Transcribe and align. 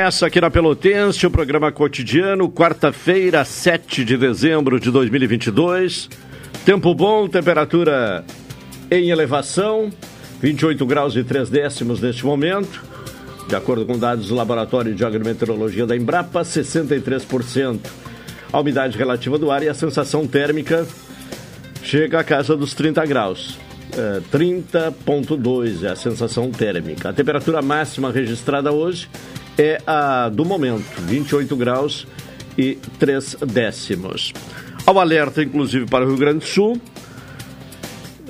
Essa 0.00 0.28
aqui 0.28 0.40
na 0.40 0.50
Pelotense, 0.50 1.26
o 1.26 1.30
programa 1.30 1.70
cotidiano, 1.70 2.50
quarta-feira, 2.50 3.44
7 3.44 4.02
de 4.02 4.16
dezembro 4.16 4.80
de 4.80 4.90
2022. 4.90 6.08
Tempo 6.64 6.94
bom, 6.94 7.28
temperatura 7.28 8.24
em 8.90 9.10
elevação, 9.10 9.90
28 10.40 10.86
graus 10.86 11.14
e 11.16 11.22
3 11.22 11.50
décimos 11.50 12.00
neste 12.00 12.24
momento. 12.24 12.82
De 13.46 13.54
acordo 13.54 13.84
com 13.84 13.98
dados 13.98 14.28
do 14.28 14.34
Laboratório 14.34 14.94
de 14.94 15.04
Agrometeorologia 15.04 15.86
da 15.86 15.94
Embrapa, 15.94 16.40
63% 16.40 17.80
a 18.50 18.58
umidade 18.58 18.96
relativa 18.96 19.36
do 19.36 19.50
ar 19.50 19.62
e 19.62 19.68
a 19.68 19.74
sensação 19.74 20.26
térmica 20.26 20.86
chega 21.82 22.20
à 22.20 22.24
casa 22.24 22.56
dos 22.56 22.72
30 22.72 23.04
graus. 23.04 23.58
É, 23.92 24.22
30,2 24.34 25.84
é 25.84 25.90
a 25.90 25.96
sensação 25.96 26.50
térmica. 26.50 27.10
A 27.10 27.12
temperatura 27.12 27.60
máxima 27.60 28.10
registrada 28.10 28.72
hoje 28.72 29.06
é 29.60 29.78
a 29.86 30.30
do 30.30 30.42
momento, 30.42 31.02
28 31.02 31.54
graus 31.54 32.06
e 32.56 32.78
3 32.98 33.36
décimos. 33.46 34.32
Ao 34.86 34.98
alerta, 34.98 35.42
inclusive, 35.42 35.84
para 35.84 36.04
o 36.04 36.08
Rio 36.08 36.16
Grande 36.16 36.38
do 36.38 36.46
Sul, 36.46 36.80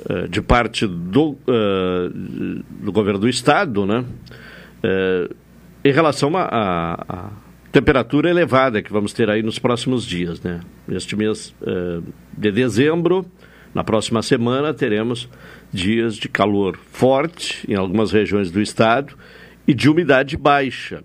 é, 0.09 0.27
de 0.27 0.41
parte 0.41 0.85
do, 0.85 1.29
uh, 1.31 2.09
do 2.81 2.91
governo 2.91 3.19
do 3.19 3.29
estado, 3.29 3.85
né? 3.85 4.03
Uh, 4.83 5.33
em 5.85 5.91
relação 5.91 6.35
à 6.35 7.31
temperatura 7.71 8.29
elevada 8.29 8.81
que 8.81 8.91
vamos 8.91 9.13
ter 9.13 9.29
aí 9.29 9.41
nos 9.41 9.57
próximos 9.57 10.05
dias, 10.05 10.41
né? 10.41 10.59
Neste 10.87 11.15
mês 11.15 11.55
de 12.37 12.51
dezembro, 12.51 13.25
na 13.73 13.83
próxima 13.83 14.21
semana, 14.21 14.73
teremos 14.73 15.29
dias 15.71 16.15
de 16.15 16.29
calor 16.29 16.77
forte 16.91 17.65
em 17.71 17.75
algumas 17.75 18.11
regiões 18.11 18.51
do 18.51 18.61
estado 18.61 19.15
e 19.67 19.73
de 19.73 19.89
umidade 19.89 20.37
baixa. 20.37 21.03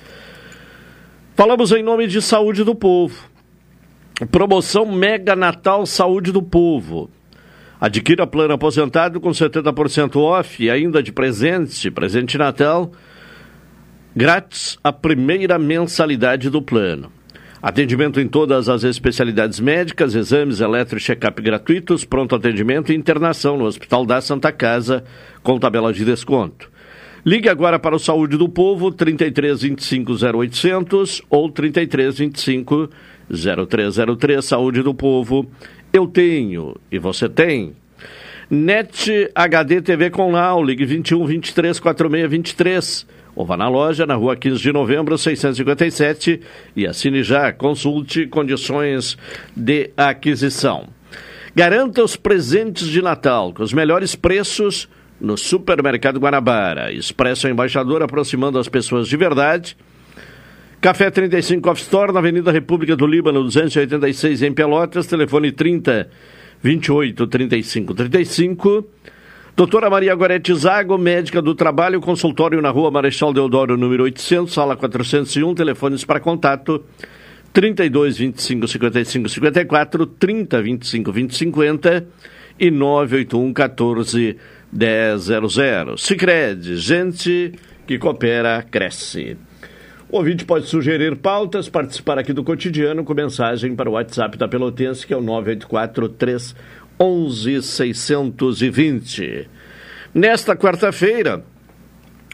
Falamos 1.34 1.72
em 1.72 1.82
nome 1.82 2.06
de 2.06 2.20
Saúde 2.20 2.62
do 2.62 2.74
Povo. 2.74 3.28
Promoção 4.30 4.86
Mega 4.86 5.34
Natal 5.34 5.86
Saúde 5.86 6.30
do 6.30 6.42
Povo. 6.42 7.10
Adquira 7.80 8.26
plano 8.26 8.54
aposentado 8.54 9.20
com 9.20 9.30
70% 9.30 10.16
off 10.16 10.62
e 10.62 10.70
ainda 10.70 11.02
de 11.02 11.12
presente, 11.12 11.90
presente 11.90 12.38
Natal, 12.38 12.92
grátis 14.14 14.78
a 14.82 14.92
primeira 14.92 15.58
mensalidade 15.58 16.48
do 16.48 16.62
plano. 16.62 17.10
Atendimento 17.60 18.20
em 18.20 18.28
todas 18.28 18.68
as 18.68 18.84
especialidades 18.84 19.58
médicas, 19.58 20.14
exames 20.14 20.60
eletro 20.60 20.98
e 20.98 21.00
check-up 21.00 21.40
gratuitos, 21.42 22.04
pronto 22.04 22.36
atendimento 22.36 22.92
e 22.92 22.94
internação 22.94 23.56
no 23.56 23.64
Hospital 23.64 24.04
da 24.06 24.20
Santa 24.20 24.52
Casa 24.52 25.02
com 25.42 25.58
tabela 25.58 25.92
de 25.92 26.04
desconto. 26.04 26.73
Ligue 27.26 27.48
agora 27.48 27.78
para 27.78 27.96
o 27.96 27.98
Saúde 27.98 28.36
do 28.36 28.50
Povo, 28.50 28.92
33 28.92 29.62
25 29.62 30.12
0800 30.12 31.22
ou 31.30 31.50
33 31.50 32.18
25 32.18 32.90
0303. 33.30 34.44
Saúde 34.44 34.82
do 34.82 34.92
Povo, 34.92 35.50
eu 35.90 36.06
tenho 36.06 36.76
e 36.92 36.98
você 36.98 37.26
tem. 37.26 37.72
NET 38.50 39.30
HD 39.34 39.80
TV 39.80 40.10
com 40.10 40.32
Lau, 40.32 40.62
ligue 40.62 40.84
21 40.84 41.24
23 41.24 41.80
46 41.80 42.30
23 42.30 43.06
ou 43.34 43.46
vá 43.46 43.56
na 43.56 43.70
loja, 43.70 44.04
na 44.04 44.16
rua 44.16 44.36
15 44.36 44.60
de 44.60 44.70
novembro, 44.70 45.16
657 45.16 46.42
e 46.76 46.86
assine 46.86 47.22
já. 47.22 47.50
Consulte 47.54 48.26
condições 48.26 49.16
de 49.56 49.90
aquisição. 49.96 50.88
Garanta 51.56 52.04
os 52.04 52.16
presentes 52.16 52.86
de 52.86 53.00
Natal 53.00 53.50
com 53.54 53.62
os 53.62 53.72
melhores 53.72 54.14
preços 54.14 54.90
no 55.20 55.36
Supermercado 55.36 56.18
Guanabara. 56.18 56.92
Expresso 56.92 57.48
Embaixador 57.48 58.02
aproximando 58.02 58.58
as 58.58 58.68
pessoas 58.68 59.08
de 59.08 59.16
verdade. 59.16 59.76
Café 60.80 61.10
35 61.10 61.70
Off 61.70 61.80
Store 61.80 62.12
na 62.12 62.18
Avenida 62.18 62.52
República 62.52 62.94
do 62.94 63.06
Líbano, 63.06 63.42
286 63.42 64.42
em 64.42 64.52
Pelotas. 64.52 65.06
Telefone 65.06 65.50
30 65.50 66.08
28 66.62 67.26
35 67.26 67.94
35. 67.94 68.86
Doutora 69.56 69.88
Maria 69.88 70.14
Gorete 70.16 70.52
Zago, 70.52 70.98
médica 70.98 71.40
do 71.40 71.54
trabalho, 71.54 72.00
consultório 72.00 72.60
na 72.60 72.70
rua 72.70 72.90
Marechal 72.90 73.32
Deodoro, 73.32 73.76
número 73.76 74.02
800, 74.02 74.52
sala 74.52 74.76
401, 74.76 75.54
telefones 75.54 76.04
para 76.04 76.18
contato 76.18 76.84
32 77.52 78.18
25 78.18 78.66
55 78.66 79.28
54, 79.28 80.06
30 80.06 80.60
25 80.60 81.12
20 81.12 81.36
50 81.36 82.06
e 82.58 82.68
981 82.68 83.52
14 83.52 84.36
1000. 84.74 85.96
Sicredi, 85.96 86.76
gente 86.76 87.52
que 87.86 87.98
coopera, 87.98 88.62
cresce. 88.62 89.36
O 90.10 90.18
ouvinte 90.18 90.44
pode 90.44 90.66
sugerir 90.66 91.16
pautas, 91.16 91.68
participar 91.68 92.18
aqui 92.18 92.32
do 92.32 92.44
cotidiano 92.44 93.04
com 93.04 93.14
mensagem 93.14 93.74
para 93.74 93.88
o 93.88 93.92
WhatsApp 93.94 94.36
da 94.36 94.48
Pelotense, 94.48 95.06
que 95.06 95.14
é 95.14 95.16
o 95.16 95.20
984 95.20 96.14
11 96.98 97.62
620. 97.62 99.48
Nesta 100.14 100.54
quarta-feira, 100.54 101.44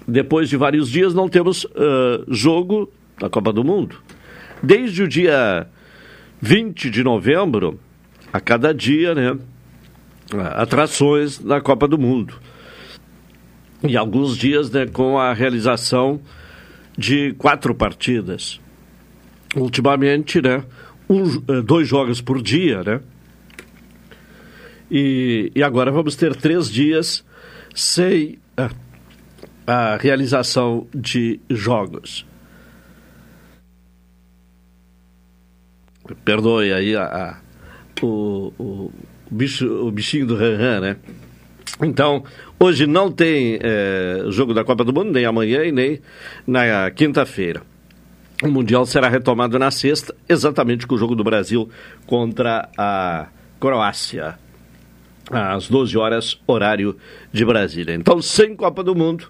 depois 0.07 0.49
de 0.49 0.57
vários 0.57 0.91
dias, 0.91 1.15
não 1.15 1.29
temos 1.29 1.65
uh, 1.65 2.25
jogo 2.29 2.93
da 3.19 3.31
Copa 3.31 3.53
do 3.53 3.65
Mundo. 3.65 3.97
Desde 4.63 5.03
o 5.03 5.09
dia 5.09 5.67
20 6.41 6.91
de 6.91 7.03
novembro, 7.03 7.81
a 8.33 8.41
cada 8.41 8.75
dia, 8.75 9.15
né? 9.15 9.39
Atrações 10.55 11.39
da 11.39 11.61
Copa 11.61 11.89
do 11.89 11.99
Mundo. 11.99 12.35
E 13.83 13.97
alguns 13.97 14.37
dias 14.37 14.71
né, 14.71 14.87
com 14.87 15.19
a 15.19 15.33
realização 15.33 16.21
de 16.97 17.33
quatro 17.35 17.75
partidas. 17.75 18.61
Ultimamente, 19.57 20.41
né? 20.41 20.63
Um, 21.09 21.43
eh, 21.49 21.63
dois 21.63 21.89
jogos 21.89 22.21
por 22.21 22.41
dia, 22.41 22.83
né? 22.85 23.01
E, 24.91 25.51
e 25.55 25.63
agora 25.63 25.91
vamos 25.91 26.15
ter 26.15 26.37
três 26.37 26.71
dias 26.71 27.25
sem 27.75 28.39
a, 28.57 28.71
a 29.67 29.97
realização 29.97 30.87
de 30.95 31.41
jogos. 31.49 32.27
Perdoe 36.25 36.73
aí 36.73 36.97
a, 36.97 37.05
a 37.05 37.41
o, 38.05 38.91
bicho, 39.31 39.67
o 39.67 39.91
bichinho 39.91 40.27
do 40.27 40.37
Ranran, 40.37 40.81
né? 40.81 40.97
Então, 41.83 42.25
hoje 42.59 42.87
não 42.87 43.11
tem 43.11 43.59
é, 43.63 44.25
jogo 44.29 44.53
da 44.53 44.65
Copa 44.65 44.85
do 44.85 44.93
Mundo, 44.93 45.13
nem 45.13 45.25
amanhã 45.25 45.65
e 45.65 45.73
nem 45.73 46.01
na 46.47 46.91
quinta-feira. 46.91 47.63
O 48.43 48.49
Mundial 48.49 48.87
será 48.87 49.09
retomado 49.09 49.59
na 49.59 49.71
sexta, 49.71 50.15
exatamente 50.29 50.87
com 50.87 50.95
o 50.95 50.99
jogo 50.99 51.15
do 51.15 51.23
Brasil 51.23 51.69
contra 52.07 52.69
a 52.77 53.29
Croácia 53.59 54.39
às 55.31 55.69
12 55.69 55.97
horas, 55.97 56.41
horário 56.47 56.97
de 57.33 57.45
Brasília. 57.45 57.95
Então, 57.95 58.21
sem 58.21 58.57
Copa 58.57 58.83
do 58.83 58.95
Mundo, 58.95 59.29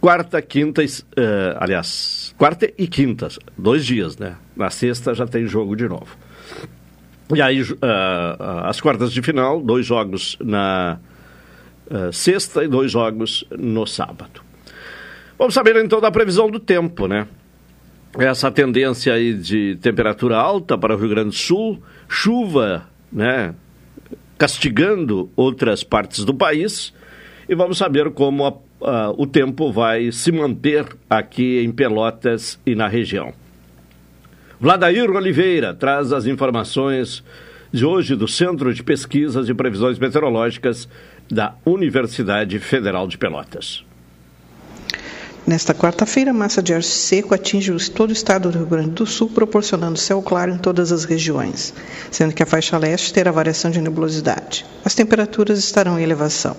quarta, 0.00 0.42
quinta, 0.42 0.82
uh, 0.82 0.86
aliás, 1.58 2.34
quarta 2.36 2.70
e 2.76 2.88
quinta, 2.88 3.28
dois 3.56 3.86
dias, 3.86 4.18
né? 4.18 4.36
Na 4.56 4.68
sexta 4.68 5.14
já 5.14 5.26
tem 5.26 5.46
jogo 5.46 5.76
de 5.76 5.88
novo. 5.88 6.16
E 7.34 7.40
aí, 7.40 7.62
uh, 7.62 7.76
as 8.64 8.80
quartas 8.80 9.12
de 9.12 9.22
final, 9.22 9.60
dois 9.60 9.86
jogos 9.86 10.36
na 10.40 10.98
uh, 11.90 12.12
sexta 12.12 12.64
e 12.64 12.68
dois 12.68 12.90
jogos 12.90 13.44
no 13.50 13.86
sábado. 13.86 14.42
Vamos 15.38 15.54
saber 15.54 15.76
então 15.76 16.00
da 16.00 16.10
previsão 16.10 16.50
do 16.50 16.60
tempo, 16.60 17.06
né? 17.06 17.26
Essa 18.18 18.50
tendência 18.50 19.14
aí 19.14 19.34
de 19.34 19.76
temperatura 19.80 20.36
alta 20.36 20.76
para 20.76 20.94
o 20.94 20.98
Rio 20.98 21.08
Grande 21.08 21.30
do 21.30 21.34
Sul, 21.34 21.82
chuva, 22.08 22.86
né? 23.10 23.54
castigando 24.42 25.30
outras 25.36 25.84
partes 25.84 26.24
do 26.24 26.34
país 26.34 26.92
e 27.48 27.54
vamos 27.54 27.78
saber 27.78 28.10
como 28.10 28.44
a, 28.44 28.54
a, 28.88 29.10
o 29.12 29.24
tempo 29.24 29.70
vai 29.70 30.10
se 30.10 30.32
manter 30.32 30.84
aqui 31.08 31.60
em 31.60 31.70
Pelotas 31.70 32.58
e 32.66 32.74
na 32.74 32.88
região. 32.88 33.32
Vladair 34.62 35.10
Oliveira 35.10 35.74
traz 35.74 36.12
as 36.12 36.24
informações 36.24 37.24
de 37.72 37.84
hoje 37.84 38.14
do 38.14 38.28
Centro 38.28 38.72
de 38.72 38.80
Pesquisas 38.80 39.48
e 39.48 39.54
Previsões 39.54 39.98
Meteorológicas 39.98 40.88
da 41.28 41.56
Universidade 41.66 42.60
Federal 42.60 43.08
de 43.08 43.18
Pelotas. 43.18 43.84
Nesta 45.44 45.74
quarta-feira, 45.74 46.32
massa 46.32 46.62
de 46.62 46.72
ar 46.72 46.84
seco 46.84 47.34
atinge 47.34 47.72
todo 47.90 48.10
o 48.10 48.12
estado 48.12 48.52
do 48.52 48.58
Rio 48.58 48.68
Grande 48.68 48.90
do 48.90 49.04
Sul, 49.04 49.30
proporcionando 49.30 49.98
céu 49.98 50.22
claro 50.22 50.52
em 50.52 50.58
todas 50.58 50.92
as 50.92 51.04
regiões, 51.04 51.74
sendo 52.08 52.32
que 52.32 52.44
a 52.44 52.46
faixa 52.46 52.78
leste 52.78 53.12
terá 53.12 53.32
variação 53.32 53.68
de 53.68 53.80
nebulosidade. 53.80 54.64
As 54.84 54.94
temperaturas 54.94 55.58
estarão 55.58 55.98
em 55.98 56.04
elevação. 56.04 56.56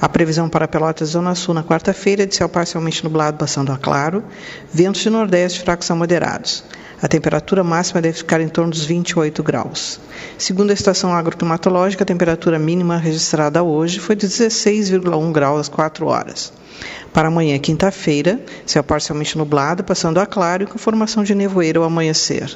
A 0.00 0.08
previsão 0.08 0.48
para 0.48 0.66
Pelotas 0.66 1.10
Zona 1.10 1.34
Sul 1.34 1.52
na 1.52 1.62
quarta-feira 1.62 2.22
é 2.22 2.26
de 2.26 2.34
céu 2.34 2.48
parcialmente 2.48 3.04
nublado, 3.04 3.36
passando 3.36 3.72
a 3.72 3.76
claro, 3.76 4.24
ventos 4.72 5.02
de 5.02 5.10
nordeste 5.10 5.60
fracos 5.60 5.90
a 5.90 5.94
moderados. 5.94 6.64
A 7.00 7.08
temperatura 7.08 7.62
máxima 7.62 8.00
deve 8.00 8.16
ficar 8.16 8.40
em 8.40 8.48
torno 8.48 8.70
dos 8.70 8.84
28 8.84 9.42
graus. 9.42 10.00
Segundo 10.38 10.70
a 10.70 10.74
estação 10.74 11.12
agroclimatológica, 11.12 12.04
a 12.04 12.06
temperatura 12.06 12.58
mínima 12.58 12.96
registrada 12.96 13.62
hoje 13.62 14.00
foi 14.00 14.16
de 14.16 14.26
16,1 14.26 15.32
graus 15.32 15.60
às 15.60 15.68
4 15.68 16.06
horas. 16.06 16.52
Para 17.12 17.28
amanhã, 17.28 17.58
quinta-feira, 17.58 18.38
céu 18.66 18.84
parcialmente 18.84 19.38
nublado, 19.38 19.82
passando 19.82 20.20
a 20.20 20.26
claro 20.26 20.64
e 20.64 20.66
com 20.66 20.76
formação 20.76 21.24
de 21.24 21.34
nevoeiro 21.34 21.80
ao 21.80 21.86
amanhecer. 21.86 22.54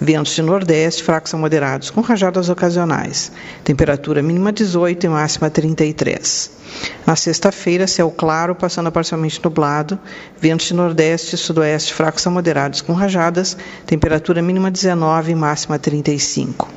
Ventos 0.00 0.32
de 0.32 0.42
nordeste 0.42 1.02
fracos 1.02 1.34
a 1.34 1.36
moderados, 1.36 1.90
com 1.90 2.00
rajadas 2.00 2.48
ocasionais. 2.48 3.32
Temperatura 3.64 4.22
mínima 4.22 4.52
18 4.52 5.06
e 5.06 5.08
máxima 5.08 5.50
33. 5.50 6.52
Na 7.04 7.16
sexta-feira, 7.16 7.86
céu 7.86 8.08
claro, 8.10 8.54
passando 8.54 8.86
a 8.86 8.92
parcialmente 8.92 9.40
nublado. 9.42 9.98
Ventos 10.40 10.66
de 10.66 10.74
nordeste 10.74 11.34
e 11.34 11.38
sudoeste 11.38 11.92
fracos 11.92 12.24
a 12.26 12.30
moderados, 12.30 12.80
com 12.80 12.92
rajadas. 12.92 13.56
Temperatura 13.84 14.40
mínima 14.40 14.70
19 14.70 15.32
e 15.32 15.34
máxima 15.34 15.78
35. 15.78 16.68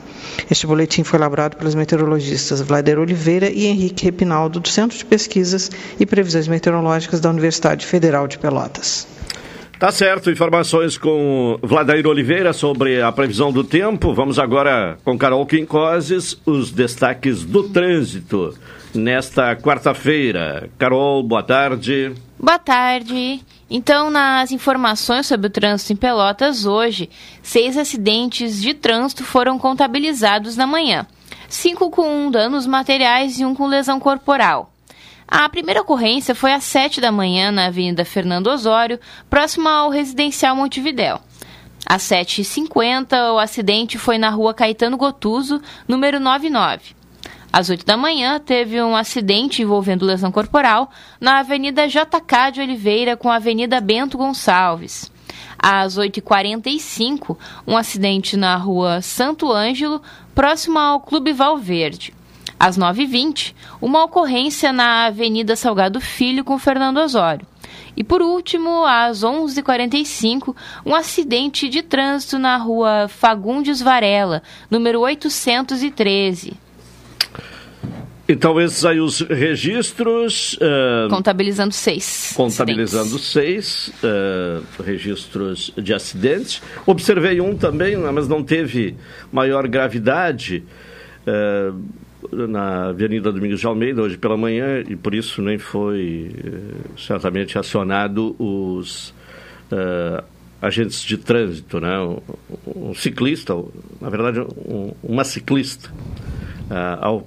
Este 0.50 0.68
boletim 0.68 1.04
foi 1.04 1.20
elaborado 1.20 1.58
pelos 1.58 1.76
meteorologistas 1.76 2.62
Vlader 2.62 3.00
Oliveira 3.00 3.50
e 3.50 3.66
Henrique 3.66 4.06
Repinaldo, 4.06 4.60
do 4.60 4.68
Centro 4.68 4.98
de 4.98 5.06
Pesquisas 5.06 5.72
e 6.00 6.06
Previsões 6.06 6.48
Meteorológicas 6.48 7.20
da 7.20 7.30
Universidade 7.30 7.86
Federal 7.86 8.28
de 8.28 8.38
Pelotas. 8.38 9.08
Tá 9.80 9.92
certo, 9.92 10.30
informações 10.30 10.98
com 10.98 11.58
Vladair 11.64 12.06
Oliveira 12.06 12.52
sobre 12.52 13.02
a 13.02 13.12
previsão 13.14 13.50
do 13.50 13.64
tempo. 13.64 14.14
Vamos 14.14 14.38
agora 14.38 14.98
com 15.06 15.18
Carol 15.18 15.46
Quincoses, 15.46 16.38
os 16.46 16.70
destaques 16.70 17.46
do 17.46 17.64
trânsito 17.70 18.54
nesta 18.94 19.56
quarta-feira. 19.56 20.70
Carol, 20.78 21.24
boa 21.24 21.44
tarde. 21.44 22.14
Boa 22.38 22.60
tarde. 22.60 23.40
Então, 23.70 24.10
nas 24.10 24.52
informações 24.52 25.28
sobre 25.28 25.48
o 25.48 25.50
trânsito 25.50 25.94
em 25.94 25.96
Pelotas 25.96 26.66
hoje, 26.66 27.10
seis 27.44 27.78
acidentes 27.78 28.60
de 28.60 28.74
trânsito 28.74 29.24
foram 29.24 29.60
contabilizados 29.60 30.58
na 30.58 30.66
manhã. 30.66 31.06
Cinco 31.48 31.92
com 31.92 32.32
danos 32.32 32.66
materiais 32.66 33.40
e 33.40 33.46
um 33.46 33.54
com 33.54 33.68
lesão 33.68 34.00
corporal. 34.00 34.74
A 35.28 35.48
primeira 35.48 35.82
ocorrência 35.82 36.34
foi 36.34 36.52
às 36.52 36.64
sete 36.64 37.00
da 37.00 37.12
manhã 37.12 37.52
na 37.52 37.68
Avenida 37.68 38.04
Fernando 38.04 38.48
Osório, 38.48 39.00
próxima 39.30 39.70
ao 39.70 39.92
residencial 39.92 40.56
Montevidéu. 40.56 41.20
Às 41.86 42.04
7h50, 42.04 43.34
o 43.34 43.40
acidente 43.40 43.98
foi 43.98 44.18
na 44.18 44.30
rua 44.30 44.54
Caetano 44.54 44.98
Gotuso, 44.98 45.62
número 45.88 46.20
99. 46.20 46.99
Às 47.52 47.68
8 47.70 47.84
da 47.84 47.98
manhã, 47.98 48.40
teve 48.40 48.80
um 48.82 48.96
acidente 48.96 49.64
envolvendo 49.64 50.06
lesão 50.06 50.32
corporal 50.32 50.92
na 51.20 51.40
Avenida 51.40 51.88
JK 51.88 52.52
de 52.54 52.62
Oliveira 52.62 53.18
com 53.18 53.30
a 53.30 53.38
Avenida 53.38 53.82
Bento 53.82 54.20
Gonçalves. 54.20 55.12
Às 55.58 55.98
8h45, 55.98 57.36
um 57.66 57.76
acidente 57.76 58.38
na 58.38 58.56
rua 58.56 59.02
Santo 59.02 59.52
Ângelo, 59.52 60.00
próximo 60.36 60.78
ao 60.78 61.00
Clube 61.00 61.34
Valverde. 61.34 62.14
Às 62.60 62.78
9h20, 62.78 63.56
uma 63.82 64.04
ocorrência 64.04 64.72
na 64.72 65.06
Avenida 65.06 65.56
Salgado 65.56 66.00
Filho 66.00 66.44
com 66.44 66.60
Fernando 66.60 66.98
Osório. 66.98 67.48
E 67.98 68.04
por 68.04 68.22
último, 68.22 68.86
às 68.86 69.24
11h45, 69.24 70.56
um 70.86 70.94
acidente 70.94 71.68
de 71.68 71.82
trânsito 71.82 72.38
na 72.38 72.58
rua 72.58 73.08
Fagundes 73.08 73.82
Varela, 73.82 74.44
número 74.70 75.02
813. 75.02 76.69
Então, 78.32 78.62
esses 78.62 78.86
aí 78.86 79.00
os 79.00 79.22
registros. 79.22 80.54
Uh, 80.54 81.10
contabilizando 81.10 81.74
seis. 81.74 82.32
Contabilizando 82.36 83.16
acidentes. 83.16 83.26
seis 83.26 83.92
uh, 84.04 84.84
registros 84.84 85.74
de 85.76 85.96
acidentes. 85.96 86.62
Observei 86.86 87.42
um 87.42 87.58
também, 87.58 87.98
mas 87.98 88.28
não 88.28 88.44
teve 88.44 88.96
maior 89.32 89.68
gravidade. 89.68 90.64
Uh, 91.26 92.08
na 92.32 92.90
Avenida 92.90 93.32
Domingos 93.32 93.62
de 93.62 93.66
Almeida, 93.66 94.02
hoje 94.04 94.18
pela 94.18 94.36
manhã, 94.38 94.84
e 94.88 94.96
por 94.96 95.16
isso 95.16 95.42
nem 95.42 95.58
foi 95.58 96.30
certamente 96.98 97.58
acionado 97.58 98.36
os 98.38 99.14
agentes 100.62 101.02
de 101.02 101.18
trânsito, 101.18 101.80
né? 101.80 101.98
Um, 102.02 102.90
um 102.90 102.94
ciclista, 102.94 103.56
na 104.02 104.10
verdade, 104.10 104.42
um, 104.42 104.92
uma 105.02 105.24
ciclista, 105.24 105.90
ao 107.00 107.26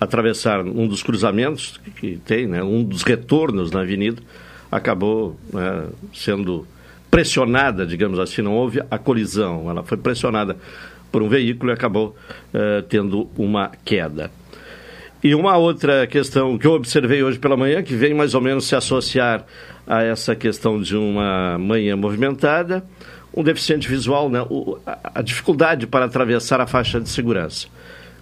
atravessar 0.00 0.60
um 0.60 0.86
dos 0.86 1.02
cruzamentos 1.02 1.80
que 1.96 2.18
tem, 2.24 2.46
né, 2.46 2.62
um 2.62 2.82
dos 2.82 3.02
retornos 3.02 3.70
na 3.70 3.80
avenida, 3.80 4.22
acabou 4.70 5.36
né, 5.52 5.86
sendo 6.12 6.66
pressionada, 7.10 7.86
digamos 7.86 8.18
assim, 8.18 8.42
não 8.42 8.54
houve 8.54 8.82
a 8.90 8.98
colisão, 8.98 9.70
ela 9.70 9.82
foi 9.82 9.96
pressionada 9.96 10.56
por 11.10 11.22
um 11.22 11.28
veículo 11.28 11.70
e 11.70 11.72
acabou 11.72 12.14
uh, 12.52 12.82
tendo 12.88 13.28
uma 13.38 13.70
queda. 13.84 14.30
E 15.24 15.34
uma 15.34 15.56
outra 15.56 16.06
questão 16.06 16.58
que 16.58 16.66
eu 16.66 16.72
observei 16.72 17.22
hoje 17.22 17.38
pela 17.38 17.56
manhã, 17.56 17.82
que 17.82 17.94
vem 17.94 18.12
mais 18.12 18.34
ou 18.34 18.40
menos 18.40 18.66
se 18.66 18.76
associar 18.76 19.46
a 19.86 20.02
essa 20.02 20.36
questão 20.36 20.80
de 20.80 20.94
uma 20.94 21.56
manhã 21.58 21.96
movimentada, 21.96 22.84
um 23.34 23.42
deficiente 23.42 23.88
visual, 23.88 24.28
né, 24.28 24.44
o, 24.50 24.78
a, 24.86 25.12
a 25.14 25.22
dificuldade 25.22 25.86
para 25.86 26.04
atravessar 26.04 26.60
a 26.60 26.66
faixa 26.66 27.00
de 27.00 27.08
segurança 27.08 27.68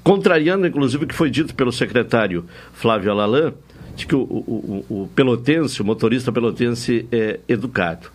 contrariando 0.04 0.66
inclusive 0.66 1.04
o 1.04 1.08
que 1.08 1.14
foi 1.14 1.30
dito 1.30 1.54
pelo 1.54 1.72
secretário 1.72 2.44
Flávio 2.74 3.10
Alalan, 3.10 3.54
de 3.96 4.06
que 4.06 4.14
o, 4.14 4.20
o, 4.20 4.84
o 4.88 5.08
pelotense, 5.14 5.80
o 5.80 5.84
motorista 5.84 6.30
pelotense 6.30 7.08
é 7.10 7.40
educado. 7.48 8.08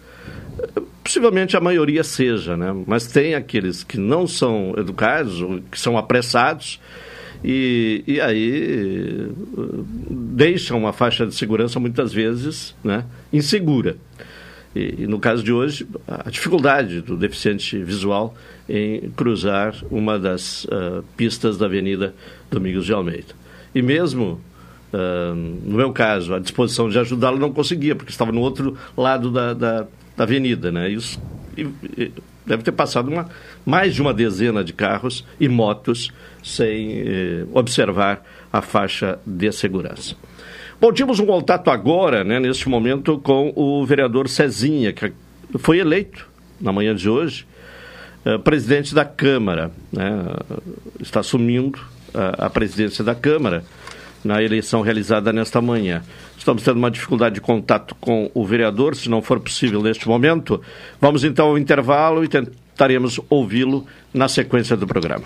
Possivelmente 1.04 1.58
a 1.58 1.60
maioria 1.60 2.04
seja, 2.04 2.56
né? 2.56 2.76
mas 2.86 3.08
tem 3.08 3.34
aqueles 3.34 3.84
que 3.84 3.98
não 3.98 4.28
são 4.28 4.76
educados, 4.78 5.42
que 5.72 5.80
são 5.80 5.98
apressados, 5.98 6.80
e, 7.44 8.04
e 8.06 8.20
aí 8.20 9.32
deixam 10.10 10.86
a 10.86 10.92
faixa 10.92 11.26
de 11.26 11.34
segurança 11.34 11.80
muitas 11.80 12.14
vezes 12.14 12.76
né, 12.84 13.06
insegura. 13.32 13.96
E, 14.76 15.04
e, 15.04 15.08
no 15.08 15.20
caso 15.20 15.44
de 15.44 15.52
hoje, 15.52 15.88
a 16.08 16.30
dificuldade 16.30 17.02
do 17.02 17.18
deficiente 17.18 17.82
visual 17.84 18.36
em 18.68 19.10
cruzar 19.12 19.76
uma 19.90 20.20
das 20.20 20.66
uh, 20.66 21.04
pistas 21.18 21.58
da 21.58 21.66
Avenida 21.66 22.14
Domingos 22.52 22.86
de 22.86 22.94
Almeida. 22.94 23.34
E 23.74 23.82
mesmo, 23.82 24.40
uh, 24.94 25.36
no 25.36 25.78
meu 25.78 25.92
caso, 25.92 26.36
a 26.36 26.40
disposição 26.40 26.88
de 26.88 27.00
ajudá-lo 27.00 27.40
não 27.40 27.52
conseguia, 27.52 27.96
porque 27.96 28.12
estava 28.12 28.32
no 28.32 28.42
outro 28.42 28.78
lado 28.96 29.32
da, 29.32 29.54
da, 29.54 29.88
da 30.16 30.24
avenida. 30.24 30.72
Né? 30.72 30.90
Isso, 30.90 31.20
e, 31.58 31.68
e 31.98 32.12
deve 32.46 32.64
ter 32.64 32.72
passado 32.72 33.10
uma, 33.10 33.30
mais 33.66 33.94
de 33.94 34.02
uma 34.02 34.14
dezena 34.14 34.64
de 34.64 34.74
carros 34.74 35.26
e 35.40 35.48
motos 35.48 36.12
sem 36.44 37.02
eh, 37.02 37.46
observar 37.54 38.26
a 38.52 38.62
faixa 38.62 39.20
de 39.26 39.52
segurança. 39.52 40.16
Bom, 40.82 40.94
tínhamos 40.94 41.20
um 41.20 41.26
contato 41.26 41.70
agora, 41.70 42.24
né, 42.24 42.40
neste 42.40 42.70
momento, 42.70 43.20
com 43.20 43.52
o 43.54 43.86
vereador 43.86 44.30
Cezinha, 44.30 44.94
que 44.94 45.12
foi 45.58 45.80
eleito 45.80 46.26
na 46.60 46.72
manhã 46.72 46.96
de 46.96 47.10
hoje 47.10 47.46
uh, 48.26 48.40
presidente 48.40 48.96
da 48.96 49.04
Câmara. 49.04 49.72
Né, 49.92 50.10
está 51.02 51.20
assumindo 51.20 51.78
uh, 51.78 52.46
a 52.46 52.50
presidência 52.50 53.04
da 53.04 53.14
Câmara 53.14 53.66
na 54.24 54.42
eleição 54.42 54.80
realizada 54.80 55.34
nesta 55.34 55.62
manhã. 55.62 56.02
Estamos 56.38 56.64
tendo 56.64 56.78
uma 56.78 56.90
dificuldade 56.90 57.36
de 57.36 57.42
contato 57.42 57.94
com 58.00 58.32
o 58.34 58.46
vereador, 58.46 58.96
se 58.96 59.10
não 59.10 59.22
for 59.22 59.38
possível 59.42 59.84
neste 59.84 60.08
momento. 60.08 60.62
Vamos 61.02 61.26
então 61.26 61.48
ao 61.48 61.58
intervalo 61.58 62.24
e 62.24 62.30
tentaremos 62.30 63.20
ouvi-lo 63.30 63.86
na 64.14 64.30
sequência 64.30 64.78
do 64.78 64.88
programa. 64.88 65.26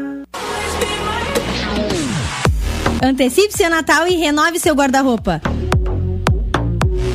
Antecipe 3.01 3.51
seu 3.51 3.69
Natal 3.69 4.07
e 4.07 4.15
renove 4.15 4.59
seu 4.59 4.75
guarda-roupa. 4.75 5.41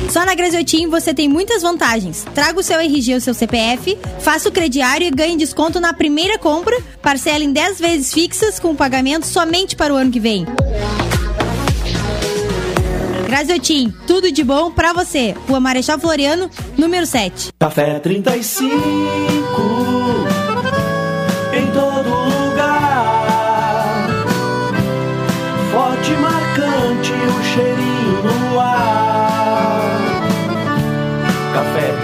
Só 0.09 0.25
na 0.25 0.35
Graziotin 0.35 0.87
você 0.87 1.13
tem 1.13 1.29
muitas 1.29 1.61
vantagens. 1.61 2.25
Traga 2.33 2.59
o 2.59 2.63
seu 2.63 2.79
RG 2.79 3.15
ou 3.15 3.21
seu 3.21 3.33
CPF, 3.33 3.97
faça 4.19 4.49
o 4.49 4.51
crediário 4.51 5.07
e 5.07 5.11
ganhe 5.11 5.37
desconto 5.37 5.79
na 5.79 5.93
primeira 5.93 6.37
compra, 6.37 6.77
parcela 7.01 7.43
em 7.43 7.53
10 7.53 7.79
vezes 7.79 8.13
fixas 8.13 8.59
com 8.59 8.75
pagamento 8.75 9.25
somente 9.25 9.75
para 9.75 9.93
o 9.93 9.97
ano 9.97 10.11
que 10.11 10.19
vem. 10.19 10.45
Graziotin, 13.27 13.93
tudo 14.05 14.31
de 14.31 14.43
bom 14.43 14.71
para 14.71 14.93
você. 14.93 15.35
Rua 15.47 15.59
Marechal 15.59 15.99
Floriano, 15.99 16.49
número 16.77 17.05
7. 17.05 17.49
Café 17.59 17.99
35 17.99 19.36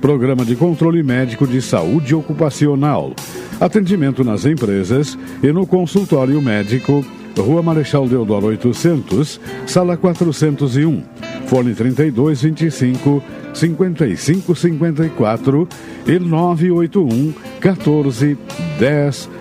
Programa 0.00 0.44
de 0.44 0.54
Controle 0.54 1.02
Médico 1.02 1.44
de 1.46 1.60
Saúde 1.60 2.14
Ocupacional. 2.14 3.12
Atendimento 3.60 4.22
nas 4.22 4.44
empresas 4.44 5.18
e 5.42 5.50
no 5.52 5.66
consultório 5.66 6.40
médico, 6.40 7.04
Rua 7.36 7.60
Marechal 7.62 8.06
Deodoro 8.08 8.46
800, 8.46 9.40
sala 9.66 9.96
401, 9.96 11.02
fone 11.46 11.74
3225 11.74 13.22
5554 13.54 15.68
e 16.06 16.18
981 16.18 17.34
14 17.60 18.38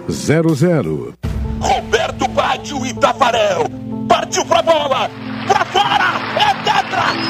1000. 0.07 1.13
Roberto 1.59 2.27
Baggio 2.29 2.85
e 2.85 2.93
Tafarel. 2.93 3.65
Partiu 4.07 4.45
pra 4.45 4.61
bola. 4.61 5.09
Pra 5.47 5.65
fora. 5.65 6.21
É 6.35 6.53
tetra. 6.63 7.26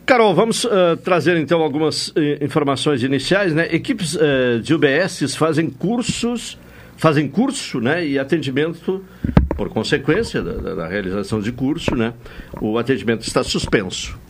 Carol, 0.07 0.35
vamos 0.35 0.65
uh, 0.65 0.97
trazer 1.03 1.37
então 1.39 1.63
algumas 1.63 2.09
uh, 2.09 2.13
informações 2.43 3.03
iniciais, 3.03 3.55
né? 3.55 3.75
Equipes 3.75 4.15
uh, 4.17 4.61
de 4.63 4.75
UBS 4.75 5.35
fazem 5.35 5.71
cursos, 5.71 6.59
fazem 6.99 7.27
curso, 7.27 7.81
né? 7.81 8.07
E 8.07 8.19
atendimento, 8.19 9.03
por 9.57 9.71
consequência 9.71 10.43
da, 10.43 10.75
da 10.75 10.87
realização 10.87 11.41
de 11.41 11.51
curso, 11.53 11.97
né? 11.97 12.13
O 12.61 12.77
atendimento 12.77 13.23
está 13.23 13.43
suspenso. 13.43 14.23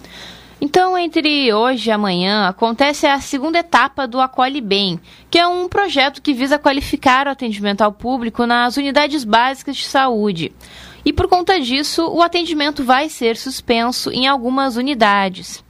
Então, 0.60 0.96
entre 0.96 1.52
hoje 1.52 1.90
e 1.90 1.92
amanhã, 1.92 2.48
acontece 2.48 3.06
a 3.06 3.20
segunda 3.20 3.58
etapa 3.58 4.06
do 4.06 4.20
Acolhe 4.20 4.60
Bem, 4.60 5.00
que 5.30 5.38
é 5.38 5.46
um 5.46 5.68
projeto 5.68 6.22
que 6.22 6.32
visa 6.32 6.58
qualificar 6.58 7.26
o 7.26 7.30
atendimento 7.30 7.82
ao 7.82 7.92
público 7.92 8.46
nas 8.46 8.76
unidades 8.76 9.24
básicas 9.24 9.76
de 9.76 9.84
saúde. 9.84 10.52
E 11.04 11.12
por 11.12 11.28
conta 11.28 11.60
disso, 11.60 12.08
o 12.08 12.22
atendimento 12.22 12.82
vai 12.82 13.08
ser 13.08 13.36
suspenso 13.36 14.10
em 14.10 14.26
algumas 14.26 14.76
unidades. 14.76 15.62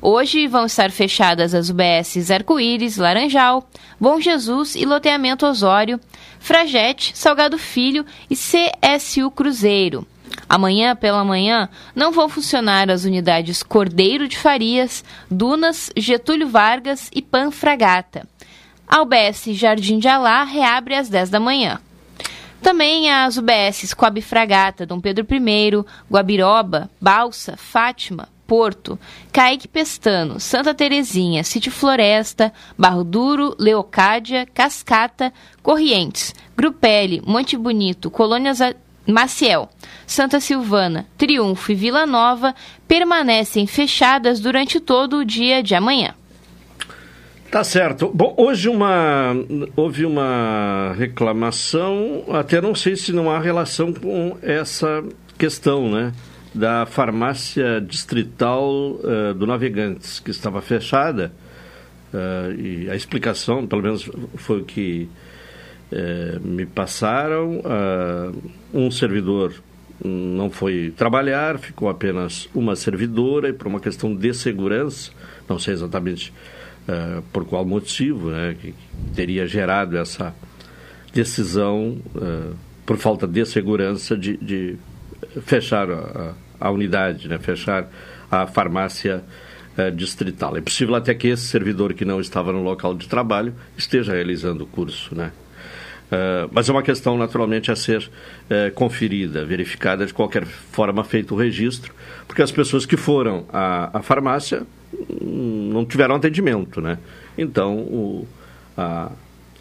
Hoje 0.00 0.46
vão 0.46 0.66
estar 0.66 0.90
fechadas 0.90 1.54
as 1.54 1.70
UBSs 1.70 2.30
Arco-Íris, 2.30 2.96
Laranjal, 2.96 3.68
Bom 3.98 4.20
Jesus 4.20 4.76
e 4.76 4.84
Loteamento 4.84 5.46
Osório, 5.46 5.98
Fragete, 6.38 7.16
Salgado 7.16 7.58
Filho 7.58 8.04
e 8.30 8.36
CSU 8.36 9.30
Cruzeiro. 9.30 10.06
Amanhã 10.48 10.94
pela 10.94 11.24
manhã 11.24 11.68
não 11.94 12.12
vão 12.12 12.28
funcionar 12.28 12.90
as 12.90 13.04
unidades 13.04 13.62
Cordeiro 13.62 14.28
de 14.28 14.38
Farias, 14.38 15.04
Dunas, 15.30 15.90
Getúlio 15.96 16.48
Vargas 16.48 17.10
e 17.14 17.20
Panfragata. 17.20 18.26
A 18.86 19.02
UBS 19.02 19.46
Jardim 19.48 19.98
de 19.98 20.06
Alá 20.06 20.44
reabre 20.44 20.94
às 20.94 21.08
10 21.08 21.30
da 21.30 21.40
manhã. 21.40 21.80
Também 22.62 23.10
as 23.10 23.36
UBSs 23.36 23.94
Coab 23.94 24.20
Fragata, 24.22 24.86
Dom 24.86 25.00
Pedro 25.00 25.26
I, 25.28 25.84
Guabiroba, 26.10 26.88
Balsa, 27.00 27.56
Fátima, 27.56 28.28
Porto, 28.46 28.98
Caique 29.32 29.66
Pestano, 29.66 30.38
Santa 30.38 30.72
Terezinha, 30.72 31.42
Sítio 31.42 31.72
Floresta, 31.72 32.52
Barro 32.78 33.02
Duro, 33.02 33.56
Leocádia, 33.58 34.46
Cascata, 34.46 35.32
Corrientes, 35.62 36.34
Grupelli, 36.56 37.20
Monte 37.26 37.56
Bonito, 37.56 38.10
Colônias 38.10 38.60
Maciel, 39.06 39.68
Santa 40.06 40.40
Silvana, 40.40 41.06
Triunfo 41.16 41.72
e 41.72 41.74
Vila 41.74 42.06
Nova 42.06 42.54
permanecem 42.86 43.66
fechadas 43.66 44.40
durante 44.40 44.80
todo 44.80 45.18
o 45.18 45.24
dia 45.24 45.62
de 45.62 45.74
amanhã. 45.74 46.14
Tá 47.50 47.62
certo. 47.62 48.10
Bom, 48.12 48.34
hoje 48.36 48.68
uma, 48.68 49.34
houve 49.76 50.04
uma 50.04 50.94
reclamação, 50.98 52.24
até 52.32 52.60
não 52.60 52.74
sei 52.74 52.96
se 52.96 53.12
não 53.12 53.30
há 53.30 53.38
relação 53.38 53.92
com 53.92 54.36
essa 54.42 55.04
questão, 55.38 55.88
né? 55.90 56.12
da 56.56 56.86
farmácia 56.86 57.80
distrital 57.80 58.64
uh, 58.64 59.34
do 59.34 59.46
Navegantes, 59.46 60.18
que 60.18 60.30
estava 60.30 60.62
fechada. 60.62 61.30
Uh, 62.12 62.58
e 62.58 62.90
a 62.90 62.96
explicação, 62.96 63.66
pelo 63.66 63.82
menos 63.82 64.08
foi 64.36 64.60
o 64.60 64.64
que 64.64 65.08
uh, 65.92 66.40
me 66.46 66.66
passaram, 66.66 67.62
um 68.72 68.90
servidor 68.90 69.54
não 70.04 70.50
foi 70.50 70.92
trabalhar, 70.96 71.58
ficou 71.58 71.88
apenas 71.88 72.48
uma 72.54 72.76
servidora 72.76 73.48
e 73.48 73.52
por 73.52 73.66
uma 73.66 73.80
questão 73.80 74.14
de 74.14 74.32
segurança, 74.34 75.10
não 75.48 75.58
sei 75.58 75.74
exatamente 75.74 76.32
por 77.32 77.44
qual 77.44 77.64
motivo, 77.64 78.30
né, 78.30 78.54
que 78.60 78.72
teria 79.14 79.44
gerado 79.46 79.96
essa 79.96 80.32
decisão 81.12 81.98
por 82.86 82.96
falta 82.96 83.26
de 83.26 83.44
segurança 83.44 84.16
de, 84.16 84.36
de 84.36 84.76
fechar 85.42 85.90
a, 85.90 86.34
a, 86.60 86.70
unidade, 86.70 87.28
né? 87.28 87.36
fechar 87.38 87.88
a 88.30 88.46
farmácia 88.46 89.24
uh, 89.76 89.90
distrital. 89.90 90.56
É 90.56 90.60
possível 90.60 90.94
até 90.94 91.12
que 91.12 91.28
esse 91.28 91.42
servidor 91.42 91.92
que 91.94 92.04
não 92.04 92.20
estava 92.20 92.52
no 92.52 92.62
local 92.62 92.94
de 92.94 93.08
trabalho 93.08 93.54
esteja 93.76 94.12
realizando 94.12 94.64
o 94.64 94.66
curso, 94.66 95.14
né? 95.14 95.32
Uh, 96.06 96.48
mas 96.52 96.68
é 96.68 96.72
uma 96.72 96.84
questão 96.84 97.18
naturalmente 97.18 97.70
a 97.72 97.76
ser 97.76 98.00
uh, 98.00 98.72
conferida, 98.74 99.44
verificada 99.44 100.06
de 100.06 100.14
qualquer 100.14 100.46
forma 100.46 101.02
feito 101.02 101.34
o 101.34 101.38
registro, 101.38 101.92
porque 102.28 102.42
as 102.42 102.52
pessoas 102.52 102.86
que 102.86 102.96
foram 102.96 103.44
à, 103.52 103.98
à 103.98 104.02
farmácia 104.02 104.62
hum, 104.94 105.70
não 105.72 105.84
tiveram 105.84 106.14
atendimento, 106.14 106.80
né? 106.80 106.98
Então 107.36 107.78
o, 107.78 108.28
a, 108.76 109.10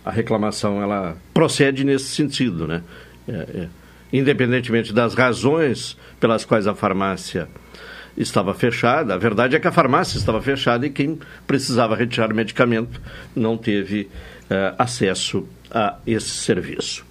a 0.06 0.12
reclamação 0.12 0.84
ela 0.84 1.18
procede 1.34 1.84
nesse 1.84 2.14
sentido, 2.14 2.68
né? 2.68 2.84
É, 3.28 3.32
é. 3.34 3.68
Independentemente 4.14 4.94
das 4.94 5.16
razões 5.16 5.98
pelas 6.20 6.46
quais 6.46 6.68
a 6.68 6.76
farmácia 6.76 7.48
estava 8.16 8.54
fechada, 8.54 9.16
a 9.16 9.18
verdade 9.18 9.56
é 9.56 9.60
que 9.60 9.68
a 9.68 9.72
farmácia 9.72 10.20
estava 10.20 10.40
fechada 10.44 10.86
e 10.86 10.92
quem 10.92 11.20
precisava 11.48 11.96
retirar 11.96 12.32
medicamento 12.34 13.02
não 13.36 13.58
teve 13.58 14.04
uh, 14.44 14.76
acesso 14.78 15.48
a 15.72 15.96
esse 16.06 16.30
serviço. 16.30 17.04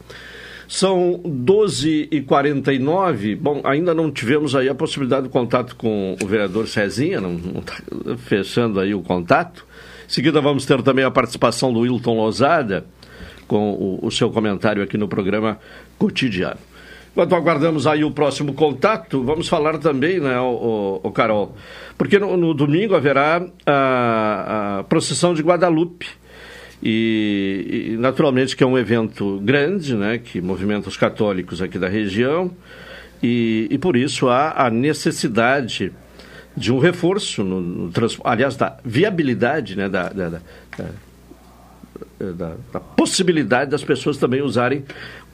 São 0.67 1.21
12h49. 1.25 3.37
Bom, 3.37 3.61
ainda 3.65 3.95
não 3.95 4.11
tivemos 4.11 4.57
aí 4.57 4.69
a 4.69 4.75
possibilidade 4.75 5.25
de 5.25 5.33
contato 5.33 5.77
com 5.77 6.17
o 6.23 6.27
vereador 6.27 6.67
Cezinha, 6.67 7.21
não 7.21 7.37
está 7.61 7.75
fechando 8.17 8.81
aí 8.81 8.95
o 8.95 9.03
contato. 9.03 9.67
Em 10.07 10.13
seguida 10.13 10.41
vamos 10.41 10.65
ter 10.67 10.83
também 10.83 11.05
a 11.05 11.11
participação 11.11 11.73
do 11.73 11.81
Wilton 11.81 12.17
Lozada 12.17 12.87
com 13.47 13.73
o, 13.73 14.07
o 14.07 14.11
seu 14.11 14.31
comentário 14.31 14.83
aqui 14.83 14.97
no 14.97 15.09
programa 15.09 15.59
cotidiano. 15.99 16.59
Enquanto 17.13 17.35
aguardamos 17.37 17.87
aí 17.87 18.03
o 18.03 18.11
próximo 18.11 18.55
contato, 18.55 19.23
vamos 19.23 19.47
falar 19.47 19.79
também, 19.79 20.19
né, 20.19 20.41
o, 20.41 21.01
o, 21.01 21.01
o 21.05 21.13
Carol, 21.13 21.55
porque 21.97 22.19
no, 22.19 22.37
no, 22.37 22.53
domingo 22.53 22.97
haverá 22.97 23.47
a, 23.65 24.81
a 24.81 24.85
procissão 24.85 25.33
de 25.33 25.41
Guadalupe. 25.41 26.09
E, 26.85 27.93
e, 27.93 27.97
naturalmente 27.97 28.55
que 28.55 28.63
é 28.63 28.67
um 28.67 28.77
evento 28.77 29.41
grande, 29.43 29.97
né, 29.97 30.19
que 30.19 30.39
movimenta 30.43 30.87
os 30.87 30.99
católicos 30.99 31.63
aqui 31.63 31.79
da 31.79 31.89
região, 31.89 32.51
e, 33.23 33.67
e 33.71 33.79
por 33.79 33.97
isso 33.97 34.29
há 34.29 34.67
a 34.67 34.71
necessidade 34.71 35.91
de 36.55 36.71
um 36.71 36.79
reforço, 36.79 37.43
no, 37.43 37.61
no 37.61 37.93
aliás, 38.23 38.55
da 38.55 38.77
viabilidade, 38.85 39.77
né, 39.77 39.89
da, 39.89 40.11
da, 40.11 40.29
da, 40.29 40.43
da, 42.19 42.57
da 42.71 42.81
possibilidade 42.81 43.71
das 43.71 43.83
pessoas 43.83 44.19
também 44.19 44.43
usarem 44.43 44.85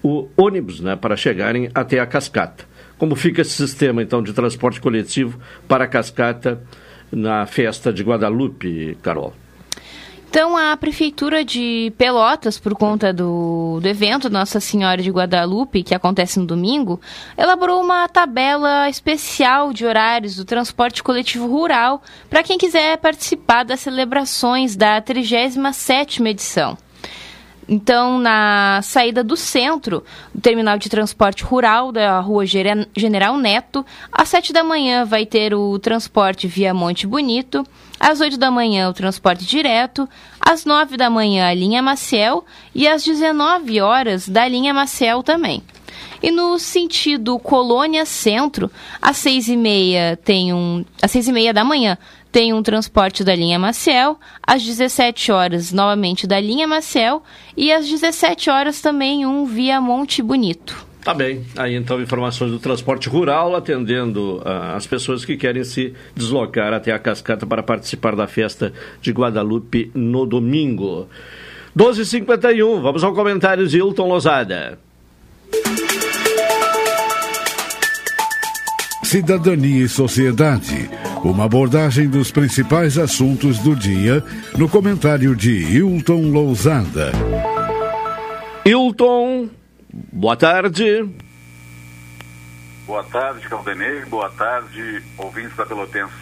o 0.05 0.29
ônibus 0.37 0.81
né, 0.81 0.95
para 0.95 1.17
chegarem 1.17 1.69
até 1.75 1.99
a 1.99 2.07
cascata. 2.07 2.65
Como 2.97 3.17
fica 3.17 3.43
esse 3.43 3.51
sistema, 3.51 4.03
então, 4.03 4.23
de 4.23 4.33
transporte 4.33 4.81
coletivo 4.81 5.41
para 5.67 5.85
a 5.85 5.89
cascata 5.89 6.63
na 7.11 7.45
festa 7.45 7.93
de 7.93 8.05
Guadalupe, 8.05 8.97
Carol? 9.03 9.35
Então, 10.31 10.57
a 10.57 10.77
Prefeitura 10.77 11.45
de 11.45 11.93
Pelotas, 11.99 12.57
por 12.57 12.73
conta 12.77 13.13
do, 13.13 13.81
do 13.83 13.89
evento 13.89 14.31
Nossa 14.31 14.61
Senhora 14.61 15.03
de 15.03 15.11
Guadalupe, 15.11 15.83
que 15.83 15.93
acontece 15.93 16.39
no 16.39 16.47
domingo, 16.47 17.01
elaborou 17.37 17.83
uma 17.83 18.07
tabela 18.07 18.89
especial 18.89 19.73
de 19.73 19.85
horários 19.85 20.37
do 20.37 20.45
transporte 20.45 21.03
coletivo 21.03 21.49
rural 21.49 22.01
para 22.29 22.45
quem 22.45 22.57
quiser 22.57 22.97
participar 22.99 23.65
das 23.65 23.81
celebrações 23.81 24.77
da 24.77 25.03
37ª 25.03 26.25
edição. 26.29 26.79
Então, 27.69 28.17
na 28.17 28.81
saída 28.85 29.25
do 29.25 29.37
centro, 29.37 30.05
do 30.33 30.41
terminal 30.41 30.79
de 30.79 30.89
transporte 30.89 31.43
rural 31.43 31.91
da 31.91 32.21
rua 32.21 32.45
General 32.47 33.37
Neto, 33.37 33.85
às 34.13 34.29
7 34.29 34.53
da 34.53 34.63
manhã 34.63 35.05
vai 35.05 35.27
ter 35.27 35.55
o 35.55 35.77
transporte 35.81 36.47
via 36.47 36.73
Monte 36.73 37.05
Bonito, 37.05 37.67
às 38.01 38.21
8 38.21 38.39
da 38.39 38.51
manhã 38.51 38.89
o 38.89 38.95
transporte 38.95 39.45
direto, 39.45 40.09
às 40.41 40.65
9 40.65 40.97
da 40.97 41.11
manhã 41.11 41.49
a 41.49 41.55
linha 41.55 41.83
Maciel 41.83 42.45
e 42.75 42.89
às 42.89 43.05
19 43.05 43.81
horas 43.83 44.27
da 44.27 44.49
linha 44.49 44.73
Maciel 44.73 45.23
também. 45.23 45.63
E 46.23 46.31
no 46.31 46.59
sentido 46.59 47.39
Colônia 47.39 48.05
Centro, 48.05 48.71
às 49.01 49.19
seis 49.19 49.49
e 49.49 49.57
meia 49.57 50.19
tem 50.23 50.53
um, 50.53 50.85
às 51.01 51.11
seis 51.11 51.29
e 51.29 51.33
meia 51.33 51.53
da 51.53 51.63
manhã 51.63 51.97
tem 52.33 52.53
um 52.53 52.63
transporte 52.63 53.25
da 53.25 53.35
linha 53.35 53.59
Maciel, 53.59 54.19
às 54.43 54.63
17 54.63 55.33
horas 55.33 55.73
novamente 55.73 56.27
da 56.27 56.39
linha 56.39 56.67
Maciel 56.67 57.23
e 57.57 57.73
às 57.73 57.89
17 57.89 58.49
horas 58.49 58.81
também 58.81 59.27
um 59.27 59.45
via 59.45 59.81
Monte 59.81 60.23
Bonito. 60.23 60.90
Tá 61.11 61.15
bem. 61.15 61.45
Aí 61.57 61.75
então 61.75 62.01
informações 62.01 62.53
do 62.53 62.61
transporte 62.61 63.09
rural 63.09 63.57
atendendo 63.57 64.37
uh, 64.47 64.77
as 64.77 64.87
pessoas 64.87 65.25
que 65.25 65.37
querem 65.37 65.65
se 65.65 65.93
deslocar 66.15 66.73
até 66.73 66.93
a 66.93 67.01
cascata 67.01 67.45
para 67.45 67.65
participar 67.65 68.15
da 68.15 68.29
festa 68.29 68.73
de 69.03 69.11
Guadalupe 69.11 69.91
no 69.93 70.25
domingo. 70.25 71.09
12h51, 71.77 72.81
vamos 72.81 73.03
ao 73.03 73.13
comentário 73.13 73.67
de 73.67 73.79
Hilton 73.79 74.07
Lozada. 74.07 74.79
Cidadania 79.03 79.87
e 79.87 79.89
Sociedade. 79.89 80.89
Uma 81.25 81.47
abordagem 81.47 82.09
dos 82.09 82.31
principais 82.31 82.97
assuntos 82.97 83.59
do 83.59 83.75
dia 83.75 84.23
no 84.57 84.69
comentário 84.69 85.35
de 85.35 85.51
Hilton 85.51 86.31
Lousada. 86.31 87.11
Hilton, 88.65 89.49
boa 89.93 90.37
tarde. 90.37 91.09
Boa 92.87 93.05
tarde, 93.05 93.49
Caldenei. 93.49 94.05
Boa 94.07 94.31
tarde, 94.31 95.03
ouvintes 95.17 95.57
da 95.57 95.65
Pelotense. 95.65 96.13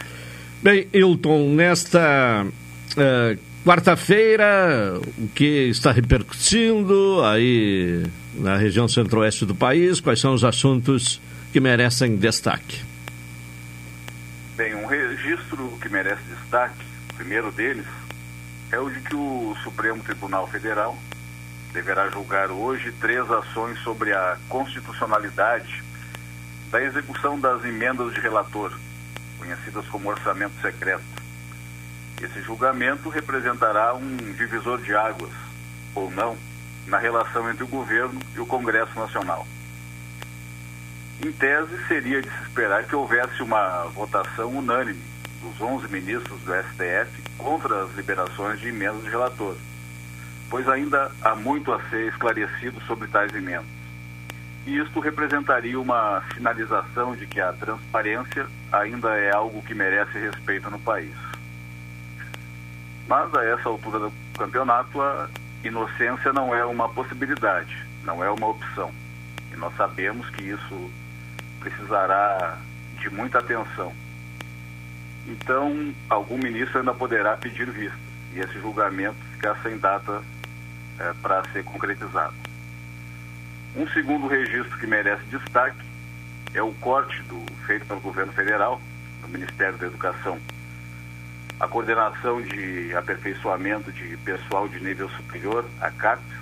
Bem, 0.62 0.88
Hilton, 0.92 1.54
nesta 1.54 2.44
uh, 2.44 3.38
quarta-feira, 3.64 5.00
o 5.16 5.28
que 5.28 5.68
está 5.68 5.92
repercutindo 5.92 7.22
aí 7.24 8.04
na 8.34 8.56
região 8.56 8.88
centro-oeste 8.88 9.46
do 9.46 9.54
país? 9.54 10.00
Quais 10.00 10.20
são 10.20 10.34
os 10.34 10.44
assuntos 10.44 11.20
que 11.52 11.60
merecem 11.60 12.16
destaque? 12.16 12.82
Bem, 14.56 14.74
um 14.74 14.86
registro 14.86 15.78
que 15.80 15.88
merece 15.88 16.22
destaque, 16.28 16.84
o 17.12 17.14
primeiro 17.14 17.52
deles, 17.52 17.86
é 18.72 18.78
o 18.78 18.90
de 18.90 19.00
que 19.00 19.14
o 19.14 19.56
Supremo 19.62 20.02
Tribunal 20.02 20.48
Federal 20.48 20.98
deverá 21.72 22.08
julgar 22.08 22.50
hoje 22.50 22.92
três 22.92 23.30
ações 23.30 23.78
sobre 23.80 24.12
a 24.12 24.36
constitucionalidade 24.48 25.82
da 26.70 26.82
execução 26.82 27.38
das 27.38 27.64
emendas 27.64 28.12
de 28.12 28.20
relator, 28.20 28.72
conhecidas 29.38 29.86
como 29.88 30.10
orçamento 30.10 30.60
secreto. 30.60 31.04
Esse 32.20 32.42
julgamento 32.42 33.08
representará 33.08 33.94
um 33.94 34.16
divisor 34.34 34.80
de 34.80 34.94
águas, 34.94 35.32
ou 35.94 36.10
não, 36.10 36.36
na 36.86 36.98
relação 36.98 37.48
entre 37.50 37.64
o 37.64 37.68
governo 37.68 38.18
e 38.34 38.40
o 38.40 38.46
Congresso 38.46 38.98
Nacional. 38.98 39.46
Em 41.24 41.32
tese, 41.32 41.86
seria 41.86 42.22
de 42.22 42.28
se 42.28 42.42
esperar 42.42 42.84
que 42.84 42.94
houvesse 42.94 43.42
uma 43.42 43.84
votação 43.86 44.56
unânime 44.56 45.02
dos 45.42 45.60
11 45.60 45.88
ministros 45.88 46.40
do 46.42 46.52
STF 46.52 47.22
contra 47.36 47.84
as 47.84 47.94
liberações 47.94 48.60
de 48.60 48.68
emendas 48.68 49.02
de 49.02 49.10
relator, 49.10 49.56
pois 50.50 50.68
ainda 50.68 51.10
há 51.22 51.34
muito 51.34 51.72
a 51.72 51.80
ser 51.88 52.08
esclarecido 52.08 52.80
sobre 52.82 53.08
tais 53.08 53.34
emendas. 53.34 53.66
E 54.66 54.78
isto 54.78 55.00
representaria 55.00 55.80
uma 55.80 56.22
sinalização 56.34 57.16
de 57.16 57.26
que 57.26 57.40
a 57.40 57.52
transparência 57.52 58.46
ainda 58.70 59.16
é 59.16 59.34
algo 59.34 59.62
que 59.62 59.74
merece 59.74 60.18
respeito 60.18 60.70
no 60.70 60.78
país. 60.78 61.14
Mas 63.06 63.34
a 63.34 63.44
essa 63.44 63.68
altura 63.68 63.98
do 63.98 64.12
campeonato, 64.36 65.00
a 65.00 65.28
inocência 65.64 66.32
não 66.32 66.54
é 66.54 66.64
uma 66.64 66.88
possibilidade, 66.90 67.86
não 68.04 68.22
é 68.22 68.30
uma 68.30 68.48
opção. 68.48 68.92
E 69.52 69.56
nós 69.56 69.74
sabemos 69.76 70.28
que 70.30 70.42
isso 70.42 70.90
precisará 71.60 72.58
de 72.98 73.08
muita 73.08 73.38
atenção. 73.38 73.92
Então, 75.26 75.94
algum 76.10 76.36
ministro 76.36 76.80
ainda 76.80 76.92
poderá 76.92 77.36
pedir 77.36 77.70
vista 77.70 77.98
e 78.34 78.40
esse 78.40 78.60
julgamento 78.60 79.16
ficar 79.32 79.56
sem 79.62 79.78
data 79.78 80.22
é, 80.98 81.12
para 81.22 81.42
ser 81.52 81.64
concretizado. 81.64 82.34
Um 83.76 83.86
segundo 83.88 84.26
registro 84.26 84.78
que 84.78 84.86
merece 84.86 85.22
destaque 85.24 85.86
é 86.54 86.62
o 86.62 86.72
corte 86.74 87.22
do, 87.22 87.44
feito 87.66 87.86
pelo 87.86 88.00
governo 88.00 88.32
federal, 88.32 88.80
no 89.22 89.28
Ministério 89.28 89.76
da 89.78 89.86
Educação. 89.86 90.38
A 91.60 91.66
coordenação 91.66 92.40
de 92.40 92.94
aperfeiçoamento 92.94 93.92
de 93.92 94.16
pessoal 94.18 94.68
de 94.68 94.80
nível 94.80 95.08
superior, 95.10 95.64
a 95.80 95.90
CAPES, 95.90 96.38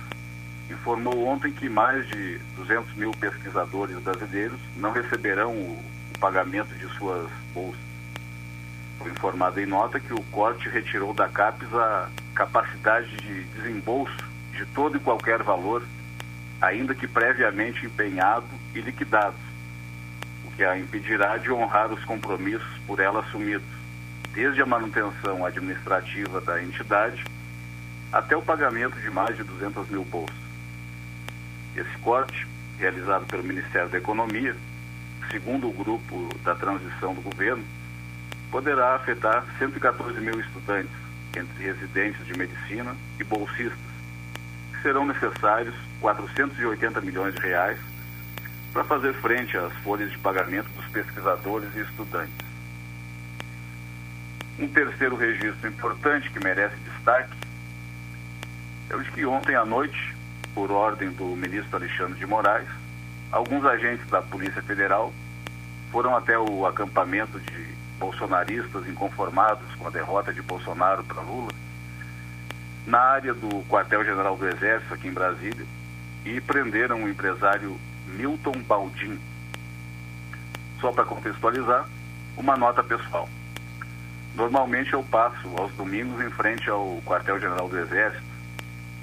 informou 0.69 1.25
ontem 1.27 1.51
que 1.51 1.69
mais 1.69 2.07
de 2.07 2.39
200 2.55 2.93
mil 2.95 3.11
pesquisadores 3.11 3.97
brasileiros 3.99 4.59
não 4.75 4.91
receberão 4.91 5.53
o, 5.53 5.83
o 6.15 6.19
pagamento 6.19 6.73
de 6.75 6.87
suas 6.97 7.29
bolsas. 7.53 7.81
Foi 8.99 9.11
informado 9.11 9.59
em 9.59 9.65
nota 9.65 9.99
que 9.99 10.13
o 10.13 10.21
corte 10.31 10.69
retirou 10.69 11.13
da 11.13 11.27
CAPES 11.27 11.73
a 11.73 12.09
capacidade 12.35 13.15
de 13.17 13.43
desembolso 13.43 14.36
de 14.57 14.65
todo 14.65 14.97
e 14.97 14.99
qualquer 14.99 15.43
valor, 15.43 15.83
ainda 16.59 16.95
que 16.95 17.07
previamente 17.07 17.85
empenhado 17.85 18.47
e 18.73 18.81
liquidado, 18.81 19.35
o 20.45 20.51
que 20.51 20.63
a 20.63 20.77
impedirá 20.77 21.37
de 21.37 21.51
honrar 21.51 21.93
os 21.93 22.03
compromissos 22.03 22.67
por 22.87 22.99
ela 22.99 23.19
assumidos, 23.19 23.67
desde 24.33 24.61
a 24.61 24.65
manutenção 24.65 25.45
administrativa 25.45 26.41
da 26.41 26.61
entidade 26.61 27.23
até 28.11 28.35
o 28.35 28.41
pagamento 28.41 28.99
de 28.99 29.09
mais 29.11 29.37
de 29.37 29.43
200 29.43 29.89
mil 29.89 30.03
bolsas. 30.03 30.35
Esse 31.75 31.97
corte, 31.99 32.47
realizado 32.79 33.25
pelo 33.27 33.43
Ministério 33.43 33.89
da 33.89 33.97
Economia, 33.99 34.55
segundo 35.31 35.69
o 35.69 35.73
grupo 35.73 36.29
da 36.43 36.55
transição 36.55 37.13
do 37.13 37.21
governo, 37.21 37.63
poderá 38.49 38.95
afetar 38.95 39.45
114 39.59 40.19
mil 40.19 40.39
estudantes, 40.39 40.91
entre 41.35 41.63
residentes 41.63 42.25
de 42.25 42.35
medicina 42.35 42.95
e 43.19 43.23
bolsistas, 43.23 43.86
serão 44.81 45.05
necessários 45.05 45.75
480 46.01 47.01
milhões 47.01 47.35
de 47.35 47.41
reais 47.41 47.79
para 48.73 48.83
fazer 48.83 49.13
frente 49.15 49.57
às 49.57 49.73
folhas 49.77 50.11
de 50.11 50.17
pagamento 50.17 50.69
dos 50.69 50.85
pesquisadores 50.87 51.69
e 51.75 51.79
estudantes. 51.79 52.47
Um 54.59 54.67
terceiro 54.67 55.15
registro 55.15 55.67
importante 55.67 56.29
que 56.31 56.43
merece 56.43 56.75
destaque 56.77 57.33
é 58.89 58.95
o 58.95 59.03
de 59.03 59.11
que 59.11 59.25
ontem 59.25 59.55
à 59.55 59.65
noite, 59.65 60.15
por 60.53 60.71
ordem 60.71 61.09
do 61.11 61.25
ministro 61.35 61.77
Alexandre 61.77 62.17
de 62.17 62.25
Moraes, 62.25 62.67
alguns 63.31 63.65
agentes 63.65 64.07
da 64.09 64.21
Polícia 64.21 64.61
Federal 64.61 65.13
foram 65.91 66.15
até 66.15 66.37
o 66.37 66.65
acampamento 66.65 67.39
de 67.39 67.67
bolsonaristas 67.99 68.87
inconformados 68.87 69.73
com 69.75 69.87
a 69.87 69.91
derrota 69.91 70.33
de 70.33 70.41
Bolsonaro 70.41 71.03
para 71.03 71.21
Lula, 71.21 71.51
na 72.87 72.99
área 72.99 73.33
do 73.33 73.63
quartel-general 73.67 74.37
do 74.37 74.47
Exército, 74.47 74.93
aqui 74.93 75.09
em 75.09 75.13
Brasília, 75.13 75.65
e 76.23 76.39
prenderam 76.39 77.03
o 77.03 77.09
empresário 77.09 77.77
Milton 78.07 78.53
Baldin. 78.65 79.19
Só 80.79 80.93
para 80.93 81.03
contextualizar, 81.03 81.85
uma 82.37 82.55
nota 82.55 82.81
pessoal. 82.81 83.27
Normalmente 84.33 84.93
eu 84.93 85.03
passo 85.03 85.49
aos 85.57 85.71
domingos 85.73 86.23
em 86.25 86.29
frente 86.29 86.69
ao 86.69 87.01
quartel-general 87.05 87.67
do 87.67 87.77
Exército 87.77 88.23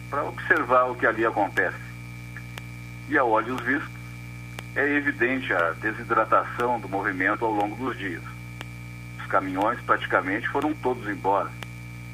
para 0.09 0.25
observar 0.25 0.85
o 0.85 0.95
que 0.95 1.07
ali 1.07 1.27
acontece. 1.27 1.77
E 3.09 3.19
a 3.19 3.25
olhos 3.25 3.61
vistos, 3.61 3.93
é 4.75 4.89
evidente 4.97 5.53
a 5.53 5.73
desidratação 5.73 6.81
do 6.81 6.89
movimento 6.89 7.45
ao 7.45 7.51
longo 7.51 7.77
dos 7.77 7.99
dias. 7.99 8.23
Os 9.21 9.27
caminhões 9.27 9.79
praticamente 9.83 10.49
foram 10.49 10.73
todos 10.75 11.07
embora, 11.09 11.51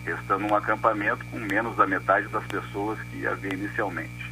restando 0.05 0.47
um 0.47 0.55
acampamento 0.55 1.25
com 1.27 1.39
menos 1.39 1.77
da 1.77 1.87
metade 1.87 2.29
das 2.29 2.45
pessoas 2.45 2.99
que 3.11 3.27
havia 3.27 3.55
inicialmente. 3.55 4.31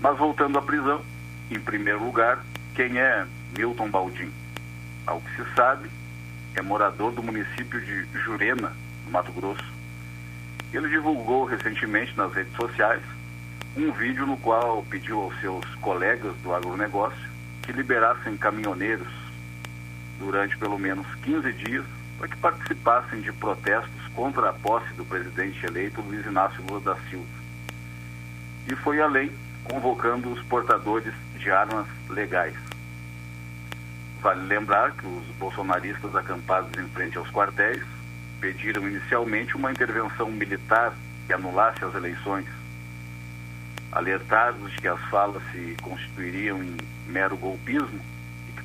Mas 0.00 0.18
voltando 0.18 0.58
à 0.58 0.62
prisão, 0.62 1.00
em 1.50 1.60
primeiro 1.60 2.04
lugar, 2.04 2.44
quem 2.74 2.98
é 2.98 3.26
Milton 3.56 3.90
Baldin? 3.90 4.30
Ao 5.06 5.20
que 5.20 5.36
se 5.36 5.54
sabe, 5.54 5.88
é 6.54 6.62
morador 6.62 7.12
do 7.12 7.22
município 7.22 7.80
de 7.80 8.06
Jurema, 8.18 8.72
no 9.04 9.12
Mato 9.12 9.32
Grosso. 9.32 9.64
Ele 10.72 10.88
divulgou 10.88 11.44
recentemente 11.44 12.16
nas 12.16 12.32
redes 12.32 12.54
sociais 12.56 13.02
um 13.76 13.92
vídeo 13.92 14.26
no 14.26 14.36
qual 14.36 14.82
pediu 14.90 15.20
aos 15.20 15.40
seus 15.40 15.64
colegas 15.76 16.34
do 16.42 16.54
agronegócio 16.54 17.30
que 17.62 17.72
liberassem 17.72 18.36
caminhoneiros 18.36 19.08
durante 20.18 20.56
pelo 20.56 20.78
menos 20.78 21.06
15 21.22 21.52
dias 21.52 21.84
para 22.18 22.28
que 22.28 22.36
participassem 22.36 23.20
de 23.20 23.32
protestos 23.32 24.08
contra 24.14 24.50
a 24.50 24.52
posse 24.52 24.92
do 24.94 25.04
presidente 25.04 25.64
eleito 25.66 26.00
Luiz 26.00 26.24
Inácio 26.26 26.62
Lula 26.68 26.80
da 26.80 26.96
Silva. 27.08 27.26
E 28.68 28.74
foi 28.76 29.00
além, 29.00 29.30
convocando 29.64 30.30
os 30.30 30.42
portadores 30.44 31.12
de 31.36 31.50
armas 31.50 31.86
legais. 32.08 32.54
Vale 34.20 34.46
lembrar 34.46 34.92
que 34.92 35.06
os 35.06 35.26
bolsonaristas 35.38 36.14
acampados 36.14 36.70
em 36.78 36.88
frente 36.90 37.18
aos 37.18 37.30
quartéis 37.30 37.82
pediram 38.40 38.88
inicialmente 38.88 39.56
uma 39.56 39.72
intervenção 39.72 40.30
militar 40.30 40.94
que 41.26 41.32
anulasse 41.32 41.84
as 41.84 41.94
eleições. 41.94 42.46
Alertados 43.90 44.70
de 44.70 44.80
que 44.80 44.88
as 44.88 45.00
falas 45.10 45.42
se 45.52 45.76
constituiriam 45.82 46.62
em 46.62 46.76
mero 47.08 47.36
golpismo, 47.36 48.00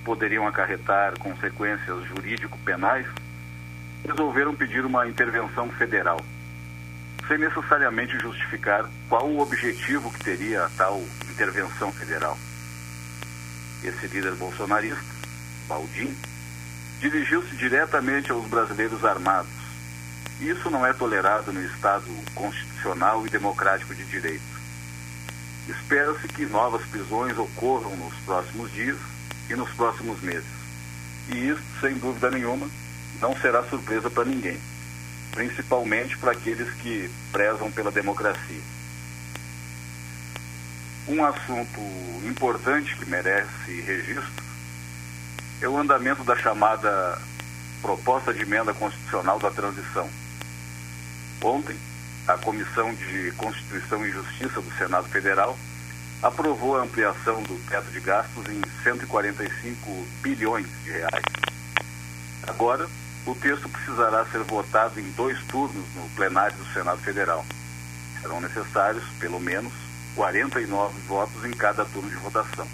poderiam 0.08 0.48
acarretar 0.48 1.20
consequências 1.20 2.02
jurídico-penais, 2.06 3.06
resolveram 4.06 4.56
pedir 4.56 4.86
uma 4.86 5.08
intervenção 5.08 5.70
federal, 5.70 6.20
sem 7.28 7.38
necessariamente 7.38 8.18
justificar 8.20 8.90
qual 9.10 9.28
o 9.28 9.40
objetivo 9.40 10.12
que 10.12 10.24
teria 10.24 10.66
a 10.66 10.70
tal 10.70 11.02
intervenção 11.30 11.92
federal. 11.92 12.38
Esse 13.84 14.08
líder 14.08 14.34
bolsonarista, 14.36 15.04
Baldim, 15.68 16.16
dirigiu-se 17.00 17.56
diretamente 17.56 18.32
aos 18.32 18.48
brasileiros 18.48 19.04
armados. 19.06 19.52
Isso 20.40 20.70
não 20.70 20.86
é 20.86 20.94
tolerado 20.94 21.52
no 21.52 21.64
Estado 21.64 22.06
constitucional 22.34 23.26
e 23.26 23.30
democrático 23.30 23.94
de 23.94 24.04
direito. 24.06 24.58
Espera-se 25.68 26.28
que 26.30 26.46
novas 26.46 26.86
prisões 26.86 27.38
ocorram 27.38 27.96
nos 27.98 28.14
próximos 28.20 28.72
dias 28.72 28.98
e 29.50 29.56
nos 29.56 29.70
próximos 29.72 30.22
meses. 30.22 30.48
E 31.30 31.50
isso, 31.50 31.62
sem 31.82 31.96
dúvida 31.96 32.32
nenhuma, 32.32 32.70
não 33.22 33.36
será 33.38 33.64
surpresa 33.64 34.10
para 34.10 34.26
ninguém, 34.26 34.60
principalmente 35.32 36.18
para 36.18 36.32
aqueles 36.32 36.70
que 36.76 37.10
prezam 37.32 37.72
pela 37.72 37.92
democracia. 37.92 38.62
Um 41.08 41.24
assunto 41.24 41.80
importante 42.26 42.96
que 42.96 43.10
merece 43.10 43.82
registro 43.82 44.44
é 45.62 45.68
o 45.68 45.78
andamento 45.78 46.24
da 46.24 46.36
chamada 46.36 47.20
proposta 47.82 48.34
de 48.34 48.42
emenda 48.42 48.74
constitucional 48.74 49.40
da 49.40 49.50
transição. 49.50 50.10
Ontem, 51.42 51.78
a 52.28 52.38
Comissão 52.38 52.94
de 52.94 53.32
Constituição 53.38 54.06
e 54.06 54.12
Justiça 54.12 54.62
do 54.62 54.78
Senado 54.78 55.08
Federal 55.08 55.58
aprovou 56.22 56.78
a 56.78 56.84
ampliação 56.84 57.42
do 57.44 57.58
teto 57.70 57.90
de 57.92 58.00
gastos 58.00 58.46
em 58.50 58.62
145 58.84 60.08
bilhões 60.22 60.68
de 60.84 60.92
reais. 60.92 61.24
Agora, 62.46 62.88
o 63.32 63.36
texto 63.36 63.68
precisará 63.68 64.26
ser 64.26 64.42
votado 64.44 65.00
em 65.00 65.12
dois 65.12 65.38
turnos 65.46 65.86
no 65.96 66.10
plenário 66.16 66.56
do 66.56 66.66
Senado 66.74 67.00
Federal. 67.02 67.46
Serão 68.22 68.40
necessários, 68.40 69.04
pelo 69.20 69.40
menos, 69.40 69.74
49 70.16 71.00
votos 71.02 71.46
em 71.46 71.52
cada 71.52 71.84
turno 71.86 72.10
de 72.10 72.16
votação. 72.16 72.68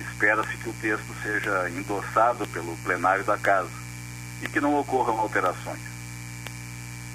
Espera-se 0.00 0.56
que 0.58 0.68
o 0.68 0.74
texto 0.74 1.14
seja 1.22 1.70
endossado 1.70 2.46
pelo 2.48 2.76
plenário 2.78 3.24
da 3.24 3.38
Casa 3.38 3.70
e 4.42 4.48
que 4.48 4.60
não 4.60 4.78
ocorram 4.78 5.18
alterações. 5.18 5.80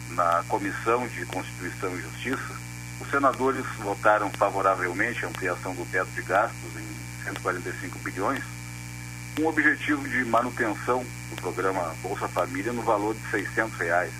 Na 0.09 0.43
Comissão 0.47 1.07
de 1.07 1.25
Constituição 1.27 1.95
e 1.95 2.01
Justiça, 2.01 2.55
os 2.99 3.09
senadores 3.09 3.65
votaram 3.77 4.29
favoravelmente 4.31 5.23
a 5.23 5.29
ampliação 5.29 5.73
do 5.73 5.85
teto 5.89 6.09
de 6.11 6.21
gastos 6.23 6.75
em 6.75 7.23
145 7.25 7.99
bilhões, 7.99 8.43
o 9.39 9.47
objetivo 9.47 10.07
de 10.07 10.25
manutenção 10.25 11.05
do 11.29 11.41
programa 11.41 11.95
Bolsa 12.03 12.27
Família 12.27 12.73
no 12.73 12.81
valor 12.81 13.15
de 13.15 13.31
600 13.31 13.77
reais 13.79 14.11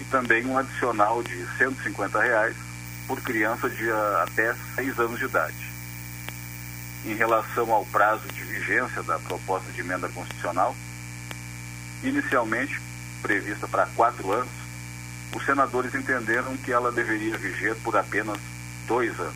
e 0.00 0.04
também 0.04 0.46
um 0.46 0.56
adicional 0.56 1.22
de 1.22 1.46
150 1.58 2.20
reais 2.20 2.56
por 3.06 3.20
criança 3.20 3.68
de 3.68 3.90
até 4.22 4.54
6 4.74 4.98
anos 4.98 5.18
de 5.18 5.26
idade. 5.26 5.70
Em 7.04 7.14
relação 7.14 7.72
ao 7.72 7.84
prazo 7.86 8.26
de 8.28 8.42
vigência 8.42 9.02
da 9.02 9.18
proposta 9.18 9.70
de 9.70 9.80
emenda 9.80 10.08
constitucional, 10.08 10.74
inicialmente 12.02 12.80
prevista 13.22 13.68
para 13.68 13.86
quatro 13.94 14.32
anos, 14.32 14.50
os 15.34 15.44
senadores 15.44 15.94
entenderam 15.94 16.56
que 16.56 16.72
ela 16.72 16.90
deveria 16.90 17.36
viger 17.36 17.76
por 17.76 17.96
apenas 17.96 18.38
dois 18.86 19.18
anos. 19.20 19.34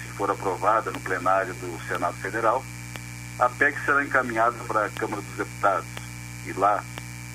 Se 0.00 0.08
for 0.16 0.30
aprovada 0.30 0.90
no 0.90 1.00
plenário 1.00 1.52
do 1.54 1.78
Senado 1.86 2.14
Federal, 2.14 2.64
a 3.38 3.48
PEC 3.48 3.76
será 3.84 4.04
encaminhada 4.04 4.56
para 4.66 4.86
a 4.86 4.90
Câmara 4.90 5.22
dos 5.22 5.36
Deputados 5.36 5.86
e 6.46 6.52
lá, 6.52 6.84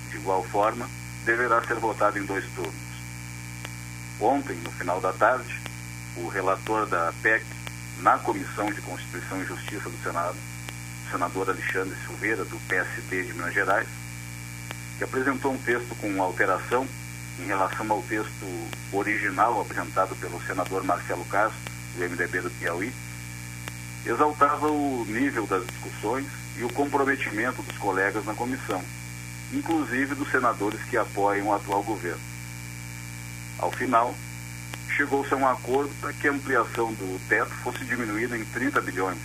de 0.09 0.17
igual 0.17 0.43
forma, 0.43 0.89
deverá 1.25 1.61
ser 1.63 1.75
votada 1.75 2.17
em 2.17 2.25
dois 2.25 2.45
turnos. 2.55 2.73
Ontem, 4.19 4.55
no 4.57 4.71
final 4.71 5.01
da 5.01 5.11
tarde, 5.11 5.59
o 6.15 6.27
relator 6.27 6.85
da 6.85 7.13
PEC, 7.21 7.45
na 7.99 8.17
Comissão 8.17 8.71
de 8.71 8.81
Constituição 8.81 9.41
e 9.41 9.45
Justiça 9.45 9.89
do 9.89 10.03
Senado, 10.03 10.37
o 11.07 11.11
senador 11.11 11.49
Alexandre 11.49 11.97
Silveira, 12.05 12.45
do 12.45 12.57
PSD 12.67 13.23
de 13.23 13.33
Minas 13.33 13.53
Gerais, 13.53 13.87
que 14.97 15.03
apresentou 15.03 15.53
um 15.53 15.57
texto 15.57 15.95
com 15.95 16.21
alteração 16.21 16.87
em 17.39 17.45
relação 17.45 17.89
ao 17.91 18.01
texto 18.03 18.69
original 18.91 19.61
apresentado 19.61 20.15
pelo 20.15 20.41
senador 20.43 20.83
Marcelo 20.83 21.25
Castro, 21.25 21.59
do 21.95 22.09
MDB 22.09 22.41
do 22.41 22.51
Piauí, 22.51 22.93
exaltava 24.05 24.67
o 24.67 25.05
nível 25.07 25.45
das 25.45 25.65
discussões 25.65 26.25
e 26.57 26.63
o 26.63 26.73
comprometimento 26.73 27.61
dos 27.61 27.77
colegas 27.77 28.25
na 28.25 28.33
comissão, 28.33 28.83
inclusive 29.53 30.15
dos 30.15 30.29
senadores 30.31 30.81
que 30.83 30.97
apoiam 30.97 31.47
o 31.47 31.53
atual 31.53 31.83
governo. 31.83 32.21
Ao 33.57 33.71
final, 33.71 34.15
chegou-se 34.95 35.33
a 35.33 35.37
um 35.37 35.47
acordo 35.47 35.93
para 36.01 36.13
que 36.13 36.27
a 36.27 36.31
ampliação 36.31 36.93
do 36.93 37.19
teto 37.27 37.51
fosse 37.63 37.83
diminuída 37.85 38.37
em 38.37 38.45
30 38.45 38.81
bilhões, 38.81 39.19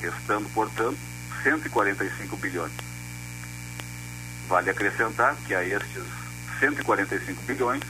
restando, 0.00 0.48
portanto, 0.50 0.98
145 1.42 2.36
bilhões. 2.36 2.72
Vale 4.48 4.70
acrescentar 4.70 5.36
que 5.46 5.54
a 5.54 5.64
estes 5.64 6.04
145 6.58 7.42
bilhões 7.42 7.82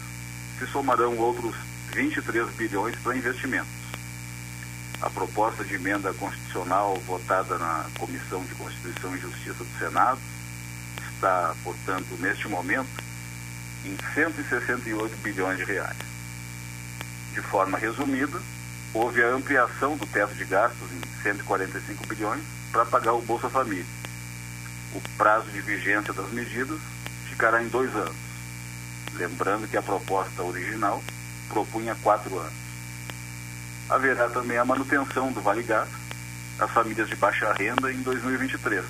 se 0.58 0.66
somarão 0.66 1.16
outros 1.16 1.54
23 1.92 2.48
bilhões 2.50 2.94
para 2.96 3.16
investimentos. 3.16 3.79
A 5.02 5.08
proposta 5.08 5.64
de 5.64 5.76
emenda 5.76 6.12
constitucional 6.12 6.94
votada 7.06 7.56
na 7.56 7.86
Comissão 7.98 8.44
de 8.44 8.54
Constituição 8.54 9.16
e 9.16 9.18
Justiça 9.18 9.64
do 9.64 9.78
Senado 9.78 10.20
está, 11.14 11.54
portanto, 11.64 12.18
neste 12.18 12.46
momento, 12.48 12.90
em 13.82 13.96
168 14.14 15.16
bilhões 15.22 15.56
de 15.56 15.64
reais. 15.64 15.96
De 17.32 17.40
forma 17.40 17.78
resumida, 17.78 18.42
houve 18.92 19.22
a 19.22 19.28
ampliação 19.28 19.96
do 19.96 20.04
teto 20.04 20.34
de 20.34 20.44
gastos 20.44 20.92
em 20.92 21.22
145 21.22 22.06
bilhões 22.06 22.42
para 22.70 22.84
pagar 22.84 23.14
o 23.14 23.22
Bolsa 23.22 23.48
Família. 23.48 23.86
O 24.92 25.00
prazo 25.16 25.50
de 25.50 25.62
vigência 25.62 26.12
das 26.12 26.30
medidas 26.30 26.78
ficará 27.26 27.62
em 27.62 27.68
dois 27.68 27.94
anos. 27.96 28.16
Lembrando 29.14 29.66
que 29.66 29.78
a 29.78 29.82
proposta 29.82 30.42
original 30.42 31.02
propunha 31.48 31.96
quatro 32.02 32.38
anos 32.38 32.69
haverá 33.90 34.28
também 34.28 34.56
a 34.56 34.64
manutenção 34.64 35.32
do 35.32 35.40
Vale 35.40 35.64
Gás 35.64 35.88
às 36.58 36.70
famílias 36.70 37.08
de 37.08 37.16
baixa 37.16 37.52
renda 37.52 37.92
em 37.92 38.00
2023, 38.02 38.84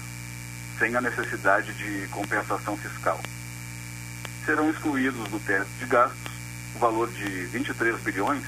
sem 0.79 0.95
a 0.95 1.01
necessidade 1.01 1.73
de 1.73 2.07
compensação 2.09 2.77
fiscal. 2.77 3.19
Serão 4.45 4.71
excluídos 4.71 5.27
do 5.29 5.41
teto 5.41 5.69
de 5.79 5.87
gastos 5.87 6.31
o 6.75 6.79
valor 6.79 7.11
de 7.11 7.47
23 7.47 7.99
bilhões 8.01 8.45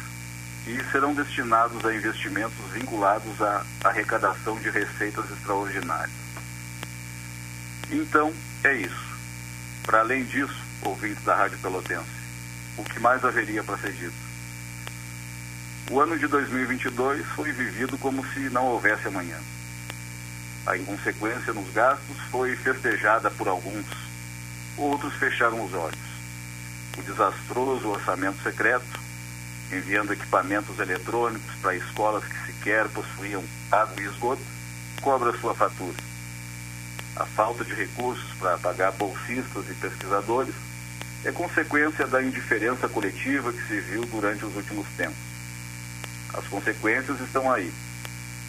e 0.67 0.79
serão 0.93 1.15
destinados 1.15 1.85
a 1.85 1.95
investimentos 1.95 2.71
vinculados 2.73 3.41
à 3.41 3.65
arrecadação 3.85 4.57
de 4.61 4.71
receitas 4.71 5.29
extraordinárias. 5.31 6.11
Então, 7.91 8.33
é 8.63 8.75
isso. 8.75 9.13
Para 9.85 10.01
além 10.01 10.25
disso, 10.25 10.57
ouvintes 10.83 11.25
da 11.25 11.35
Rádio 11.35 11.59
Pelotense, 11.59 12.07
o 12.77 12.85
que 12.85 13.01
mais 13.01 13.25
haveria 13.25 13.65
para 13.65 13.79
ser 13.79 13.93
dito? 13.93 14.32
O 15.91 16.01
ano 16.01 16.17
de 16.17 16.27
2022 16.27 17.27
foi 17.35 17.53
vivido 17.53 17.99
como 17.99 18.25
se 18.29 18.39
não 18.51 18.67
houvesse 18.67 19.09
amanhã. 19.09 19.39
A 20.65 20.77
inconsequência 20.77 21.53
nos 21.53 21.71
gastos 21.73 22.17
foi 22.31 22.55
festejada 22.57 23.31
por 23.31 23.49
alguns, 23.49 23.85
outros 24.79 25.13
fecharam 25.15 25.63
os 25.63 25.75
olhos. 25.75 25.99
O 26.97 27.03
desastroso 27.03 27.89
orçamento 27.89 28.41
secreto, 28.43 29.01
enviando 29.73 30.13
equipamentos 30.13 30.79
eletrônicos 30.79 31.55
para 31.61 31.75
escolas 31.75 32.25
que 32.25 32.47
sequer 32.47 32.89
possuíam 32.89 33.43
água 33.71 34.01
e 34.01 34.07
esgoto, 34.07 34.43
cobra 35.01 35.37
sua 35.39 35.55
fatura. 35.55 35.97
A 37.17 37.27
falta 37.27 37.65
de 37.65 37.75
recursos 37.75 38.33
para 38.39 38.57
pagar 38.57 38.93
bolsistas 38.93 39.69
e 39.69 39.75
pesquisadores 39.75 40.55
é 41.25 41.33
consequência 41.33 42.07
da 42.07 42.23
indiferença 42.23 42.89
coletiva 42.89 43.53
que 43.53 43.67
se 43.67 43.81
viu 43.81 44.03
durante 44.07 44.45
os 44.45 44.57
últimos 44.57 44.87
tempos. 44.97 45.32
As 46.35 46.47
consequências 46.47 47.21
estão 47.21 47.51
aí. 47.51 47.71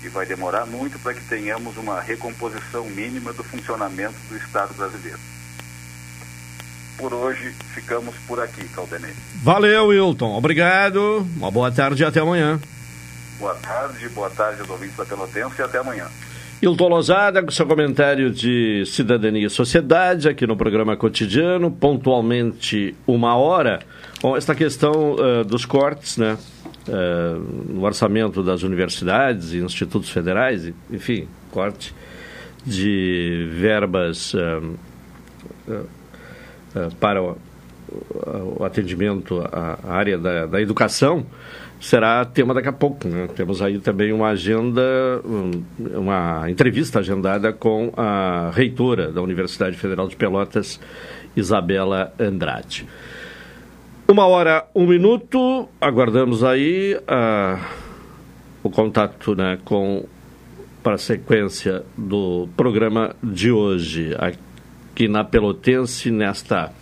E 0.04 0.10
vai 0.10 0.26
demorar 0.26 0.66
muito 0.66 1.00
para 1.00 1.14
que 1.14 1.22
tenhamos 1.22 1.78
uma 1.78 2.02
recomposição 2.02 2.86
mínima 2.90 3.32
do 3.32 3.44
funcionamento 3.44 4.16
do 4.30 4.38
Estado 4.38 4.74
brasileiro. 4.74 5.20
Por 6.98 7.14
hoje, 7.14 7.54
ficamos 7.74 8.16
por 8.28 8.40
aqui, 8.40 8.68
Caldenei. 8.70 9.14
Valeu, 9.42 9.88
Wilton. 9.88 10.38
Obrigado. 10.38 11.28
Uma 11.36 11.50
boa 11.50 11.72
tarde 11.72 12.04
e 12.04 12.06
até 12.06 12.20
amanhã. 12.20 12.60
Boa 13.40 13.56
tarde, 13.56 14.08
boa 14.10 14.30
tarde 14.30 14.62
aos 14.62 14.70
ouvintes 14.70 14.96
da 14.96 15.06
Pelotense 15.06 15.56
e 15.60 15.62
até 15.62 15.80
amanhã. 15.80 16.08
Hilton 16.62 16.88
Lozada, 16.88 17.44
com 17.44 17.52
seu 17.52 17.66
comentário 17.66 18.32
de 18.32 18.86
cidadania 18.86 19.48
e 19.48 19.50
sociedade, 19.50 20.30
aqui 20.30 20.48
no 20.48 20.56
programa 20.56 20.96
cotidiano, 20.96 21.70
pontualmente 21.70 22.96
uma 23.06 23.36
hora. 23.36 23.80
Bom, 24.22 24.38
esta 24.38 24.56
questão 24.56 25.16
uh, 25.16 25.44
dos 25.44 25.66
cortes, 25.66 26.16
né? 26.16 26.38
Uh, 26.88 27.72
no 27.72 27.84
orçamento 27.84 28.44
das 28.44 28.64
universidades 28.64 29.54
e 29.54 29.58
institutos 29.58 30.10
federais, 30.10 30.72
enfim, 30.92 31.28
corte 31.52 31.94
de 32.66 33.50
verbas 33.52 34.34
uh, 34.34 34.78
uh, 35.68 36.96
para 37.00 37.22
o, 37.22 37.38
o, 38.60 38.64
atendimento 38.64 39.42
à 39.52 39.78
área 39.94 40.18
da, 40.18 40.46
da, 40.46 40.62
educação 40.62 41.26
será 41.80 42.24
tema 42.26 42.54
daqui 42.54 42.70
a 42.70 42.74
pouco. 42.74 43.08
Né? 43.08 43.28
Temos 43.36 43.62
aí 43.62 43.78
também 43.80 44.14
uma 44.14 44.30
agenda, 44.30 44.82
uma 45.96 46.50
entrevista 46.50 47.00
agendada 47.00 47.52
com 47.52 47.92
a 47.98 48.52
reitora 48.54 49.12
da 49.12 49.22
Universidade 49.22 49.76
Federal 49.76 50.08
de 50.08 50.16
Pelotas, 50.16 50.80
Isabela 51.36 52.14
Andrade. 52.18 52.88
Uma 54.06 54.28
hora, 54.28 54.68
um 54.76 54.86
minuto, 54.86 55.70
aguardamos 55.80 56.44
aí 56.44 56.94
uh, 56.96 57.58
o 58.62 58.70
contato 58.70 59.34
né, 59.34 59.58
com 59.64 60.06
para 60.84 60.96
a 60.96 60.98
sequência 60.98 61.84
do 61.98 62.50
programa 62.58 63.16
de 63.24 63.50
hoje, 63.50 64.14
aqui 64.20 65.08
na 65.08 65.24
Pelotense, 65.24 66.12
nesta 66.12 66.74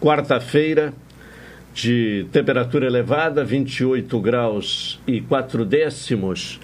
quarta-feira, 0.00 0.94
de 1.74 2.24
temperatura 2.30 2.86
elevada, 2.86 3.44
28 3.44 4.20
graus 4.20 5.00
e 5.04 5.20
4 5.20 5.64
décimos. 5.64 6.60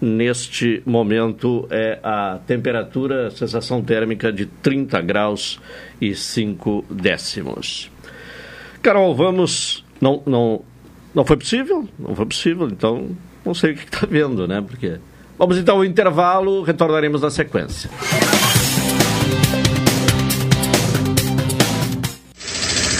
Neste 0.00 0.82
momento 0.86 1.68
é 1.70 1.98
a 2.02 2.38
temperatura, 2.46 3.26
a 3.26 3.30
sensação 3.30 3.82
térmica 3.82 4.32
de 4.32 4.46
30 4.46 4.98
graus 5.02 5.60
e 6.00 6.14
5 6.14 6.86
décimos. 6.88 7.90
Carol, 8.82 9.14
vamos. 9.14 9.84
Não, 10.00 10.22
não, 10.26 10.62
não 11.14 11.24
foi 11.24 11.36
possível? 11.36 11.88
Não 11.98 12.14
foi 12.14 12.26
possível, 12.26 12.68
então 12.68 13.10
não 13.44 13.54
sei 13.54 13.72
o 13.72 13.76
que 13.76 13.84
está 13.84 14.06
vendo, 14.06 14.46
né? 14.46 14.60
Porque. 14.60 14.98
Vamos 15.38 15.56
então 15.56 15.76
ao 15.76 15.84
intervalo, 15.84 16.62
retornaremos 16.62 17.22
na 17.22 17.30
sequência. 17.30 17.88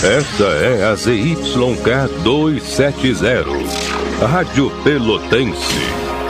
Esta 0.05 0.45
é 0.45 0.85
a 0.85 0.95
ZYK 0.95 2.23
270, 2.23 3.45
Rádio 4.25 4.71
Pelotense, 4.85 5.75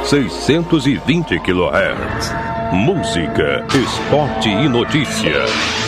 620 0.05 1.39
kHz. 1.41 2.33
Música, 2.73 3.67
esporte 3.75 4.49
e 4.49 4.69
notícia. 4.71 5.88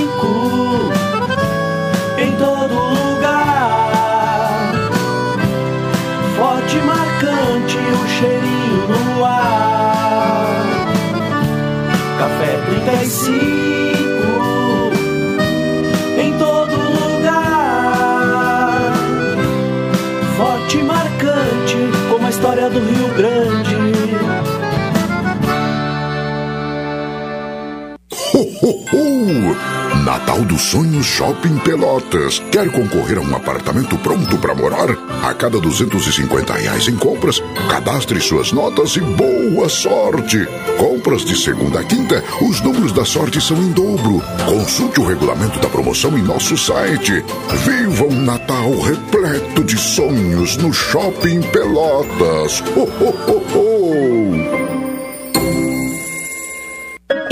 Ho, 28.63 28.69
ho! 28.69 30.01
Natal 30.03 30.45
dos 30.45 30.61
Sonhos 30.61 31.07
Shopping 31.07 31.57
Pelotas. 31.59 32.37
Quer 32.51 32.71
concorrer 32.71 33.17
a 33.17 33.21
um 33.21 33.35
apartamento 33.35 33.97
pronto 33.97 34.37
para 34.37 34.53
morar? 34.53 34.87
A 35.23 35.33
cada 35.33 35.59
250 35.59 36.53
reais 36.53 36.87
em 36.87 36.95
compras, 36.95 37.41
cadastre 37.67 38.21
suas 38.21 38.51
notas 38.51 38.95
e 38.97 39.01
boa 39.01 39.67
sorte. 39.67 40.47
Compras 40.77 41.25
de 41.25 41.35
segunda 41.35 41.79
a 41.79 41.83
quinta, 41.83 42.23
os 42.39 42.61
números 42.61 42.91
da 42.91 43.03
sorte 43.03 43.41
são 43.41 43.57
em 43.57 43.71
dobro. 43.71 44.21
Consulte 44.45 44.99
o 44.99 45.05
regulamento 45.05 45.59
da 45.59 45.67
promoção 45.67 46.15
em 46.15 46.21
nosso 46.21 46.55
site. 46.55 47.25
Viva 47.65 48.03
um 48.03 48.21
Natal 48.21 48.79
repleto 48.79 49.63
de 49.63 49.75
sonhos 49.75 50.55
no 50.57 50.71
Shopping 50.71 51.41
Pelotas. 51.41 52.61
Ho, 52.75 52.81
ho, 52.81 53.15
ho, 53.27 53.57
ho. 53.57 54.20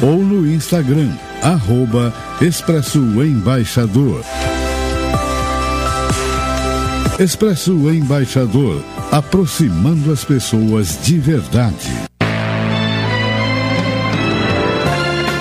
ou 0.00 0.18
no 0.24 0.46
Instagram 0.46 1.10
arroba 1.42 2.12
Expresso 2.40 3.00
Embaixador. 3.22 4.24
Expresso 7.18 7.72
Embaixador, 7.92 8.82
aproximando 9.10 10.12
as 10.12 10.24
pessoas 10.24 10.98
de 11.02 11.18
verdade. 11.18 12.11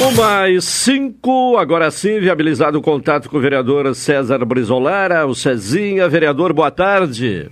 Uma 0.00 0.48
e 0.48 0.60
cinco, 0.62 1.56
agora 1.58 1.90
sim, 1.90 2.18
viabilizado 2.20 2.78
o 2.78 2.82
contato 2.82 3.28
com 3.28 3.36
o 3.36 3.40
vereador 3.40 3.94
César 3.94 4.44
Brizolara, 4.44 5.26
o 5.26 5.34
Cezinha. 5.34 6.08
Vereador, 6.08 6.52
boa 6.52 6.70
tarde. 6.70 7.50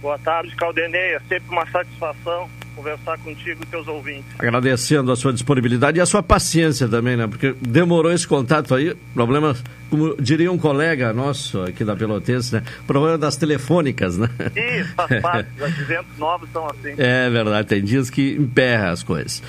Boa 0.00 0.18
tarde, 0.18 0.54
Caldenei. 0.54 1.14
É 1.14 1.20
sempre 1.28 1.50
uma 1.50 1.66
satisfação 1.66 2.48
conversar 2.78 3.18
contigo 3.18 3.60
e 3.62 3.66
teus 3.66 3.88
ouvintes. 3.88 4.24
Agradecendo 4.38 5.10
a 5.10 5.16
sua 5.16 5.32
disponibilidade 5.32 5.98
e 5.98 6.00
a 6.00 6.06
sua 6.06 6.22
paciência 6.22 6.86
também, 6.86 7.16
né? 7.16 7.26
Porque 7.26 7.54
demorou 7.60 8.12
esse 8.12 8.26
contato 8.26 8.72
aí, 8.72 8.94
problema, 9.12 9.56
como 9.90 10.14
diria 10.20 10.50
um 10.50 10.56
colega 10.56 11.12
nosso 11.12 11.60
aqui 11.62 11.84
da 11.84 11.96
Pelotense, 11.96 12.54
né? 12.54 12.62
Problema 12.86 13.18
das 13.18 13.36
telefônicas, 13.36 14.16
né? 14.16 14.30
Isso, 14.54 14.94
faz 14.94 15.20
parte. 15.20 15.50
Os 15.56 15.62
adventos 15.62 16.18
novos 16.18 16.48
são 16.52 16.66
assim. 16.66 16.94
É 16.96 17.28
verdade, 17.28 17.66
tem 17.66 17.82
dias 17.82 18.08
que 18.08 18.36
emperra 18.38 18.90
as 18.90 19.02
coisas. 19.02 19.42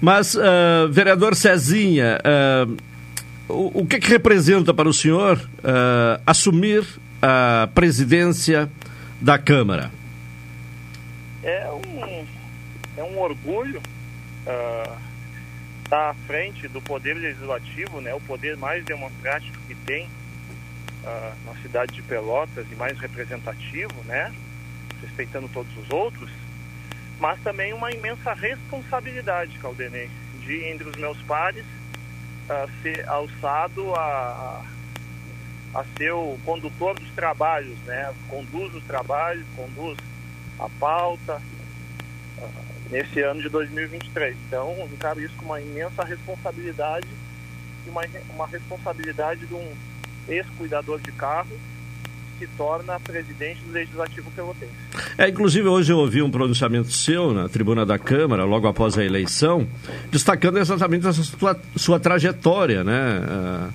Mas, 0.00 0.34
uh, 0.34 0.40
vereador 0.90 1.34
Cezinha, 1.34 2.18
uh, 2.68 2.76
o, 3.48 3.80
o 3.80 3.86
que, 3.86 3.98
que, 3.98 4.08
representa 4.08 4.74
para 4.74 4.88
o 4.88 4.92
senhor 4.92 5.38
uh, 5.38 6.20
assumir 6.26 6.84
a 7.22 7.66
presidência 7.74 8.68
da 9.20 9.38
Câmara? 9.38 9.90
É 11.42 11.66
um, 11.70 12.04
é 12.04 12.24
um 13.04 13.18
orgulho 13.18 13.80
uh, 14.46 14.98
estar 15.84 16.10
à 16.10 16.14
frente 16.26 16.66
do 16.66 16.80
Poder 16.80 17.14
Legislativo, 17.14 18.00
né, 18.00 18.14
o 18.14 18.20
poder 18.20 18.56
mais 18.56 18.84
democrático 18.84 19.56
que 19.66 19.74
tem 19.74 20.06
uh, 20.06 21.34
na 21.46 21.54
cidade 21.62 21.92
de 21.92 22.02
Pelotas 22.02 22.66
e 22.70 22.74
mais 22.74 22.98
representativo, 22.98 23.94
né, 24.04 24.32
respeitando 25.00 25.48
todos 25.48 25.76
os 25.76 25.90
outros, 25.90 26.30
mas 27.20 27.38
também 27.40 27.72
uma 27.72 27.92
imensa 27.92 28.32
responsabilidade, 28.32 29.58
Caldenei, 29.58 30.10
de 30.40 30.64
entre 30.64 30.88
os 30.88 30.96
meus 30.96 31.20
pares 31.22 31.64
uh, 31.64 32.82
ser 32.82 33.08
alçado 33.08 33.94
a, 33.94 34.64
a 35.74 35.84
ser 35.96 36.12
o 36.12 36.38
condutor 36.44 36.98
dos 36.98 37.10
trabalhos, 37.10 37.78
né, 37.80 38.12
conduz 38.28 38.74
os 38.74 38.84
trabalhos, 38.84 39.46
conduz 39.54 39.98
a 40.58 40.68
pauta, 40.80 41.40
nesse 42.90 43.20
ano 43.20 43.42
de 43.42 43.48
2023. 43.48 44.36
Então, 44.46 44.88
encaro 44.92 45.20
isso 45.20 45.34
com 45.36 45.46
uma 45.46 45.60
imensa 45.60 46.04
responsabilidade 46.04 47.06
e 47.86 47.90
uma, 47.90 48.02
uma 48.34 48.46
responsabilidade 48.46 49.46
de 49.46 49.54
um 49.54 49.72
ex-cuidador 50.28 51.00
de 51.00 51.12
carro 51.12 51.56
que 52.38 52.46
torna 52.56 52.98
presidente 53.00 53.60
do 53.60 53.72
Legislativo 53.72 54.30
Pelotense. 54.32 54.72
É, 55.16 55.28
inclusive, 55.28 55.68
hoje 55.68 55.92
eu 55.92 55.98
ouvi 55.98 56.20
um 56.20 56.30
pronunciamento 56.30 56.90
seu 56.90 57.32
na 57.32 57.48
tribuna 57.48 57.86
da 57.86 57.98
Câmara, 57.98 58.44
logo 58.44 58.66
após 58.66 58.98
a 58.98 59.04
eleição, 59.04 59.66
destacando 60.10 60.58
exatamente 60.58 61.06
essa 61.06 61.22
sua, 61.22 61.60
sua 61.76 62.00
trajetória, 62.00 62.82
né? 62.82 63.22
A, 63.28 63.70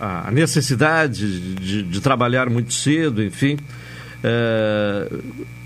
a, 0.00 0.28
a 0.28 0.30
necessidade 0.30 1.56
de, 1.56 1.82
de, 1.82 2.00
trabalhar 2.00 2.48
muito 2.48 2.72
cedo, 2.72 3.22
enfim. 3.22 3.58
É, 4.22 5.08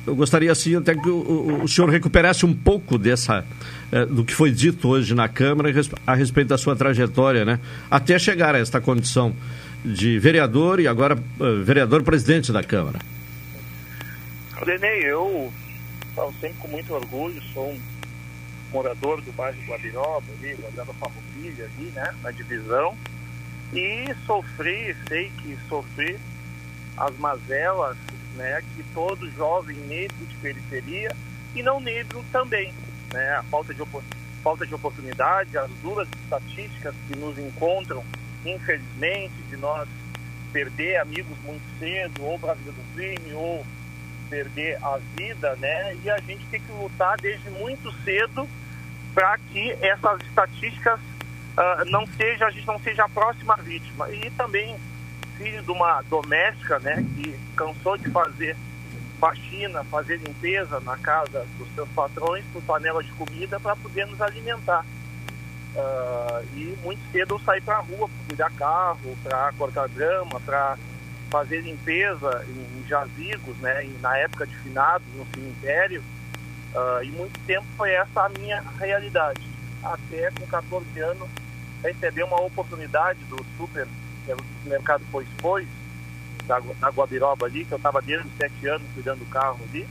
eu 0.06 0.16
gostaria 0.16 0.50
assim 0.50 0.76
até 0.76 0.94
que 0.94 1.08
o, 1.08 1.62
o, 1.62 1.68
senhor 1.68 1.88
recuperasse 1.88 2.44
um 2.44 2.54
pouco 2.54 2.98
dessa 2.98 3.44
eh, 3.92 4.04
do 4.06 4.24
que 4.24 4.34
foi 4.34 4.50
dito 4.50 4.88
hoje 4.88 5.14
na 5.14 5.28
Câmara 5.28 5.72
a 6.06 6.14
respeito 6.14 6.48
da 6.48 6.58
sua 6.58 6.74
trajetória, 6.74 7.44
né? 7.44 7.60
Até 7.90 8.18
chegar 8.18 8.54
a 8.54 8.58
esta 8.58 8.80
condição 8.80 9.34
de 9.84 10.18
vereador 10.18 10.80
e 10.80 10.86
agora 10.86 11.16
uh, 11.16 11.62
vereador 11.62 12.02
presidente 12.02 12.52
da 12.52 12.62
Câmara. 12.62 12.98
Renê, 14.64 15.04
eu 15.04 15.52
falo 16.14 16.32
sempre 16.40 16.56
com 16.58 16.68
muito 16.68 16.92
orgulho, 16.94 17.42
sou 17.52 17.70
um 17.70 17.80
morador 18.72 19.20
do 19.20 19.32
bairro 19.32 19.58
Guabiroba, 19.66 20.24
ali, 20.38 20.54
Guabiroba 20.54 20.94
Farroupilha, 20.94 21.68
ali, 21.76 21.90
né, 21.90 22.14
na 22.22 22.30
divisão, 22.30 22.96
e 23.74 24.14
sofri, 24.26 24.96
sei 25.08 25.30
que 25.42 25.56
sofri 25.68 26.16
as 26.96 27.16
mazelas, 27.18 27.96
né, 28.34 28.62
que 28.74 28.82
todo 28.94 29.30
jovem 29.32 29.76
negro 29.76 30.26
de 30.26 30.34
periferia 30.36 31.14
e 31.54 31.62
não 31.62 31.80
negro 31.80 32.24
também, 32.32 32.72
né, 33.12 33.36
a 33.36 33.42
falta 33.44 33.74
de, 33.74 33.82
falta 34.42 34.66
de 34.66 34.74
oportunidade, 34.74 35.56
as 35.56 35.70
duras 35.82 36.08
estatísticas 36.24 36.94
que 37.06 37.16
nos 37.16 37.38
encontram, 37.38 38.04
infelizmente, 38.44 39.34
de 39.48 39.56
nós 39.56 39.88
perder 40.52 40.98
amigos 40.98 41.36
muito 41.44 41.62
cedo, 41.78 42.22
ou 42.22 42.38
para 42.38 42.52
a 42.52 42.54
vida 42.54 42.72
do 42.72 42.94
crime, 42.94 43.32
ou 43.32 43.64
perder 44.28 44.78
a 44.82 44.98
vida, 45.16 45.56
né? 45.56 45.96
E 46.02 46.10
a 46.10 46.18
gente 46.18 46.44
tem 46.46 46.60
que 46.60 46.72
lutar 46.72 47.16
desde 47.20 47.48
muito 47.50 47.92
cedo 48.04 48.48
para 49.14 49.38
que 49.38 49.72
essas 49.80 50.20
estatísticas 50.22 50.98
uh, 51.00 51.84
não 51.86 52.06
seja 52.06 52.46
a 52.46 52.50
gente 52.50 52.66
não 52.66 52.78
seja 52.78 53.04
a 53.04 53.08
próxima 53.08 53.56
vítima. 53.56 54.10
E 54.10 54.30
também 54.30 54.76
filho 55.36 55.62
de 55.62 55.70
uma 55.70 56.02
doméstica, 56.02 56.78
né, 56.78 57.04
que 57.14 57.38
cansou 57.56 57.96
de 57.96 58.10
fazer 58.10 58.56
faxina, 59.18 59.84
fazer 59.84 60.16
limpeza 60.16 60.80
na 60.80 60.96
casa 60.96 61.46
dos 61.56 61.68
seus 61.74 61.88
patrões 61.90 62.44
por 62.52 62.60
panela 62.62 63.02
de 63.02 63.12
comida 63.12 63.60
para 63.60 63.76
poder 63.76 64.06
nos 64.06 64.20
alimentar. 64.20 64.84
Uh, 65.74 66.44
e 66.54 66.76
muito 66.82 67.00
cedo 67.12 67.34
eu 67.34 67.38
saí 67.38 67.60
para 67.60 67.76
a 67.76 67.80
rua 67.80 68.08
para 68.08 68.26
cuidar 68.26 68.50
carro, 68.50 69.16
para 69.22 69.52
cortar 69.52 69.88
grama, 69.88 70.40
para 70.40 70.76
fazer 71.30 71.60
limpeza 71.60 72.44
em, 72.48 72.80
em 72.80 72.86
jazigos, 72.86 73.56
né, 73.58 73.88
na 74.00 74.18
época 74.18 74.46
de 74.46 74.56
finados, 74.56 75.06
no 75.14 75.24
cemitério. 75.34 76.02
Uh, 76.74 77.04
e 77.04 77.10
muito 77.12 77.38
tempo 77.46 77.66
foi 77.76 77.92
essa 77.92 78.24
a 78.24 78.28
minha 78.28 78.62
realidade. 78.78 79.40
Até 79.82 80.30
com 80.32 80.46
14 80.46 81.00
anos 81.00 81.28
receber 81.82 82.24
uma 82.24 82.40
oportunidade 82.40 83.18
do 83.24 83.44
super 83.56 83.86
mercado 84.64 85.04
Pois 85.10 85.26
Pois, 85.38 85.68
da, 86.46 86.60
da 86.60 86.88
Guabiroba 86.88 87.46
ali, 87.46 87.64
que 87.64 87.72
eu 87.72 87.76
estava 87.76 88.02
desde 88.02 88.26
os 88.26 88.36
7 88.36 88.68
anos 88.68 88.86
cuidando 88.94 89.20
do 89.20 89.26
carro 89.26 89.60
ali, 89.70 89.82
uh, 89.82 89.88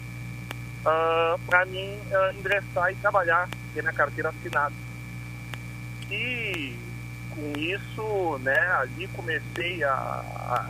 ah, 0.85 1.39
para 1.45 1.65
mim 1.65 1.97
uh, 2.11 2.37
ingressar 2.37 2.91
e 2.91 2.95
trabalhar, 2.95 3.49
ter 3.73 3.81
minha 3.81 3.93
carteira 3.93 4.29
assinada. 4.29 4.75
E 6.09 6.75
com 7.29 7.53
isso, 7.57 8.39
né, 8.39 8.59
ali 8.73 9.07
comecei 9.09 9.83
a, 9.83 9.93
a, 9.93 10.69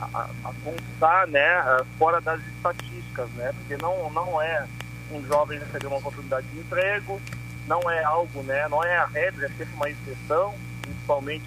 a, 0.00 0.28
a 0.44 0.52
constar, 0.64 1.26
né, 1.28 1.62
fora 1.98 2.20
das 2.20 2.40
estatísticas, 2.56 3.28
né, 3.30 3.52
porque 3.52 3.76
não, 3.82 4.10
não 4.10 4.40
é 4.40 4.66
um 5.12 5.22
jovem 5.26 5.58
receber 5.58 5.86
uma 5.86 5.98
oportunidade 5.98 6.46
de 6.48 6.60
emprego, 6.60 7.20
não 7.66 7.90
é 7.90 8.02
algo, 8.02 8.42
né, 8.42 8.66
não 8.68 8.82
é 8.82 8.96
a 8.96 9.06
regra, 9.06 9.46
é 9.46 9.48
sempre 9.50 9.74
uma 9.74 9.90
exceção, 9.90 10.54
principalmente 10.80 11.44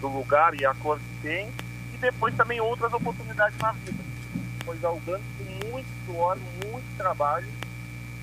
do 0.00 0.08
lugar 0.08 0.54
e 0.54 0.64
a 0.64 0.74
cor 0.74 0.98
que 0.98 1.22
tem, 1.28 1.52
e 1.94 1.96
depois 1.98 2.34
também 2.34 2.60
outras 2.60 2.92
oportunidades 2.92 3.58
na 3.58 3.72
vida. 3.72 4.04
Foi 4.64 4.76
galgando 4.78 5.22
com 5.38 5.66
muito 5.68 5.88
suor, 6.04 6.36
muito 6.64 6.96
trabalho, 6.96 7.48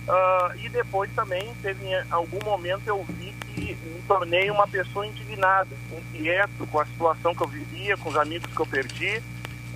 uh, 0.08 0.58
e 0.60 0.70
depois 0.70 1.10
também 1.16 1.54
teve 1.62 1.86
em 1.86 2.12
algum 2.12 2.44
momento 2.44 2.88
eu 2.88 3.04
vi 3.04 3.34
que 3.48 3.76
me 3.76 4.02
tornei 4.08 4.52
uma 4.52 4.68
pessoa 4.68 5.06
indignada, 5.08 5.70
inquieto 5.92 6.68
com 6.68 6.80
a 6.80 6.86
situação 6.86 7.34
que 7.34 7.44
eu 7.44 7.48
vivia, 7.48 7.98
com 7.98 8.10
os 8.10 8.18
amigos 8.18 8.54
que 8.54 8.60
eu 8.60 8.66
perdi, 8.66 9.22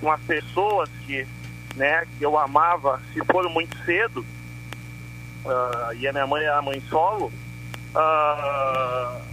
com 0.00 0.12
as 0.12 0.20
pessoas 0.20 0.88
que, 1.06 1.26
né, 1.74 2.06
que 2.18 2.24
eu 2.24 2.38
amava 2.38 3.00
se 3.12 3.24
foram 3.24 3.50
muito 3.50 3.76
cedo, 3.84 4.20
uh, 5.44 5.94
e 5.94 6.06
a 6.06 6.12
minha 6.12 6.26
mãe 6.26 6.44
era 6.44 6.60
mãe 6.62 6.82
solo, 6.88 7.32
uh, 7.94 9.27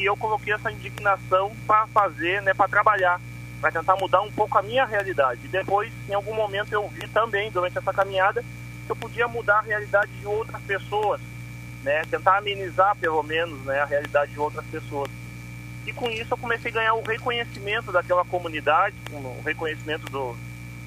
e 0.00 0.06
eu 0.06 0.16
coloquei 0.16 0.54
essa 0.54 0.72
indignação 0.72 1.52
para 1.66 1.86
fazer, 1.88 2.40
né, 2.40 2.54
para 2.54 2.66
trabalhar, 2.66 3.20
para 3.60 3.70
tentar 3.70 3.96
mudar 3.96 4.22
um 4.22 4.32
pouco 4.32 4.56
a 4.56 4.62
minha 4.62 4.86
realidade. 4.86 5.40
E 5.44 5.48
depois, 5.48 5.92
em 6.08 6.14
algum 6.14 6.34
momento, 6.34 6.72
eu 6.72 6.88
vi 6.88 7.06
também, 7.08 7.50
durante 7.50 7.76
essa 7.76 7.92
caminhada, 7.92 8.42
que 8.86 8.90
eu 8.90 8.96
podia 8.96 9.28
mudar 9.28 9.58
a 9.58 9.62
realidade 9.62 10.10
de 10.12 10.26
outras 10.26 10.60
pessoas, 10.62 11.20
né, 11.84 12.02
tentar 12.10 12.38
amenizar, 12.38 12.96
pelo 12.96 13.22
menos, 13.22 13.60
né, 13.66 13.78
a 13.80 13.84
realidade 13.84 14.32
de 14.32 14.40
outras 14.40 14.64
pessoas. 14.66 15.10
E 15.86 15.92
com 15.92 16.08
isso 16.10 16.32
eu 16.32 16.38
comecei 16.38 16.70
a 16.70 16.74
ganhar 16.74 16.94
o 16.94 17.02
reconhecimento 17.02 17.92
daquela 17.92 18.24
comunidade, 18.24 18.96
o 19.12 19.42
reconhecimento 19.44 20.06
do, 20.10 20.34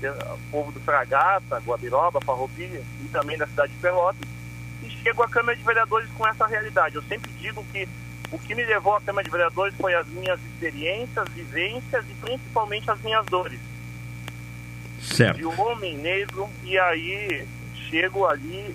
do 0.01 0.39
povo 0.49 0.71
do 0.71 0.79
Fragata, 0.79 1.57
Guabiroba, 1.59 2.21
Farroupilha 2.21 2.81
e 3.03 3.07
também 3.09 3.37
da 3.37 3.45
cidade 3.45 3.73
de 3.73 3.79
Pelotas. 3.79 4.27
E 4.83 4.89
chego 4.89 5.23
à 5.23 5.29
Câmara 5.29 5.55
de 5.55 5.63
Vereadores 5.63 6.09
com 6.11 6.27
essa 6.27 6.45
realidade. 6.45 6.95
Eu 6.95 7.03
sempre 7.03 7.31
digo 7.33 7.65
que 7.71 7.87
o 8.33 8.39
que 8.39 8.55
me 8.55 8.65
levou 8.65 8.95
à 8.95 9.01
Câmara 9.01 9.23
de 9.23 9.29
Vereadores 9.29 9.75
foi 9.79 9.93
as 9.93 10.07
minhas 10.07 10.39
experiências, 10.41 11.29
vivências 11.35 12.03
e 12.09 12.13
principalmente 12.15 12.89
as 12.89 12.99
minhas 13.01 13.23
dores. 13.27 13.59
Certo. 14.99 15.37
De 15.37 15.45
homem 15.45 15.95
negro, 15.97 16.49
e 16.63 16.77
aí 16.79 17.45
chego 17.89 18.25
ali, 18.25 18.73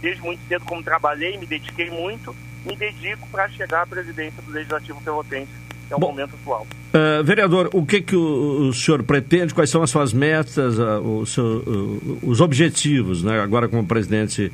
desde 0.00 0.22
muito 0.22 0.40
cedo, 0.46 0.64
como 0.64 0.84
trabalhei, 0.84 1.36
me 1.36 1.46
dediquei 1.46 1.90
muito, 1.90 2.34
me 2.64 2.76
dedico 2.76 3.26
para 3.28 3.48
chegar 3.48 3.82
à 3.82 3.86
presidência 3.86 4.40
do 4.40 4.52
Legislativo 4.52 5.00
Pelotense, 5.02 5.50
que 5.88 5.92
é 5.92 5.96
o 5.96 5.98
Bom, 5.98 6.10
momento 6.10 6.36
atual. 6.40 6.64
Uh, 6.94 7.24
vereador, 7.24 7.70
o 7.72 7.84
que, 7.84 8.00
que 8.00 8.14
o, 8.14 8.68
o, 8.68 8.72
senhor 8.72 9.02
pretende, 9.02 9.52
quais 9.52 9.70
são 9.70 9.82
as 9.82 9.90
suas 9.90 10.12
metas, 10.12 10.78
uh, 10.78 11.26
seu, 11.26 11.44
uh, 11.44 12.18
os 12.22 12.40
objetivos, 12.40 13.24
né, 13.24 13.40
agora 13.40 13.68
como 13.68 13.84
presidente 13.84 14.52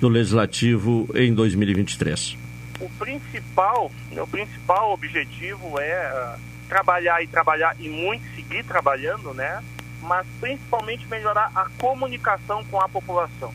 do 0.00 0.08
Legislativo 0.08 1.06
em 1.14 1.34
2023? 1.34 2.47
O 2.80 2.88
principal, 2.90 3.90
o 4.12 4.26
principal 4.26 4.92
objetivo 4.92 5.78
é 5.80 6.12
uh, 6.12 6.40
trabalhar 6.68 7.22
e 7.22 7.26
trabalhar 7.26 7.74
e 7.78 7.88
muito 7.88 8.24
seguir 8.34 8.64
trabalhando, 8.64 9.34
né? 9.34 9.62
Mas 10.02 10.26
principalmente 10.40 11.06
melhorar 11.08 11.50
a 11.54 11.66
comunicação 11.78 12.64
com 12.64 12.80
a 12.80 12.88
população. 12.88 13.52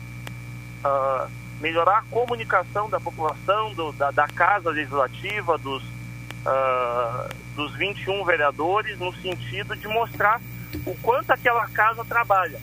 Uh, 0.84 1.30
melhorar 1.60 1.98
a 1.98 2.02
comunicação 2.02 2.90
da 2.90 3.00
população, 3.00 3.72
do, 3.72 3.92
da, 3.92 4.10
da, 4.10 4.28
Casa 4.28 4.68
Legislativa, 4.70 5.56
dos, 5.56 5.82
uh, 5.82 7.34
dos 7.54 7.74
21 7.76 8.22
vereadores, 8.24 8.98
no 8.98 9.14
sentido 9.16 9.74
de 9.74 9.88
mostrar 9.88 10.40
o 10.84 10.94
quanto 10.96 11.30
aquela 11.30 11.66
casa 11.68 12.04
trabalha. 12.04 12.58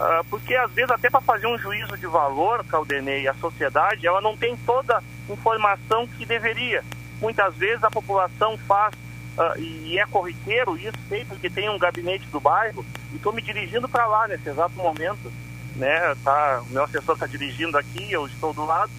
Uh, 0.00 0.24
porque 0.30 0.54
às 0.54 0.72
vezes 0.72 0.90
até 0.90 1.08
para 1.08 1.20
fazer 1.20 1.46
um 1.46 1.58
juízo 1.58 1.96
de 1.96 2.06
valor, 2.06 2.64
Caldenei, 2.64 3.28
a 3.28 3.34
sociedade, 3.34 4.06
ela 4.06 4.20
não 4.20 4.36
tem 4.36 4.56
toda 4.58 5.02
informação 5.32 6.06
que 6.06 6.24
deveria. 6.24 6.84
Muitas 7.20 7.54
vezes 7.54 7.82
a 7.82 7.90
população 7.90 8.56
faz, 8.58 8.94
uh, 9.36 9.58
e 9.58 9.98
é 9.98 10.06
corriqueiro 10.06 10.76
isso, 10.76 10.96
sei, 11.08 11.24
porque 11.24 11.50
tem 11.50 11.68
um 11.68 11.78
gabinete 11.78 12.26
do 12.28 12.40
bairro, 12.40 12.84
e 13.12 13.16
estou 13.16 13.32
me 13.32 13.42
dirigindo 13.42 13.88
para 13.88 14.06
lá 14.06 14.28
nesse 14.28 14.48
exato 14.48 14.74
momento. 14.76 15.32
Né? 15.76 16.14
Tá, 16.24 16.62
meu 16.70 16.84
assessor 16.84 17.14
está 17.14 17.26
dirigindo 17.26 17.78
aqui, 17.78 18.10
eu 18.10 18.26
estou 18.26 18.52
do 18.52 18.64
lado, 18.64 18.90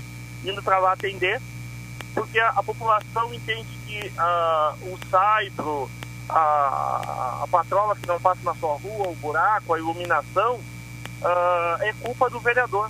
indo 0.45 0.63
para 0.63 0.79
lá 0.79 0.93
atender, 0.93 1.41
porque 2.13 2.39
a, 2.39 2.49
a, 2.49 2.63
população 2.63 3.33
entende 3.33 3.67
que 3.85 4.07
uh, 4.17 4.93
o 4.93 4.99
saibro, 5.09 5.89
a, 6.27 7.41
a 7.43 7.47
patrola 7.49 7.95
que 7.95 8.07
não 8.07 8.19
passa 8.19 8.41
na 8.43 8.55
sua 8.55 8.75
rua, 8.77 9.09
o 9.09 9.15
buraco, 9.15 9.73
a 9.73 9.79
iluminação, 9.79 10.55
uh, 11.21 11.81
é 11.81 11.93
culpa 12.01 12.29
do 12.29 12.39
vereador. 12.39 12.89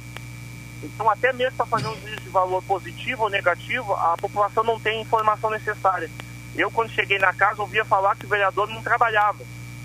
Então, 0.82 1.10
até 1.10 1.34
mesmo 1.34 1.58
para 1.58 1.66
fazer 1.66 1.88
um 1.88 2.02
juízo 2.02 2.22
de 2.22 2.30
valor 2.30 2.64
positivo 2.64 3.24
ou 3.24 3.30
negativo, 3.30 3.94
a 3.94 4.16
população 4.18 4.64
não 4.64 4.80
tem 4.80 5.02
informação 5.02 5.50
necessária. 5.50 6.10
Eu, 6.56 6.72
quando 6.72 6.92
cheguei 6.92 7.20
na 7.20 7.34
casa, 7.34 7.62
ouvia 7.62 7.84
falar 7.86 8.16
que 8.16 8.26
o 8.26 8.30
vereador 8.30 8.68
não 8.68 8.82
trabalhava. 8.82 9.40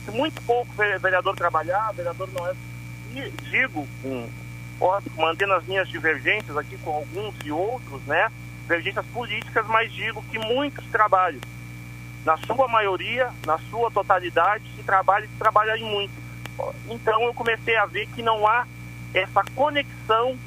Que 0.04 0.10
muito 0.10 0.40
pouco 0.42 0.70
vereador 0.74 1.34
trabalhava, 1.34 1.92
vereador 1.94 2.28
não 2.32 2.46
é. 2.46 2.54
E 3.14 3.30
digo, 3.50 3.86
com, 4.00 4.28
mantendo 5.16 5.52
as 5.54 5.64
minhas 5.66 5.88
divergências 5.88 6.56
aqui 6.56 6.76
com 6.78 6.90
alguns 6.90 7.34
e 7.44 7.50
outros, 7.50 8.02
né? 8.02 8.30
Divergências 8.62 9.06
políticas, 9.06 9.66
mas 9.66 9.92
digo 9.92 10.22
que 10.30 10.38
muitos 10.38 10.84
trabalham. 10.86 11.40
Na 12.24 12.36
sua 12.38 12.66
maioria, 12.68 13.30
na 13.46 13.58
sua 13.70 13.90
totalidade, 13.90 14.64
se 14.76 14.82
trabalha 14.82 15.24
e 15.26 15.38
trabalha 15.38 15.76
muito. 15.76 16.12
Então 16.88 17.22
eu 17.22 17.34
comecei 17.34 17.76
a 17.76 17.86
ver 17.86 18.06
que 18.06 18.22
não 18.22 18.46
há 18.46 18.66
essa 19.12 19.42
conexão 19.54 20.38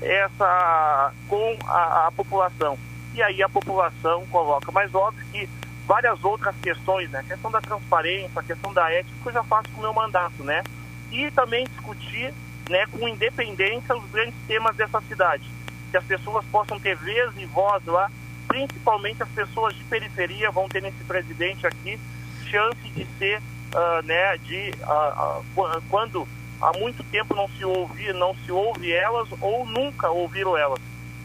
essa 0.00 1.12
com 1.28 1.56
a, 1.66 2.06
a, 2.06 2.12
população. 2.12 2.78
E 3.14 3.22
aí 3.22 3.42
a 3.42 3.48
população 3.48 4.26
coloca. 4.26 4.70
Mas 4.72 4.94
óbvio 4.94 5.24
que 5.32 5.48
várias 5.86 6.22
outras 6.24 6.54
questões, 6.62 7.10
né? 7.10 7.20
A 7.20 7.22
questão 7.24 7.50
da 7.50 7.60
transparência, 7.60 8.30
a 8.40 8.42
questão 8.42 8.72
da 8.72 8.90
ética, 8.90 9.16
que 9.22 9.28
eu 9.28 9.32
já 9.32 9.44
faço 9.44 9.68
com 9.70 9.78
o 9.78 9.82
meu 9.82 9.94
mandato, 9.94 10.42
né? 10.42 10.62
E 11.10 11.30
também 11.30 11.66
discutir 11.66 12.34
né, 12.68 12.84
com 12.86 13.08
independência 13.08 13.96
os 13.96 14.10
grandes 14.10 14.34
temas 14.46 14.76
dessa 14.76 15.00
cidade. 15.02 15.44
Que 15.90 15.96
as 15.96 16.04
pessoas 16.04 16.44
possam 16.46 16.78
ter 16.78 16.96
vez 16.96 17.32
e 17.36 17.46
voz 17.46 17.84
lá, 17.86 18.10
principalmente 18.48 19.22
as 19.22 19.28
pessoas 19.28 19.74
de 19.74 19.84
periferia 19.84 20.50
vão 20.50 20.68
ter 20.68 20.82
nesse 20.82 21.02
presidente 21.04 21.66
aqui 21.66 21.98
chance 22.46 22.80
de 22.94 23.06
ser, 23.18 23.42
ah, 23.74 24.02
né, 24.02 24.36
de 24.38 24.72
ah, 24.82 25.42
ah, 25.56 25.80
quando 25.88 26.26
há 26.60 26.72
muito 26.78 27.02
tempo 27.04 27.34
não 27.34 27.48
se 27.48 27.64
ouve, 27.64 28.12
não 28.12 28.34
se 28.44 28.52
ouve 28.52 28.92
elas 28.92 29.28
ou 29.40 29.66
nunca 29.66 30.10
ouviram 30.10 30.56
elas. 30.56 30.80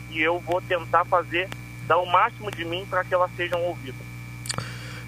E 0.09 0.21
eu 0.21 0.39
vou 0.39 0.61
tentar 0.61 1.05
fazer, 1.05 1.47
dar 1.87 1.97
o 1.97 2.05
máximo 2.05 2.51
de 2.51 2.65
mim 2.65 2.85
para 2.89 3.03
que 3.03 3.13
elas 3.13 3.31
sejam 3.35 3.61
ouvidas. 3.63 4.01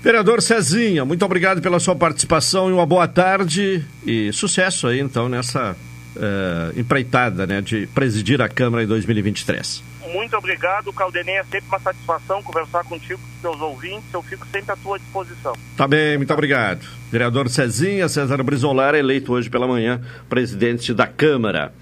Vereador 0.01 0.41
Cezinha, 0.41 1.05
muito 1.05 1.23
obrigado 1.23 1.61
pela 1.61 1.79
sua 1.79 1.95
participação 1.95 2.69
e 2.69 2.73
uma 2.73 2.85
boa 2.85 3.07
tarde 3.07 3.85
e 4.05 4.33
sucesso 4.33 4.87
aí 4.87 4.99
então 4.99 5.29
nessa 5.29 5.77
uh, 6.15 6.79
empreitada 6.79 7.45
né, 7.45 7.61
de 7.61 7.87
presidir 7.87 8.41
a 8.41 8.49
Câmara 8.49 8.83
em 8.83 8.87
2023. 8.87 9.83
Muito 10.11 10.37
obrigado, 10.37 10.93
Caldenei. 10.93 11.35
É 11.35 11.43
sempre 11.43 11.67
uma 11.67 11.79
satisfação 11.79 12.43
conversar 12.43 12.83
contigo, 12.83 13.19
com 13.19 13.41
seus 13.41 13.61
ouvintes. 13.61 14.13
Eu 14.13 14.21
fico 14.21 14.45
sempre 14.47 14.71
à 14.71 14.75
tua 14.75 14.99
disposição. 14.99 15.53
Tá 15.75 15.87
bem, 15.87 16.17
muito 16.17 16.33
obrigado. 16.33 16.85
Vereador 17.11 17.49
Cezinha, 17.49 18.07
César 18.07 18.43
Brizolar, 18.43 18.93
eleito 18.95 19.33
hoje 19.33 19.49
pela 19.49 19.67
manhã, 19.67 20.01
presidente 20.29 20.93
da 20.93 21.07
Câmara. 21.07 21.73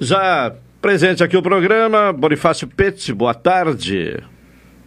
Já 0.00 0.54
presente 0.80 1.24
aqui 1.24 1.36
o 1.36 1.42
programa, 1.42 2.12
Bonifácio 2.12 2.68
Pezzi, 2.68 3.12
boa 3.12 3.34
tarde. 3.34 4.22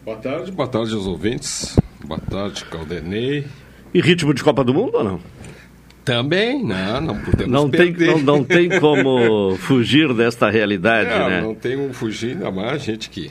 Boa 0.05 0.17
tarde, 0.17 0.51
boa 0.51 0.67
tarde 0.67 0.93
aos 0.93 1.07
ouvintes. 1.07 1.75
Boa 2.05 2.19
tarde, 2.19 2.63
Caldenei. 2.65 3.45
E 3.93 3.99
ritmo 3.99 4.33
de 4.33 4.43
Copa 4.43 4.63
do 4.63 4.73
Mundo 4.73 4.95
ou 4.95 5.03
não? 5.03 5.19
Também, 6.08 6.64
não, 6.64 7.01
não 7.01 7.20
podemos 7.20 7.51
não 7.53 7.70
tem, 7.70 7.91
não, 7.91 8.20
não, 8.20 8.43
tem 8.43 8.80
como 8.80 9.55
fugir 9.60 10.14
desta 10.14 10.49
realidade, 10.49 11.10
é, 11.10 11.30
né? 11.30 11.41
Não 11.41 11.53
tem 11.53 11.76
como 11.76 11.93
fugir, 11.93 12.32
ainda 12.32 12.49
mais 12.49 12.82
gente 12.82 13.10
que 13.10 13.30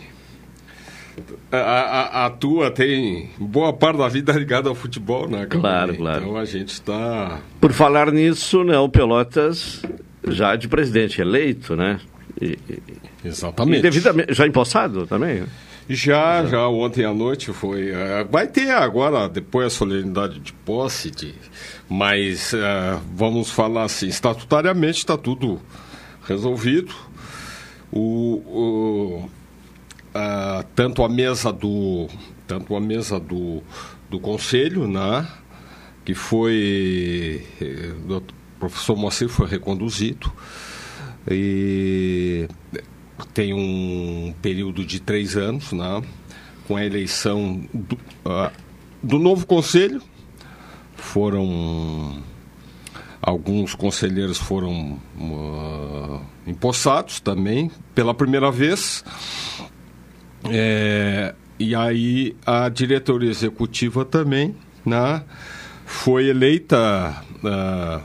a, 1.51 1.57
a, 1.57 2.27
a, 2.27 2.31
tua 2.31 2.71
tem 2.71 3.31
boa 3.39 3.73
parte 3.73 3.97
da 3.99 4.09
vida 4.09 4.33
ligada 4.33 4.69
ao 4.69 4.75
futebol, 4.75 5.27
né? 5.27 5.47
Caldenei? 5.47 5.61
Claro, 5.61 5.97
claro. 5.97 6.23
Então 6.25 6.37
a 6.37 6.45
gente 6.45 6.69
está... 6.69 7.41
Por 7.61 7.73
falar 7.73 8.13
nisso, 8.13 8.63
né, 8.63 8.77
o 8.79 8.89
Pelotas 8.89 9.83
já 10.29 10.55
de 10.55 10.69
presidente 10.69 11.21
eleito, 11.21 11.75
né? 11.75 11.99
E, 12.41 12.59
Exatamente. 13.25 13.79
E 13.79 13.83
devidamente, 13.83 14.35
já 14.35 14.47
empossado 14.47 15.07
também, 15.07 15.45
né? 15.89 15.95
Já, 15.95 16.45
já 16.45 16.69
ontem 16.69 17.05
à 17.05 17.13
noite 17.13 17.53
foi. 17.53 17.91
Uh, 17.91 18.29
vai 18.31 18.47
ter 18.47 18.71
agora, 18.71 19.29
depois 19.29 19.67
a 19.67 19.71
solenidade 19.71 20.39
de 20.41 20.53
posse, 20.53 21.11
de, 21.11 21.35
mas 21.89 22.53
uh, 22.53 23.01
vamos 23.15 23.51
falar 23.51 23.85
assim, 23.85 24.09
estatutariamente 24.09 24.99
está 24.99 25.17
tudo 25.17 25.61
resolvido. 26.27 26.95
O, 27.93 28.43
o 28.47 29.31
uh, 30.15 30.65
tanto 30.75 31.03
a 31.03 31.09
mesa 31.09 31.53
do 31.53 32.09
tanto 32.47 32.77
a 32.77 32.81
mesa 32.81 33.19
do, 33.19 33.63
do 34.09 34.21
conselho, 34.21 34.87
né, 34.87 35.27
que 36.05 36.15
foi 36.15 37.45
eh, 37.61 37.93
o 38.09 38.23
professor 38.59 38.97
Moacir 38.97 39.29
foi 39.29 39.49
reconduzido 39.49 40.33
e 41.29 42.49
tem 43.33 43.55
um 43.55 44.35
período 44.43 44.85
de 44.85 45.01
três 45.01 45.37
anos, 45.37 45.73
né, 45.73 46.03
com 46.67 46.77
a 46.77 46.85
eleição 46.85 47.67
do, 47.73 47.95
uh, 48.25 48.51
do 49.03 49.19
novo 49.19 49.47
conselho. 49.47 50.03
Foram 50.95 52.23
alguns 53.27 53.75
conselheiros 53.75 54.39
foram 54.39 55.01
uh, 55.19 56.21
empossados 56.47 57.19
também 57.19 57.71
pela 57.95 58.15
primeira 58.15 58.53
vez. 58.53 59.05
É, 60.49 61.35
e 61.59 61.75
aí 61.75 62.37
a 62.47 62.69
diretoria 62.69 63.29
executiva 63.29 64.05
também 64.05 64.55
né, 64.85 65.25
foi 65.85 66.29
eleita 66.29 67.21
uh, 67.39 68.01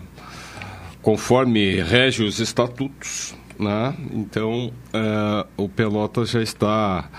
conforme 1.03 1.81
rege 1.81 2.23
os 2.23 2.39
estatutos 2.39 3.35
né? 3.61 3.95
Então, 4.11 4.73
uh, 4.93 5.47
o 5.55 5.69
Pelotas 5.69 6.31
já 6.31 6.41
está, 6.41 7.09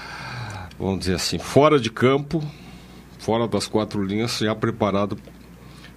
vamos 0.79 1.01
dizer 1.01 1.15
assim, 1.15 1.39
fora 1.39 1.79
de 1.79 1.91
campo, 1.91 2.43
fora 3.19 3.47
das 3.47 3.67
quatro 3.67 4.03
linhas, 4.03 4.39
já 4.39 4.55
preparado, 4.55 5.17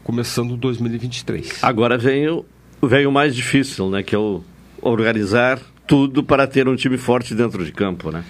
começando 0.04 0.56
2023. 0.56 1.64
Agora 1.64 1.98
vem 1.98 2.30
o, 2.30 2.46
vem 2.82 3.08
o 3.08 3.12
mais 3.12 3.36
difícil, 3.36 3.90
né? 3.90 4.04
Que 4.04 4.16
é 4.16 4.20
o 4.20 4.44
organizar 4.82 5.60
tudo 5.88 6.24
para 6.24 6.46
ter 6.46 6.68
um 6.68 6.76
time 6.76 6.98
forte 6.98 7.34
dentro 7.34 7.66
de 7.66 7.72
campo, 7.72 8.12
né? 8.12 8.24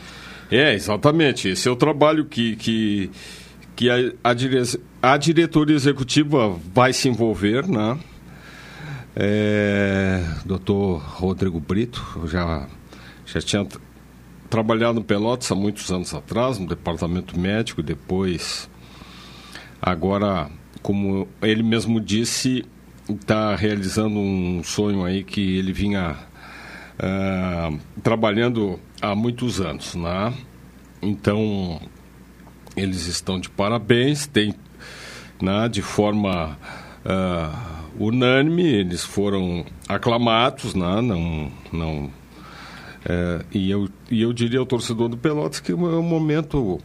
É, 0.50 0.74
exatamente. 0.74 1.50
Esse 1.50 1.68
é 1.68 1.72
o 1.72 1.76
trabalho 1.76 2.26
que, 2.26 2.56
que, 2.56 3.12
que 3.76 3.90
a, 3.90 3.96
a, 4.24 4.34
dire, 4.34 4.62
a 5.02 5.18
diretoria 5.18 5.76
executiva 5.76 6.58
vai 6.74 6.94
se 6.94 7.10
envolver, 7.10 7.68
né? 7.68 7.98
É, 9.18 10.22
doutor 10.44 10.98
Rodrigo 10.98 11.58
Brito, 11.62 12.28
já, 12.28 12.68
já 13.26 13.40
tinha 13.40 13.66
trabalhado 14.50 14.96
no 14.96 15.04
Pelotas 15.06 15.50
há 15.50 15.56
muitos 15.56 15.90
anos 15.90 16.14
atrás, 16.14 16.60
no 16.60 16.68
departamento 16.68 17.40
médico, 17.40 17.82
depois, 17.82 18.70
agora, 19.82 20.50
como 20.82 21.30
ele 21.42 21.64
mesmo 21.64 22.02
disse, 22.02 22.66
está 23.10 23.56
realizando 23.56 24.20
um 24.20 24.62
sonho 24.66 25.06
aí 25.06 25.24
que 25.24 25.60
ele 25.60 25.72
vinha 25.72 26.18
uh, 27.00 27.80
trabalhando 28.04 28.78
há 29.02 29.16
muitos 29.16 29.62
anos, 29.62 29.96
né? 29.96 30.34
Então, 31.02 31.80
eles 32.76 33.08
estão 33.08 33.40
de 33.40 33.50
parabéns, 33.50 34.28
tem, 34.28 34.54
né, 35.42 35.70
de 35.70 35.82
forma... 35.82 36.58
Uh, 37.06 37.75
unânime, 37.98 38.64
eles 38.64 39.04
foram 39.04 39.66
aclamados, 39.88 40.74
né? 40.74 41.02
não, 41.02 41.52
não, 41.72 42.10
é, 43.08 43.46
e, 43.54 43.70
eu, 43.70 43.88
e 44.10 44.22
eu 44.22 44.34
diria 44.34 44.60
ao 44.60 44.66
torcedor 44.66 45.08
do 45.08 45.18
Pelotas 45.18 45.60
que 45.60 45.72
é 45.72 45.76
um 45.76 46.02
momento. 46.02 46.80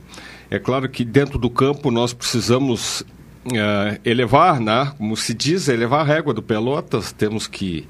É 0.50 0.58
claro 0.58 0.88
que 0.88 1.04
dentro 1.04 1.38
do 1.38 1.48
campo 1.48 1.90
nós 1.90 2.12
precisamos 2.12 3.04
é, 3.52 4.00
elevar, 4.04 4.60
né? 4.60 4.92
como 4.98 5.16
se 5.16 5.32
diz, 5.32 5.68
elevar 5.68 6.00
a 6.00 6.04
régua 6.04 6.34
do 6.34 6.42
Pelotas, 6.42 7.12
temos 7.12 7.46
que 7.46 7.88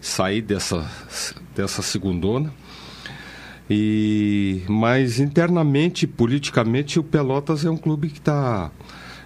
sair 0.00 0.42
dessa, 0.42 0.86
dessa 1.54 1.80
segundona. 1.80 2.52
E, 3.72 4.62
mas 4.68 5.20
internamente, 5.20 6.06
politicamente, 6.06 6.98
o 6.98 7.04
Pelotas 7.04 7.64
é 7.64 7.70
um 7.70 7.76
clube 7.76 8.08
que 8.08 8.18
está 8.18 8.70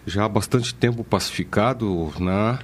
já 0.07 0.27
há 0.27 0.29
bastante 0.29 0.75
tempo 0.75 1.03
pacificado, 1.03 2.13
né? 2.21 2.59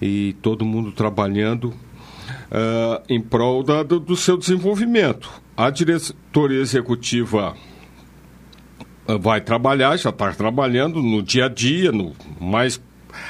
E 0.00 0.34
todo 0.40 0.64
mundo 0.64 0.92
trabalhando 0.92 1.68
uh, 1.68 3.02
em 3.08 3.20
prol 3.20 3.62
da, 3.62 3.82
do, 3.82 3.98
do, 3.98 4.16
seu 4.16 4.36
desenvolvimento. 4.36 5.30
A 5.56 5.70
diretoria 5.70 6.60
executiva 6.60 7.56
uh, 9.08 9.18
vai 9.18 9.40
trabalhar, 9.40 9.96
já 9.96 10.10
está 10.10 10.32
trabalhando 10.32 11.02
no 11.02 11.22
dia 11.22 11.46
a 11.46 11.48
dia, 11.48 11.90
no 11.92 12.12
mais 12.40 12.80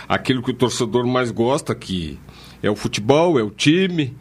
aquilo 0.08 0.42
que 0.42 0.50
o 0.50 0.54
torcedor 0.54 1.06
mais 1.06 1.30
gosta, 1.30 1.74
que 1.74 2.18
é 2.62 2.70
o 2.70 2.76
futebol, 2.76 3.38
é 3.38 3.42
o 3.42 3.50
time, 3.50 4.16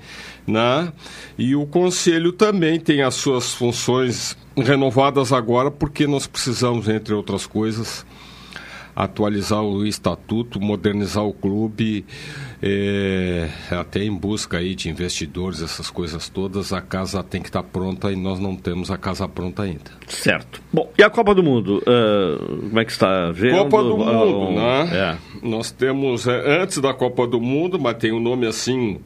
né? 0.46 0.94
E 1.38 1.56
o 1.56 1.66
conselho 1.66 2.32
também 2.32 2.80
tem 2.80 3.02
as 3.02 3.16
suas 3.16 3.54
funções 3.54 4.38
renovadas 4.56 5.34
agora, 5.34 5.70
porque 5.70 6.08
nós 6.08 6.26
precisamos, 6.26 6.88
entre 6.88 7.14
outras 7.14 7.46
coisas, 7.46 8.06
atualizar 8.98 9.62
o 9.62 9.86
estatuto, 9.86 10.60
modernizar 10.60 11.24
o 11.24 11.32
clube, 11.32 12.04
é, 12.64 13.48
até 13.70 14.04
em 14.04 14.12
busca 14.12 14.58
aí 14.58 14.74
de 14.74 14.90
investidores, 14.90 15.62
essas 15.62 15.92
coisas 15.92 16.28
todas, 16.30 16.74
a 16.74 16.82
casa 16.82 17.22
tem 17.22 17.40
que 17.40 17.50
estar 17.50 17.62
tá 17.62 17.70
pronta 17.72 18.12
e 18.12 18.16
nós 18.16 18.40
não 18.40 18.56
temos 18.56 18.90
a 18.90 18.98
casa 18.98 19.28
pronta 19.28 19.62
ainda. 19.62 19.92
Certo. 20.08 20.64
Bom, 20.74 20.92
e 20.98 21.04
a 21.04 21.12
Copa 21.12 21.36
do 21.36 21.44
Mundo? 21.44 21.78
Uh, 21.78 22.68
como 22.70 22.80
é 22.80 22.86
que 22.86 22.92
está 22.92 23.30
vendo? 23.32 23.58
Copa 23.66 23.84
do 23.84 23.98
Mundo, 24.00 24.40
uh, 24.40 24.56
né? 24.56 24.90
É. 24.92 25.18
Nós 25.48 25.70
temos, 25.70 26.26
é, 26.26 26.64
antes 26.64 26.80
da 26.80 26.92
Copa 26.92 27.28
do 27.28 27.40
Mundo, 27.40 27.80
mas 27.80 27.98
tem 27.98 28.12
um 28.12 28.20
nome 28.20 28.48
assim... 28.48 29.00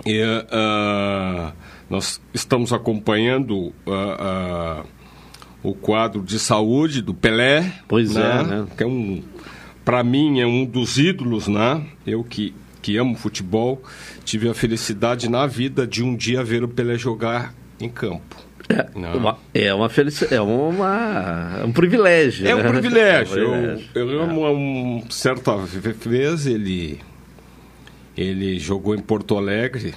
Uh, 0.00 1.52
nós 1.90 2.20
estamos 2.34 2.72
acompanhando 2.72 3.72
o 5.62 5.74
quadro 5.74 6.22
de 6.22 6.38
saúde 6.38 7.02
do 7.02 7.14
Pelé. 7.14 7.72
Pois 7.86 8.14
né? 8.14 8.40
é, 8.40 8.42
né? 8.42 8.66
Que 8.76 8.82
é 8.82 8.86
um, 8.86 9.22
para 9.84 10.02
mim 10.04 10.40
é 10.40 10.46
um 10.46 10.64
dos 10.64 10.98
ídolos, 10.98 11.48
né? 11.48 11.84
Eu 12.06 12.22
que 12.24 12.54
que 12.80 12.96
amo 12.96 13.16
futebol, 13.16 13.82
tive 14.24 14.48
a 14.48 14.54
felicidade 14.54 15.28
na 15.28 15.46
vida 15.46 15.86
de 15.86 16.02
um 16.02 16.14
dia 16.16 16.44
ver 16.44 16.62
o 16.62 16.68
Pelé 16.68 16.96
jogar 16.96 17.52
em 17.80 17.88
campo. 17.88 18.36
É 18.68 19.16
uma, 19.16 19.38
é 19.52 19.74
uma 19.74 19.88
felicidade, 19.88 20.34
é 20.34 20.40
uma, 20.40 21.64
um 21.64 21.72
privilégio. 21.72 22.46
É 22.46 22.54
um 22.54 22.62
né? 22.62 22.68
privilégio. 22.68 23.38
É 23.38 23.46
um 23.46 23.50
privilégio. 23.50 23.88
Eu, 23.94 24.10
eu 24.10 24.22
amo 24.22 24.48
um, 24.50 25.10
certa 25.10 25.56
vez 25.56 26.46
ele 26.46 27.00
ele 28.16 28.58
jogou 28.58 28.94
em 28.94 29.00
Porto 29.00 29.36
Alegre. 29.36 29.94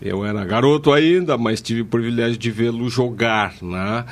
Eu 0.00 0.24
era 0.24 0.44
garoto 0.44 0.92
ainda, 0.92 1.38
mas 1.38 1.60
tive 1.60 1.82
o 1.82 1.86
privilégio 1.86 2.36
de 2.36 2.50
vê-lo 2.50 2.88
jogar, 2.88 3.54
né? 3.62 4.04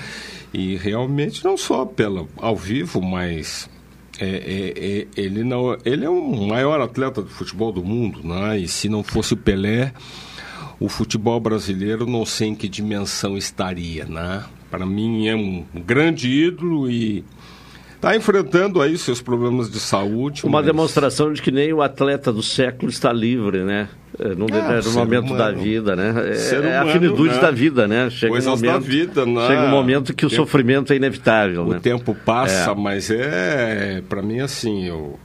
E 0.53 0.76
realmente 0.76 1.44
não 1.44 1.57
só 1.57 1.84
pela 1.84 2.26
ao 2.36 2.57
vivo, 2.57 3.01
mas 3.01 3.70
é, 4.18 4.26
é, 4.26 4.98
é, 5.01 5.07
ele 5.16 5.44
não 5.44 5.76
ele 5.84 6.05
é 6.05 6.11
o 6.11 6.46
maior 6.46 6.80
atleta 6.80 7.22
de 7.22 7.30
futebol 7.30 7.72
do 7.72 7.84
mundo 7.84 8.26
né? 8.26 8.59
E 8.59 8.68
se 8.68 8.88
não 8.88 9.03
fosse 9.03 9.34
o 9.34 9.36
Pelé 9.36 9.92
o 10.78 10.88
futebol 10.88 11.38
brasileiro 11.40 12.07
não 12.07 12.26
sei 12.26 12.48
em 12.48 12.55
que 12.55 12.68
dimensão 12.68 13.36
estaria 13.36 14.05
né? 14.05 14.44
Para 14.70 14.84
mim 14.84 15.26
é 15.26 15.34
um 15.34 15.64
grande 15.74 16.28
ídolo 16.28 16.90
e 16.90 17.24
está 18.01 18.16
enfrentando 18.16 18.80
aí 18.80 18.96
seus 18.96 19.20
problemas 19.20 19.70
de 19.70 19.78
saúde 19.78 20.44
uma 20.44 20.59
mas... 20.59 20.66
demonstração 20.66 21.32
de 21.32 21.42
que 21.42 21.51
nem 21.51 21.72
o 21.72 21.82
atleta 21.82 22.32
do 22.32 22.42
século 22.42 22.90
está 22.90 23.12
livre 23.12 23.62
né 23.62 23.88
é, 24.18 24.34
num 24.34 24.46
determinado 24.46 24.90
momento 24.92 25.32
humano. 25.32 25.38
da 25.38 25.51
vida, 25.51 25.96
né? 25.96 26.09
É, 26.09 26.59
humano, 26.59 26.68
é 26.68 26.78
a 26.78 26.86
finitude 26.86 27.34
né? 27.34 27.40
da 27.40 27.51
vida, 27.51 27.88
né? 27.88 28.11
Chega 28.11 28.32
Coisas 28.32 28.48
um 28.48 28.57
momento, 28.57 28.72
da 28.72 28.78
vida, 28.78 29.26
né? 29.26 29.46
Chega 29.46 29.62
um 29.62 29.70
momento 29.70 30.14
que 30.14 30.24
o, 30.24 30.26
o 30.26 30.30
tempo, 30.30 30.42
sofrimento 30.42 30.92
é 30.92 30.96
inevitável, 30.96 31.62
o 31.62 31.70
né? 31.70 31.80
tempo 31.80 32.14
passa, 32.14 32.70
é. 32.70 32.74
mas 32.74 33.11
é, 33.11 34.03
para 34.09 34.20
mim, 34.20 34.40
assim, 34.40 34.86
eu... 34.86 35.18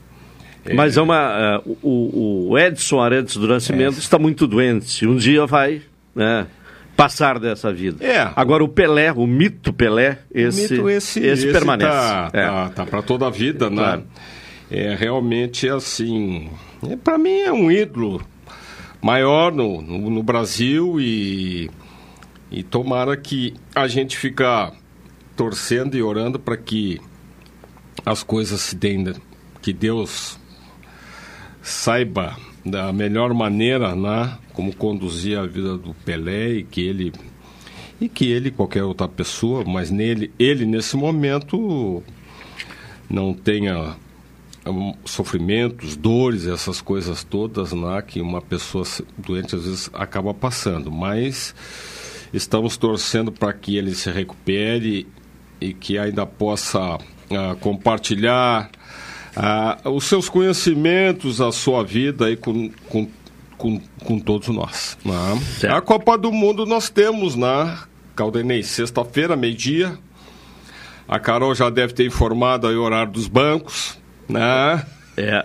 É... 0.64 0.72
Mas 0.72 0.96
é 0.96 1.02
uma... 1.02 1.60
Uh, 1.64 1.78
o, 1.82 2.50
o, 2.52 2.58
Edson 2.58 3.00
Arantes 3.00 3.36
do 3.36 3.46
Nascimento 3.46 3.98
está 3.98 4.18
muito 4.18 4.46
doente. 4.46 5.06
Um 5.06 5.16
dia 5.16 5.46
vai, 5.46 5.82
né? 6.14 6.46
Passar 6.96 7.38
dessa 7.38 7.72
vida. 7.72 8.04
É. 8.04 8.30
Agora 8.34 8.64
o 8.64 8.68
Pelé, 8.68 9.12
o 9.12 9.26
mito 9.26 9.72
Pelé, 9.72 10.18
esse, 10.32 10.72
mito 10.72 10.88
esse, 10.88 11.20
esse, 11.20 11.46
esse 11.46 11.52
permanece. 11.52 11.90
Tá, 11.90 12.30
é. 12.32 12.46
tá, 12.46 12.68
tá 12.70 12.86
para 12.86 13.02
toda 13.02 13.26
a 13.26 13.30
vida, 13.30 13.68
né? 13.68 13.76
Claro. 13.76 14.04
É 14.70 14.96
realmente 14.96 15.68
assim. 15.68 16.50
É, 16.88 16.96
para 16.96 17.18
mim 17.18 17.40
é 17.40 17.52
um 17.52 17.70
ídolo 17.70 18.20
maior 19.00 19.52
no, 19.52 19.80
no, 19.82 20.10
no 20.10 20.22
Brasil 20.22 20.98
e, 20.98 21.70
e 22.50 22.62
tomara 22.62 23.16
que 23.16 23.54
a 23.74 23.86
gente 23.86 24.16
fica 24.16 24.72
torcendo 25.36 25.96
e 25.96 26.02
orando 26.02 26.38
para 26.38 26.56
que 26.56 27.00
as 28.04 28.22
coisas 28.22 28.60
se 28.60 28.74
deem, 28.74 29.12
que 29.60 29.72
Deus 29.72 30.38
saiba 31.62 32.36
da 32.66 32.92
melhor 32.92 33.32
maneira, 33.32 33.94
né, 33.94 34.36
como 34.52 34.74
conduzir 34.74 35.38
a 35.38 35.46
vida 35.46 35.78
do 35.78 35.94
Pelé 36.04 36.54
e 36.54 36.64
que 36.64 36.80
ele 36.80 37.12
e 38.00 38.08
que 38.08 38.30
ele 38.30 38.50
qualquer 38.50 38.82
outra 38.82 39.08
pessoa, 39.08 39.64
mas 39.64 39.90
nele 39.90 40.30
ele 40.38 40.66
nesse 40.66 40.96
momento 40.96 42.02
não 43.08 43.32
tenha 43.32 43.96
sofrimentos, 45.04 45.96
dores, 45.96 46.46
essas 46.46 46.80
coisas 46.80 47.22
todas 47.22 47.72
né, 47.72 48.02
que 48.02 48.20
uma 48.20 48.42
pessoa 48.42 48.84
doente 49.16 49.54
às 49.54 49.64
vezes 49.64 49.90
acaba 49.94 50.34
passando. 50.34 50.90
Mas 50.90 51.54
estamos 52.32 52.76
torcendo 52.76 53.30
para 53.30 53.52
que 53.52 53.76
ele 53.76 53.94
se 53.94 54.10
recupere 54.10 55.06
e 55.60 55.72
que 55.72 55.98
ainda 55.98 56.26
possa 56.26 56.96
uh, 56.96 57.56
compartilhar 57.60 58.70
uh, 59.36 59.90
os 59.90 60.04
seus 60.04 60.28
conhecimentos, 60.28 61.40
a 61.40 61.52
sua 61.52 61.84
vida 61.84 62.26
aí 62.26 62.36
com, 62.36 62.70
com, 62.88 63.08
com, 63.56 63.80
com 64.04 64.18
todos 64.18 64.48
nós. 64.48 64.96
Né? 65.04 65.68
A 65.68 65.80
Copa 65.80 66.16
do 66.16 66.32
Mundo 66.32 66.64
nós 66.66 66.88
temos, 66.88 67.36
né, 67.36 67.78
Caldenei? 68.14 68.62
Sexta-feira, 68.62 69.36
meio-dia. 69.36 69.98
A 71.08 71.18
Carol 71.18 71.54
já 71.54 71.70
deve 71.70 71.92
ter 71.92 72.06
informado 72.06 72.66
aí 72.66 72.74
o 72.74 72.82
horário 72.82 73.12
dos 73.12 73.28
bancos. 73.28 73.98
Né? 74.28 74.84
É, 75.16 75.42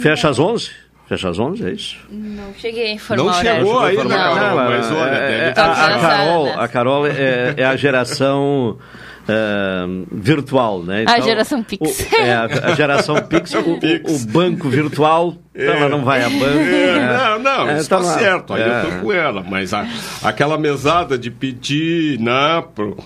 fecha 0.00 0.28
às 0.28 0.38
11? 0.38 0.70
Fecha 1.06 1.30
às 1.30 1.38
11, 1.38 1.66
é 1.66 1.72
isso? 1.72 1.96
Não 2.10 2.52
cheguei 2.54 2.88
a 2.88 2.92
informar 2.92 3.24
Não 3.24 3.32
chegou 3.32 3.78
ainda, 3.80 4.08
Carol, 4.08 4.56
mas 4.56 4.90
olha... 4.90 5.14
É, 5.14 5.54
a, 5.56 5.72
a, 5.72 6.00
Carol, 6.00 6.60
a 6.60 6.68
Carol 6.68 7.06
é, 7.06 7.54
é 7.56 7.64
a 7.64 7.76
geração... 7.76 8.78
Uh, 9.28 10.06
virtual, 10.10 10.82
né? 10.82 11.02
Então, 11.02 11.14
a 11.14 11.20
geração 11.20 11.62
Pix. 11.62 12.00
O, 12.00 12.16
é, 12.16 12.34
a, 12.34 12.74
geração 12.74 13.16
Pix, 13.16 13.52
o, 13.52 13.58
o, 13.58 14.14
o 14.14 14.18
banco 14.26 14.70
virtual, 14.70 15.34
é. 15.54 15.66
ela 15.66 15.86
não 15.90 16.02
vai 16.02 16.22
a 16.22 16.30
banco. 16.30 16.46
É, 16.46 16.98
né? 16.98 17.18
Não, 17.18 17.38
não, 17.38 17.68
é, 17.68 17.76
está 17.76 18.02
certo, 18.02 18.54
aí 18.54 18.62
eu 18.62 18.90
tô 18.90 19.00
com 19.02 19.12
ela, 19.12 19.44
mas 19.46 19.74
a, 19.74 19.86
aquela 20.22 20.56
mesada 20.56 21.18
de 21.18 21.30
pedir, 21.30 22.18
né, 22.18 22.64
pro, 22.74 22.96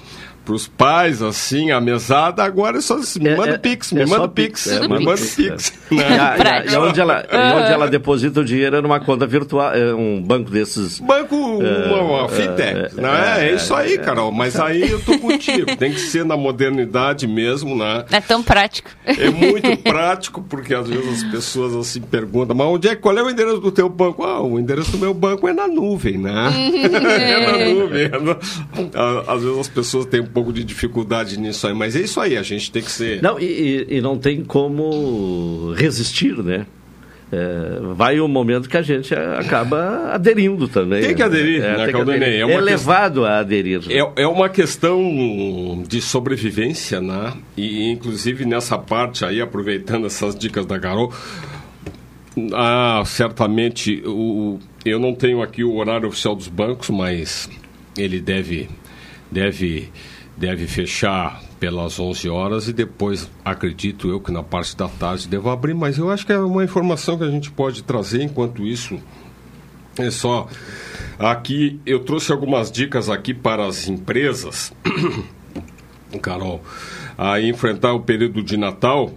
para 0.44 0.54
os 0.54 0.66
pais, 0.66 1.22
assim, 1.22 1.70
a 1.70 1.80
mesada, 1.80 2.42
agora 2.42 2.78
é 2.78 2.80
só 2.80 2.96
assim, 2.96 3.20
me 3.20 3.30
é, 3.30 3.36
manda 3.36 3.54
é, 3.54 3.58
pix, 3.58 3.92
me 3.92 4.02
é 4.02 4.06
manda 4.06 4.28
pix, 4.28 4.64
pix, 4.64 4.80
me 4.80 4.88
manda 4.88 5.20
pix. 5.20 5.72
É. 5.90 5.92
Né? 6.02 6.64
E, 6.66 6.72
e, 6.72 6.76
onde 6.76 7.00
ela, 7.00 7.24
e 7.30 7.36
onde 7.36 7.72
ela 7.72 7.88
deposita 7.88 8.40
o 8.40 8.44
dinheiro 8.44 8.76
é 8.76 8.80
numa 8.80 8.98
conta 8.98 9.26
virtual, 9.26 9.72
é 9.72 9.94
um 9.94 10.20
banco 10.20 10.50
desses... 10.50 10.98
Banco, 11.00 11.36
uma, 11.36 12.00
uma 12.02 12.28
fintech, 12.28 12.94
né? 12.96 13.48
É, 13.48 13.54
isso 13.54 13.74
aí, 13.74 13.98
Carol, 13.98 14.32
mas 14.32 14.58
aí 14.58 14.90
eu 14.90 15.00
tô 15.00 15.18
contigo, 15.18 15.66
tem 15.76 15.92
que 15.92 16.00
ser 16.00 16.24
na 16.24 16.36
modernidade 16.36 17.26
mesmo, 17.26 17.76
né? 17.76 18.04
É 18.10 18.20
tão 18.20 18.42
prático. 18.42 18.90
É 19.04 19.30
muito 19.30 19.76
prático, 19.82 20.42
porque 20.42 20.74
às 20.74 20.88
vezes 20.88 21.22
as 21.22 21.30
pessoas 21.30 21.74
assim 21.74 22.00
perguntam, 22.00 22.56
mas 22.56 22.66
onde 22.66 22.88
é, 22.88 22.96
qual 22.96 23.16
é 23.16 23.22
o 23.22 23.30
endereço 23.30 23.58
do 23.58 23.70
teu 23.70 23.88
banco? 23.88 24.24
Ah, 24.24 24.40
o 24.40 24.58
endereço 24.58 24.92
do 24.92 24.98
meu 24.98 25.14
banco 25.14 25.46
é 25.46 25.52
na 25.52 25.68
nuvem, 25.68 26.18
né? 26.18 26.50
é 26.82 27.46
na 27.46 27.70
nuvem. 27.70 28.10
Às 29.26 29.42
vezes 29.42 29.58
as 29.58 29.68
pessoas 29.68 30.06
têm 30.06 30.22
pouco 30.32 30.52
de 30.52 30.64
dificuldade 30.64 31.38
nisso 31.38 31.66
aí, 31.66 31.74
mas 31.74 31.94
é 31.94 32.00
isso 32.00 32.20
aí, 32.20 32.36
a 32.36 32.42
gente 32.42 32.70
tem 32.70 32.82
que 32.82 32.90
ser. 32.90 33.22
Não, 33.22 33.38
e, 33.38 33.86
e 33.88 34.00
não 34.00 34.18
tem 34.18 34.44
como 34.44 35.72
resistir, 35.76 36.36
né? 36.42 36.66
É, 37.34 37.94
vai 37.94 38.20
um 38.20 38.28
momento 38.28 38.68
que 38.68 38.76
a 38.76 38.82
gente 38.82 39.14
acaba 39.14 40.10
aderindo 40.12 40.68
também. 40.68 41.00
Tem 41.00 41.14
que 41.14 41.22
aderir, 41.22 41.64
é, 41.64 41.78
né, 41.78 41.90
Caldanei? 41.90 42.34
É, 42.34 42.40
é 42.40 42.60
levado 42.60 43.24
a 43.24 43.38
aderir. 43.38 43.80
Né? 43.88 43.94
É, 43.94 44.22
é 44.24 44.26
uma 44.26 44.50
questão 44.50 45.82
de 45.88 46.02
sobrevivência, 46.02 47.00
né? 47.00 47.32
E 47.56 47.90
inclusive 47.90 48.44
nessa 48.44 48.76
parte 48.76 49.24
aí, 49.24 49.40
aproveitando 49.40 50.04
essas 50.04 50.36
dicas 50.36 50.66
da 50.66 50.78
Carol, 50.78 51.10
ah, 52.52 53.02
certamente 53.06 54.02
o, 54.04 54.58
eu 54.84 54.98
não 54.98 55.14
tenho 55.14 55.40
aqui 55.40 55.64
o 55.64 55.74
horário 55.76 56.08
oficial 56.08 56.34
dos 56.34 56.48
bancos, 56.48 56.90
mas 56.90 57.48
ele 57.96 58.20
deve, 58.20 58.68
deve 59.30 59.88
deve 60.36 60.66
fechar 60.66 61.40
pelas 61.60 61.98
11 61.98 62.28
horas 62.28 62.68
e 62.68 62.72
depois, 62.72 63.30
acredito 63.44 64.08
eu, 64.08 64.20
que 64.20 64.32
na 64.32 64.42
parte 64.42 64.76
da 64.76 64.88
tarde 64.88 65.28
deva 65.28 65.52
abrir, 65.52 65.74
mas 65.74 65.98
eu 65.98 66.10
acho 66.10 66.26
que 66.26 66.32
é 66.32 66.38
uma 66.38 66.64
informação 66.64 67.16
que 67.16 67.24
a 67.24 67.30
gente 67.30 67.50
pode 67.50 67.82
trazer 67.82 68.22
enquanto 68.22 68.66
isso. 68.66 68.98
É 69.98 70.10
só. 70.10 70.48
Aqui, 71.18 71.78
eu 71.84 72.00
trouxe 72.00 72.32
algumas 72.32 72.72
dicas 72.72 73.08
aqui 73.08 73.34
para 73.34 73.66
as 73.66 73.88
empresas, 73.88 74.72
Carol, 76.20 76.62
a 77.16 77.40
enfrentar 77.40 77.92
o 77.92 78.00
período 78.00 78.42
de 78.42 78.56
Natal. 78.56 79.12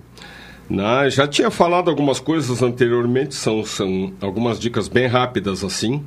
Né? 0.70 1.10
Já 1.10 1.28
tinha 1.28 1.50
falado 1.50 1.90
algumas 1.90 2.20
coisas 2.20 2.62
anteriormente, 2.62 3.36
são, 3.36 3.64
são 3.64 4.14
algumas 4.20 4.60
dicas 4.60 4.88
bem 4.88 5.08
rápidas 5.08 5.64
assim. 5.64 6.04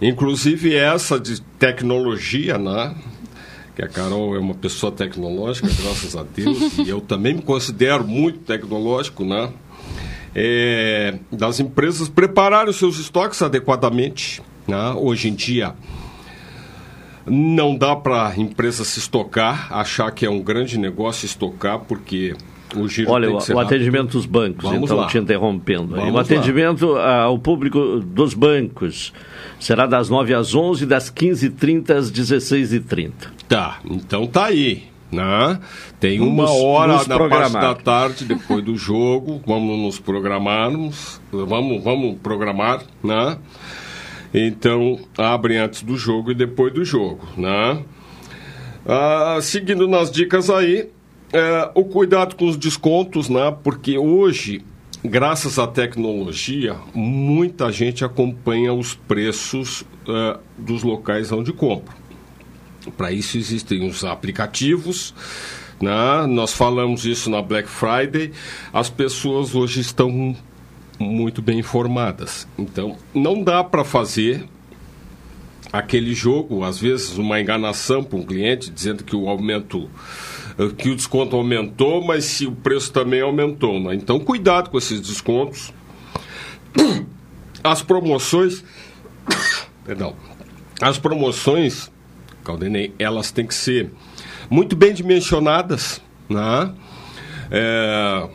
Inclusive 0.00 0.74
essa 0.74 1.18
de 1.20 1.40
tecnologia, 1.40 2.58
né? 2.58 2.94
Que 3.74 3.82
a 3.82 3.88
Carol 3.88 4.36
é 4.36 4.38
uma 4.38 4.54
pessoa 4.54 4.92
tecnológica, 4.92 5.68
graças 5.82 6.14
a 6.14 6.22
Deus, 6.22 6.78
e 6.78 6.88
eu 6.88 7.00
também 7.00 7.34
me 7.34 7.42
considero 7.42 8.06
muito 8.06 8.38
tecnológico, 8.40 9.24
né? 9.24 9.50
É, 10.34 11.18
das 11.30 11.60
empresas 11.60 12.08
prepararem 12.08 12.70
os 12.70 12.76
seus 12.76 12.98
estoques 12.98 13.40
adequadamente. 13.42 14.42
Né? 14.66 14.92
Hoje 14.96 15.28
em 15.28 15.34
dia, 15.34 15.74
não 17.26 17.76
dá 17.76 17.94
para 17.94 18.28
a 18.28 18.36
empresa 18.36 18.84
se 18.84 18.98
estocar, 18.98 19.72
achar 19.72 20.10
que 20.10 20.26
é 20.26 20.30
um 20.30 20.40
grande 20.40 20.78
negócio 20.78 21.24
estocar, 21.24 21.80
porque 21.80 22.34
o 22.76 23.10
Olha, 23.10 23.40
ser 23.40 23.54
o 23.54 23.58
atendimento 23.58 24.12
dos 24.12 24.26
bancos, 24.26 24.64
Vamos 24.64 24.84
então 24.84 24.96
lá. 24.96 25.06
te 25.06 25.18
interrompendo. 25.18 25.94
Vamos 25.94 26.14
o 26.14 26.18
atendimento 26.18 26.96
ao 26.96 27.38
público 27.38 28.00
dos 28.00 28.34
bancos 28.34 29.12
será 29.64 29.86
das 29.86 30.10
9 30.10 30.34
às 30.34 30.54
11, 30.54 30.86
das 30.86 31.10
15h30 31.10 31.90
às 31.90 32.12
16h30. 32.12 33.12
Tá, 33.48 33.78
então 33.84 34.26
tá 34.26 34.46
aí. 34.46 34.84
Né? 35.10 35.60
Tem 36.00 36.20
uma 36.20 36.42
nos, 36.42 36.50
hora 36.50 36.92
na 36.94 37.04
programar. 37.04 37.52
parte 37.52 37.62
da 37.62 37.74
tarde 37.74 38.24
depois 38.24 38.64
do 38.64 38.76
jogo, 38.76 39.40
vamos 39.46 39.78
nos 39.78 40.00
programarmos, 40.00 41.20
vamos, 41.30 41.84
vamos 41.84 42.18
programar, 42.20 42.82
né? 43.02 43.38
Então, 44.34 44.98
abrem 45.16 45.58
antes 45.58 45.82
do 45.84 45.96
jogo 45.96 46.32
e 46.32 46.34
depois 46.34 46.72
do 46.74 46.84
jogo, 46.84 47.24
né? 47.36 47.84
Ah, 48.84 49.38
seguindo 49.40 49.86
nas 49.86 50.10
dicas 50.10 50.50
aí, 50.50 50.88
é, 51.34 51.68
o 51.74 51.84
cuidado 51.84 52.36
com 52.36 52.46
os 52.46 52.56
descontos, 52.56 53.28
né? 53.28 53.52
Porque 53.64 53.98
hoje, 53.98 54.64
graças 55.04 55.58
à 55.58 55.66
tecnologia, 55.66 56.76
muita 56.94 57.72
gente 57.72 58.04
acompanha 58.04 58.72
os 58.72 58.94
preços 58.94 59.84
é, 60.08 60.38
dos 60.56 60.84
locais 60.84 61.32
onde 61.32 61.52
compra. 61.52 61.92
Para 62.96 63.10
isso 63.10 63.36
existem 63.36 63.84
os 63.84 64.04
aplicativos. 64.04 65.12
Né? 65.82 66.26
Nós 66.28 66.52
falamos 66.52 67.04
isso 67.04 67.28
na 67.28 67.42
Black 67.42 67.68
Friday. 67.68 68.30
As 68.72 68.88
pessoas 68.88 69.56
hoje 69.56 69.80
estão 69.80 70.36
muito 71.00 71.42
bem 71.42 71.58
informadas. 71.58 72.46
Então, 72.56 72.96
não 73.12 73.42
dá 73.42 73.64
para 73.64 73.82
fazer 73.82 74.44
aquele 75.72 76.14
jogo, 76.14 76.62
às 76.62 76.78
vezes 76.78 77.18
uma 77.18 77.40
enganação 77.40 78.04
para 78.04 78.16
um 78.16 78.22
cliente, 78.22 78.70
dizendo 78.70 79.02
que 79.02 79.16
o 79.16 79.28
aumento 79.28 79.90
que 80.76 80.90
o 80.90 80.96
desconto 80.96 81.36
aumentou, 81.36 82.04
mas 82.04 82.24
se 82.24 82.46
o 82.46 82.52
preço 82.52 82.92
também 82.92 83.20
aumentou. 83.20 83.80
Né? 83.80 83.94
Então, 83.94 84.20
cuidado 84.20 84.70
com 84.70 84.78
esses 84.78 85.00
descontos. 85.00 85.72
As 87.62 87.82
promoções. 87.82 88.64
Perdão. 89.84 90.14
As 90.80 90.98
promoções, 90.98 91.90
Caldenei, 92.44 92.94
elas 92.98 93.30
têm 93.30 93.46
que 93.46 93.54
ser 93.54 93.90
muito 94.48 94.76
bem 94.76 94.92
dimensionadas. 94.92 96.00
Né? 96.28 96.74
É, 97.50 98.28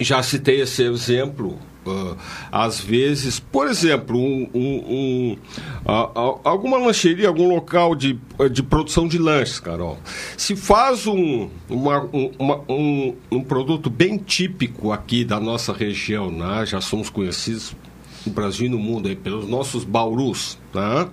já 0.00 0.22
citei 0.22 0.60
esse 0.60 0.82
exemplo 0.82 1.58
Uh, 1.86 2.14
às 2.52 2.78
vezes, 2.78 3.40
por 3.40 3.66
exemplo, 3.66 4.18
um, 4.18 4.50
um, 4.52 4.60
um, 4.60 5.38
uh, 5.86 6.40
alguma 6.44 6.76
lancheria, 6.76 7.26
algum 7.26 7.48
local 7.48 7.94
de, 7.94 8.18
de 8.52 8.62
produção 8.62 9.08
de 9.08 9.16
lanches, 9.16 9.58
Carol, 9.58 9.98
se 10.36 10.54
faz 10.54 11.06
um, 11.06 11.48
uma, 11.70 12.00
uma, 12.38 12.60
um, 12.68 13.16
um 13.30 13.42
produto 13.42 13.88
bem 13.88 14.18
típico 14.18 14.92
aqui 14.92 15.24
da 15.24 15.40
nossa 15.40 15.72
região, 15.72 16.30
né? 16.30 16.66
já 16.66 16.82
somos 16.82 17.08
conhecidos 17.08 17.74
no 18.26 18.32
Brasil 18.32 18.66
e 18.66 18.68
no 18.68 18.78
mundo 18.78 19.08
aí, 19.08 19.16
pelos 19.16 19.48
nossos 19.48 19.82
baurus, 19.82 20.58
né? 20.74 21.08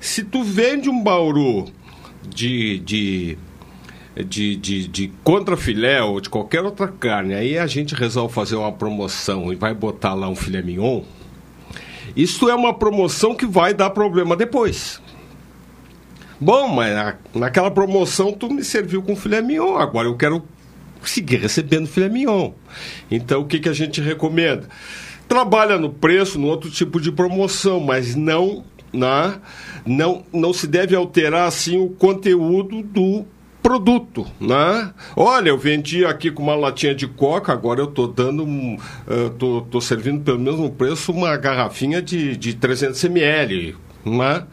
se 0.00 0.22
tu 0.22 0.44
vende 0.44 0.88
um 0.88 1.02
bauru 1.02 1.66
de, 2.28 2.78
de 2.78 3.38
de, 4.22 4.56
de, 4.56 4.88
de 4.88 5.12
contrafilé 5.22 6.02
ou 6.02 6.20
de 6.20 6.28
qualquer 6.28 6.62
outra 6.62 6.88
carne, 6.88 7.34
aí 7.34 7.58
a 7.58 7.66
gente 7.66 7.94
resolve 7.94 8.32
fazer 8.32 8.56
uma 8.56 8.72
promoção 8.72 9.52
e 9.52 9.56
vai 9.56 9.74
botar 9.74 10.14
lá 10.14 10.28
um 10.28 10.36
filé 10.36 10.62
mignon, 10.62 11.02
isso 12.16 12.48
é 12.48 12.54
uma 12.54 12.74
promoção 12.74 13.34
que 13.34 13.46
vai 13.46 13.72
dar 13.72 13.90
problema 13.90 14.36
depois. 14.36 15.00
Bom, 16.40 16.68
mas 16.68 16.94
na, 16.94 17.16
naquela 17.34 17.70
promoção 17.70 18.32
tu 18.32 18.50
me 18.50 18.64
serviu 18.64 19.02
com 19.02 19.14
filé 19.14 19.42
mignon, 19.42 19.76
agora 19.76 20.08
eu 20.08 20.16
quero 20.16 20.42
seguir 21.02 21.36
recebendo 21.36 21.86
filé 21.86 22.08
mignon. 22.08 22.52
Então 23.10 23.42
o 23.42 23.46
que, 23.46 23.60
que 23.60 23.68
a 23.68 23.74
gente 23.74 24.00
recomenda? 24.00 24.68
Trabalha 25.28 25.78
no 25.78 25.90
preço, 25.90 26.38
no 26.38 26.48
outro 26.48 26.70
tipo 26.70 27.00
de 27.00 27.12
promoção, 27.12 27.78
mas 27.78 28.16
não 28.16 28.64
na, 28.92 29.38
não, 29.86 30.24
não 30.32 30.52
se 30.52 30.66
deve 30.66 30.96
alterar 30.96 31.46
assim 31.46 31.78
o 31.78 31.88
conteúdo 31.88 32.82
do 32.82 33.24
produto, 33.62 34.26
né? 34.40 34.92
Olha, 35.14 35.50
eu 35.50 35.58
vendi 35.58 36.04
aqui 36.04 36.30
com 36.30 36.42
uma 36.42 36.54
latinha 36.54 36.94
de 36.94 37.06
coca, 37.06 37.52
agora 37.52 37.80
eu 37.80 37.86
tô 37.86 38.06
dando, 38.06 38.44
um, 38.44 38.74
uh, 38.74 39.30
tô, 39.38 39.62
tô 39.62 39.80
servindo 39.80 40.22
pelo 40.22 40.38
mesmo 40.38 40.70
preço 40.70 41.12
uma 41.12 41.36
garrafinha 41.36 42.00
de, 42.00 42.36
de 42.36 42.54
300 42.54 43.02
ml, 43.04 43.76
né? 44.04 44.44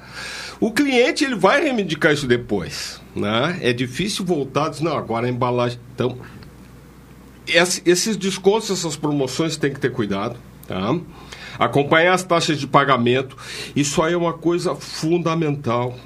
O 0.59 0.71
cliente 0.71 1.23
ele 1.23 1.35
vai 1.35 1.63
reivindicar 1.63 2.13
isso 2.13 2.27
depois, 2.27 3.01
né? 3.15 3.57
É 3.61 3.71
difícil 3.71 4.25
voltar, 4.25 4.69
diz, 4.69 4.81
não, 4.81 4.97
agora 4.97 5.27
a 5.27 5.29
embalagem, 5.29 5.79
então 5.93 6.17
esses 7.47 8.17
descontos, 8.17 8.69
essas 8.69 8.97
promoções 8.97 9.55
tem 9.55 9.71
que 9.71 9.79
ter 9.79 9.91
cuidado, 9.91 10.35
tá? 10.67 10.99
Acompanhar 11.57 12.13
as 12.13 12.23
taxas 12.23 12.59
de 12.59 12.67
pagamento, 12.67 13.37
isso 13.75 14.01
aí 14.01 14.13
é 14.13 14.17
uma 14.17 14.33
coisa 14.33 14.75
fundamental 14.75 15.97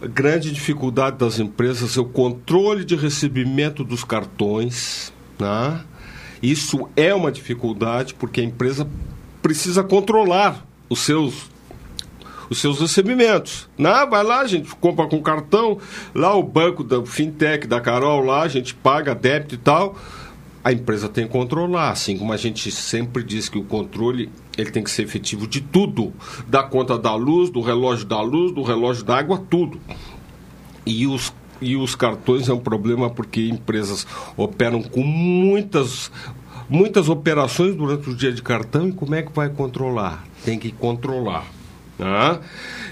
grande 0.00 0.52
dificuldade 0.52 1.16
das 1.16 1.38
empresas 1.38 1.96
é 1.96 2.00
o 2.00 2.04
controle 2.04 2.84
de 2.84 2.94
recebimento 2.94 3.82
dos 3.82 4.04
cartões. 4.04 5.12
Né? 5.38 5.80
Isso 6.42 6.88
é 6.96 7.14
uma 7.14 7.32
dificuldade 7.32 8.14
porque 8.14 8.40
a 8.40 8.44
empresa 8.44 8.88
precisa 9.42 9.82
controlar 9.82 10.64
os 10.88 11.00
seus 11.00 11.50
os 12.50 12.58
seus 12.58 12.80
recebimentos. 12.80 13.68
Né? 13.76 14.06
Vai 14.08 14.24
lá, 14.24 14.40
a 14.40 14.46
gente 14.46 14.74
compra 14.76 15.06
com 15.06 15.20
cartão, 15.20 15.78
lá 16.14 16.34
o 16.34 16.42
banco 16.42 16.82
da 16.82 17.04
fintech 17.04 17.66
da 17.66 17.78
Carol 17.78 18.24
lá, 18.24 18.40
a 18.40 18.48
gente 18.48 18.74
paga 18.74 19.14
débito 19.14 19.54
e 19.54 19.58
tal 19.58 19.94
a 20.62 20.72
empresa 20.72 21.08
tem 21.08 21.26
que 21.26 21.32
controlar, 21.32 21.90
assim 21.90 22.16
como 22.16 22.32
a 22.32 22.36
gente 22.36 22.70
sempre 22.70 23.22
diz 23.22 23.48
que 23.48 23.58
o 23.58 23.64
controle 23.64 24.30
ele 24.56 24.70
tem 24.70 24.82
que 24.82 24.90
ser 24.90 25.02
efetivo 25.02 25.46
de 25.46 25.60
tudo, 25.60 26.12
da 26.46 26.62
conta 26.62 26.98
da 26.98 27.14
luz, 27.14 27.48
do 27.48 27.60
relógio 27.60 28.04
da 28.06 28.20
luz, 28.20 28.52
do 28.52 28.62
relógio 28.62 29.04
da 29.04 29.18
água, 29.18 29.42
tudo. 29.48 29.80
E 30.84 31.06
os 31.06 31.32
e 31.60 31.76
os 31.76 31.96
cartões 31.96 32.48
é 32.48 32.52
um 32.52 32.60
problema 32.60 33.10
porque 33.10 33.48
empresas 33.48 34.06
operam 34.36 34.80
com 34.80 35.02
muitas 35.02 36.10
muitas 36.68 37.08
operações 37.08 37.74
durante 37.74 38.10
o 38.10 38.14
dia 38.14 38.32
de 38.32 38.42
cartão 38.42 38.88
e 38.88 38.92
como 38.92 39.14
é 39.14 39.22
que 39.22 39.32
vai 39.32 39.48
controlar? 39.48 40.24
Tem 40.44 40.58
que 40.58 40.70
controlar. 40.70 41.57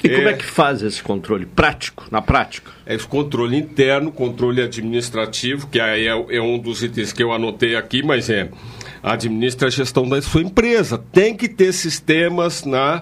E 0.02 0.09
como 0.09 0.28
é, 0.28 0.32
é 0.32 0.34
que 0.34 0.44
faz 0.44 0.82
esse 0.82 1.02
controle 1.02 1.46
prático, 1.46 2.07
na 2.11 2.20
prática? 2.20 2.72
É 2.84 2.94
esse 2.94 3.07
controle 3.07 3.57
interno, 3.57 4.12
controle 4.12 4.62
administrativo, 4.62 5.68
que 5.68 5.80
aí 5.80 6.07
é, 6.07 6.36
é 6.36 6.40
um 6.40 6.59
dos 6.59 6.82
itens 6.82 7.12
que 7.12 7.22
eu 7.22 7.32
anotei 7.32 7.76
aqui, 7.76 8.02
mas 8.02 8.28
é 8.28 8.50
administra 9.02 9.68
a 9.68 9.70
gestão 9.70 10.09
da 10.09 10.20
sua 10.20 10.42
empresa. 10.42 10.98
Tem 11.12 11.36
que 11.36 11.48
ter 11.48 11.72
sistemas, 11.72 12.64
né? 12.64 13.00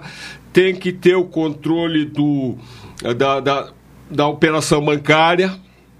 tem 0.55 0.73
que 0.73 0.93
ter 0.93 1.15
o 1.15 1.25
controle 1.25 2.05
do, 2.05 2.55
da, 3.17 3.41
da, 3.41 3.73
da 4.09 4.25
operação 4.25 4.81
bancária, 4.81 5.53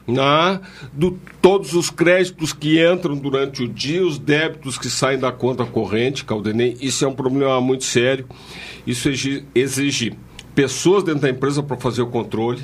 né? 0.07 0.59
do 0.93 1.19
todos 1.41 1.73
os 1.73 1.89
créditos 1.89 2.53
que 2.53 2.83
entram 2.85 3.15
durante 3.15 3.63
o 3.63 3.67
dia, 3.67 4.05
os 4.05 4.19
débitos 4.19 4.77
que 4.77 4.89
saem 4.89 5.19
da 5.19 5.31
conta 5.31 5.65
corrente, 5.65 6.25
Caldenei, 6.25 6.77
isso 6.79 7.05
é 7.05 7.07
um 7.07 7.13
problema 7.13 7.59
muito 7.61 7.83
sério. 7.83 8.25
Isso 8.85 9.09
exige, 9.53 10.13
pessoas 10.53 11.03
dentro 11.03 11.21
da 11.21 11.29
empresa 11.29 11.63
para 11.63 11.77
fazer 11.77 12.01
o 12.01 12.07
controle. 12.07 12.61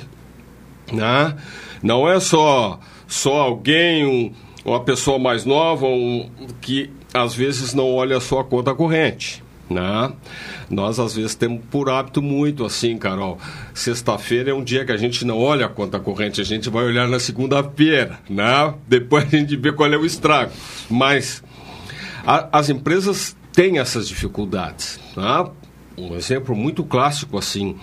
Né? 0.92 1.36
Não 1.82 2.08
é 2.08 2.20
só, 2.20 2.78
só 3.06 3.40
alguém, 3.40 4.06
um, 4.06 4.32
uma 4.64 4.80
pessoa 4.80 5.18
mais 5.18 5.44
nova, 5.44 5.86
um, 5.86 6.30
que 6.60 6.90
às 7.12 7.34
vezes 7.34 7.74
não 7.74 7.92
olha 7.92 8.20
só 8.20 8.40
a 8.40 8.44
conta 8.44 8.74
corrente. 8.74 9.42
Né? 9.72 10.12
Nós 10.68 10.98
às 10.98 11.14
vezes 11.14 11.34
temos 11.34 11.62
por 11.70 11.88
hábito 11.88 12.20
muito 12.20 12.64
assim, 12.64 12.96
Carol. 12.98 13.38
Sexta-feira 13.74 14.50
é 14.50 14.54
um 14.54 14.62
dia 14.62 14.84
que 14.84 14.92
a 14.92 14.96
gente 14.96 15.24
não 15.24 15.38
olha 15.38 15.66
a 15.66 15.68
conta 15.68 15.98
corrente, 15.98 16.40
a 16.40 16.44
gente 16.44 16.68
vai 16.68 16.84
olhar 16.84 17.08
na 17.08 17.18
segunda-feira, 17.18 18.18
né? 18.28 18.74
Depois 18.86 19.24
a 19.24 19.36
gente 19.36 19.56
vê 19.56 19.72
qual 19.72 19.92
é 19.92 19.96
o 19.96 20.04
estrago. 20.04 20.52
Mas 20.90 21.42
a, 22.24 22.58
as 22.58 22.68
empresas 22.68 23.36
têm 23.52 23.78
essas 23.78 24.08
dificuldades, 24.08 25.00
né? 25.16 25.46
um 25.96 26.14
exemplo 26.14 26.56
muito 26.56 26.82
clássico 26.84 27.38
assim. 27.38 27.76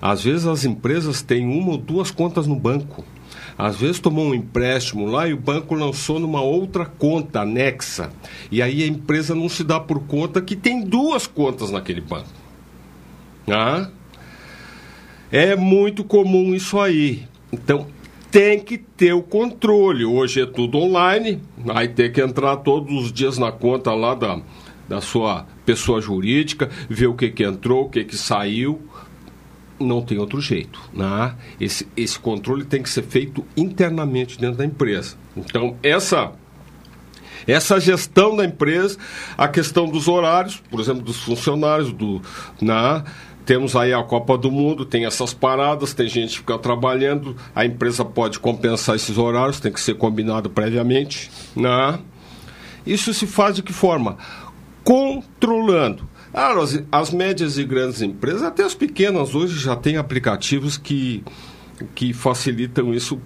Às 0.00 0.22
vezes 0.22 0.46
as 0.46 0.64
empresas 0.64 1.22
têm 1.22 1.46
uma 1.46 1.72
ou 1.72 1.78
duas 1.78 2.10
contas 2.10 2.46
no 2.46 2.56
banco. 2.56 3.04
Às 3.58 3.76
vezes 3.76 3.98
tomou 3.98 4.26
um 4.26 4.34
empréstimo 4.34 5.06
lá 5.06 5.26
e 5.26 5.32
o 5.32 5.38
banco 5.38 5.74
lançou 5.74 6.18
numa 6.18 6.42
outra 6.42 6.84
conta 6.84 7.40
anexa. 7.40 8.10
E 8.50 8.60
aí 8.60 8.82
a 8.82 8.86
empresa 8.86 9.34
não 9.34 9.48
se 9.48 9.64
dá 9.64 9.80
por 9.80 10.00
conta 10.06 10.42
que 10.42 10.54
tem 10.54 10.82
duas 10.82 11.26
contas 11.26 11.70
naquele 11.70 12.02
banco. 12.02 12.28
Ah? 13.48 13.88
É 15.32 15.56
muito 15.56 16.04
comum 16.04 16.54
isso 16.54 16.78
aí. 16.78 17.24
Então, 17.50 17.86
tem 18.30 18.60
que 18.60 18.76
ter 18.76 19.14
o 19.14 19.22
controle. 19.22 20.04
Hoje 20.04 20.42
é 20.42 20.46
tudo 20.46 20.78
online, 20.78 21.40
aí 21.68 21.88
tem 21.88 22.12
que 22.12 22.20
entrar 22.20 22.56
todos 22.56 23.04
os 23.04 23.12
dias 23.12 23.38
na 23.38 23.50
conta 23.50 23.94
lá 23.94 24.14
da, 24.14 24.40
da 24.86 25.00
sua 25.00 25.46
pessoa 25.64 26.00
jurídica, 26.00 26.68
ver 26.88 27.06
o 27.06 27.14
que, 27.14 27.30
que 27.30 27.44
entrou, 27.44 27.86
o 27.86 27.88
que, 27.88 28.04
que 28.04 28.16
saiu. 28.16 28.82
Não 29.78 30.02
tem 30.02 30.18
outro 30.18 30.40
jeito. 30.40 30.80
Né? 30.92 31.34
Esse, 31.60 31.86
esse 31.96 32.18
controle 32.18 32.64
tem 32.64 32.82
que 32.82 32.88
ser 32.88 33.02
feito 33.02 33.44
internamente 33.56 34.38
dentro 34.38 34.58
da 34.58 34.64
empresa. 34.64 35.16
Então, 35.36 35.76
essa 35.82 36.32
essa 37.46 37.78
gestão 37.78 38.34
da 38.34 38.44
empresa, 38.44 38.98
a 39.38 39.46
questão 39.46 39.86
dos 39.86 40.08
horários, 40.08 40.60
por 40.68 40.80
exemplo, 40.80 41.02
dos 41.02 41.20
funcionários, 41.20 41.92
do, 41.92 42.20
né? 42.60 43.04
temos 43.44 43.76
aí 43.76 43.92
a 43.92 44.02
Copa 44.02 44.36
do 44.36 44.50
Mundo, 44.50 44.84
tem 44.84 45.06
essas 45.06 45.32
paradas, 45.32 45.94
tem 45.94 46.08
gente 46.08 46.30
que 46.30 46.38
fica 46.38 46.58
trabalhando, 46.58 47.36
a 47.54 47.64
empresa 47.64 48.04
pode 48.04 48.40
compensar 48.40 48.96
esses 48.96 49.16
horários, 49.16 49.60
tem 49.60 49.70
que 49.70 49.80
ser 49.80 49.94
combinado 49.94 50.50
previamente. 50.50 51.30
Né? 51.54 52.00
Isso 52.84 53.14
se 53.14 53.28
faz 53.28 53.54
de 53.54 53.62
que 53.62 53.72
forma? 53.72 54.18
controlando. 54.86 56.08
Ah, 56.38 56.52
as, 56.52 56.82
as 56.92 57.10
médias 57.10 57.56
e 57.56 57.64
grandes 57.64 58.02
empresas, 58.02 58.42
até 58.42 58.62
as 58.62 58.74
pequenas 58.74 59.34
hoje 59.34 59.58
já 59.58 59.74
têm 59.74 59.96
aplicativos 59.96 60.76
que, 60.76 61.24
que 61.94 62.12
facilitam 62.12 62.92
isso 62.92 63.18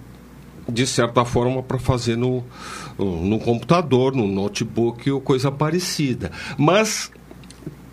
de 0.69 0.87
certa 0.87 1.25
forma 1.25 1.61
para 1.61 1.77
fazer 1.77 2.15
no, 2.15 2.41
no 2.97 3.37
computador, 3.37 4.15
no 4.15 4.25
notebook 4.25 5.11
ou 5.11 5.19
coisa 5.19 5.51
parecida. 5.51 6.31
Mas 6.57 7.11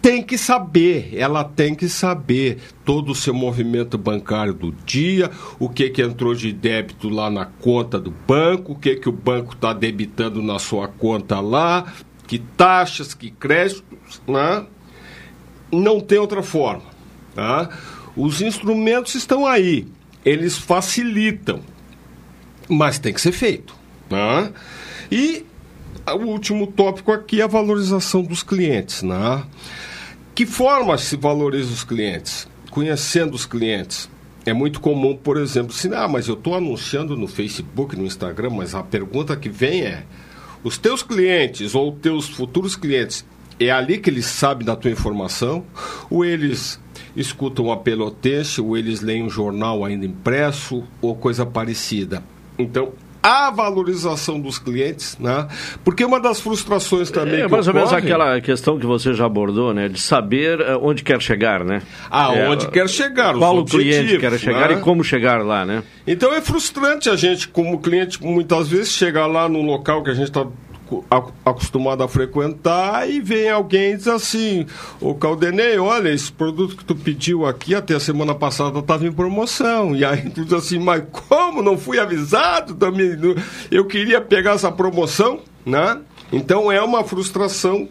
tem 0.00 0.22
que 0.22 0.38
saber, 0.38 1.10
ela 1.12 1.42
tem 1.42 1.74
que 1.74 1.88
saber 1.88 2.58
todo 2.84 3.10
o 3.10 3.14
seu 3.14 3.34
movimento 3.34 3.98
bancário 3.98 4.54
do 4.54 4.70
dia, 4.70 5.32
o 5.58 5.68
que, 5.68 5.90
que 5.90 6.00
entrou 6.00 6.32
de 6.32 6.52
débito 6.52 7.08
lá 7.08 7.28
na 7.28 7.44
conta 7.44 7.98
do 7.98 8.12
banco, 8.12 8.70
o 8.70 8.78
que, 8.78 8.94
que 8.94 9.08
o 9.08 9.12
banco 9.12 9.54
está 9.54 9.72
debitando 9.72 10.40
na 10.40 10.60
sua 10.60 10.86
conta 10.86 11.40
lá, 11.40 11.92
que 12.28 12.38
taxas, 12.38 13.14
que 13.14 13.32
créditos, 13.32 14.22
né? 14.28 14.64
Não 15.70 16.00
tem 16.00 16.18
outra 16.18 16.42
forma. 16.42 16.82
Tá? 17.34 17.68
Os 18.16 18.40
instrumentos 18.40 19.14
estão 19.14 19.46
aí, 19.46 19.86
eles 20.24 20.58
facilitam, 20.58 21.60
mas 22.68 22.98
tem 22.98 23.12
que 23.12 23.20
ser 23.20 23.32
feito. 23.32 23.74
Né? 24.10 24.52
E 25.10 25.44
o 26.06 26.26
último 26.26 26.66
tópico 26.66 27.12
aqui 27.12 27.40
é 27.40 27.44
a 27.44 27.48
valorização 27.48 28.22
dos 28.22 28.42
clientes. 28.42 29.02
Né? 29.02 29.44
Que 30.34 30.46
forma 30.46 30.96
se 30.98 31.16
valoriza 31.16 31.72
os 31.72 31.84
clientes? 31.84 32.48
Conhecendo 32.70 33.34
os 33.34 33.46
clientes. 33.46 34.08
É 34.46 34.52
muito 34.52 34.80
comum, 34.80 35.16
por 35.16 35.36
exemplo, 35.36 35.74
assim, 35.76 35.90
ah, 35.92 36.08
mas 36.08 36.26
eu 36.26 36.34
estou 36.34 36.54
anunciando 36.54 37.16
no 37.16 37.28
Facebook, 37.28 37.94
no 37.94 38.06
Instagram, 38.06 38.50
mas 38.50 38.74
a 38.74 38.82
pergunta 38.82 39.36
que 39.36 39.48
vem 39.48 39.82
é: 39.82 40.04
os 40.64 40.78
teus 40.78 41.02
clientes 41.02 41.74
ou 41.74 41.92
teus 41.92 42.28
futuros 42.28 42.74
clientes, 42.74 43.26
é 43.60 43.70
ali 43.70 43.98
que 43.98 44.10
eles 44.10 44.26
sabem 44.26 44.64
da 44.64 44.76
tua 44.76 44.90
informação? 44.90 45.64
Ou 46.10 46.24
eles 46.24 46.80
escutam 47.16 47.70
a 47.72 47.76
pelotense, 47.76 48.60
ou 48.60 48.76
eles 48.76 49.00
leem 49.00 49.22
um 49.22 49.30
jornal 49.30 49.84
ainda 49.84 50.06
impresso, 50.06 50.84
ou 51.00 51.14
coisa 51.16 51.44
parecida? 51.44 52.22
Então, 52.58 52.92
a 53.22 53.50
valorização 53.50 54.40
dos 54.40 54.58
clientes, 54.58 55.18
né? 55.18 55.48
Porque 55.84 56.04
uma 56.04 56.20
das 56.20 56.40
frustrações 56.40 57.10
também. 57.10 57.40
É 57.40 57.48
mais 57.48 57.66
ou 57.66 57.74
menos 57.74 57.92
aquela 57.92 58.40
questão 58.40 58.78
que 58.78 58.86
você 58.86 59.12
já 59.12 59.26
abordou, 59.26 59.74
né? 59.74 59.88
De 59.88 60.00
saber 60.00 60.60
eh, 60.60 60.78
onde 60.80 61.02
quer 61.02 61.20
chegar, 61.20 61.64
né? 61.64 61.82
Aonde 62.10 62.66
é, 62.66 62.70
quer 62.70 62.88
chegar, 62.88 63.34
Qual 63.34 63.58
o 63.58 63.64
cliente 63.64 64.18
quer 64.18 64.38
chegar 64.38 64.70
né? 64.70 64.76
e 64.76 64.80
como 64.80 65.02
chegar 65.02 65.44
lá, 65.44 65.64
né? 65.64 65.82
Então 66.06 66.32
é 66.32 66.40
frustrante 66.40 67.10
a 67.10 67.16
gente, 67.16 67.48
como 67.48 67.78
cliente, 67.80 68.22
muitas 68.22 68.68
vezes 68.68 68.92
chegar 68.92 69.26
lá 69.26 69.48
num 69.48 69.62
local 69.62 70.02
que 70.02 70.10
a 70.10 70.14
gente 70.14 70.28
está 70.28 70.46
acostumado 71.44 72.02
a 72.02 72.08
frequentar 72.08 73.08
e 73.08 73.20
vem 73.20 73.48
alguém 73.48 73.92
e 73.92 73.96
diz 73.96 74.08
assim, 74.08 74.66
o 75.00 75.14
Caldenei, 75.14 75.78
olha, 75.78 76.08
esse 76.08 76.30
produto 76.32 76.76
que 76.76 76.84
tu 76.84 76.94
pediu 76.94 77.46
aqui 77.46 77.74
até 77.74 77.94
a 77.94 78.00
semana 78.00 78.34
passada 78.34 78.78
estava 78.78 79.06
em 79.06 79.12
promoção. 79.12 79.94
E 79.94 80.04
aí 80.04 80.30
tu 80.30 80.44
diz 80.44 80.52
assim, 80.52 80.78
mas 80.78 81.02
como? 81.28 81.62
Não 81.62 81.76
fui 81.76 81.98
avisado? 81.98 82.74
Também, 82.74 83.16
eu 83.70 83.84
queria 83.86 84.20
pegar 84.20 84.52
essa 84.52 84.70
promoção, 84.70 85.40
né? 85.64 85.98
Então 86.32 86.70
é 86.70 86.82
uma 86.82 87.04
frustração 87.04 87.88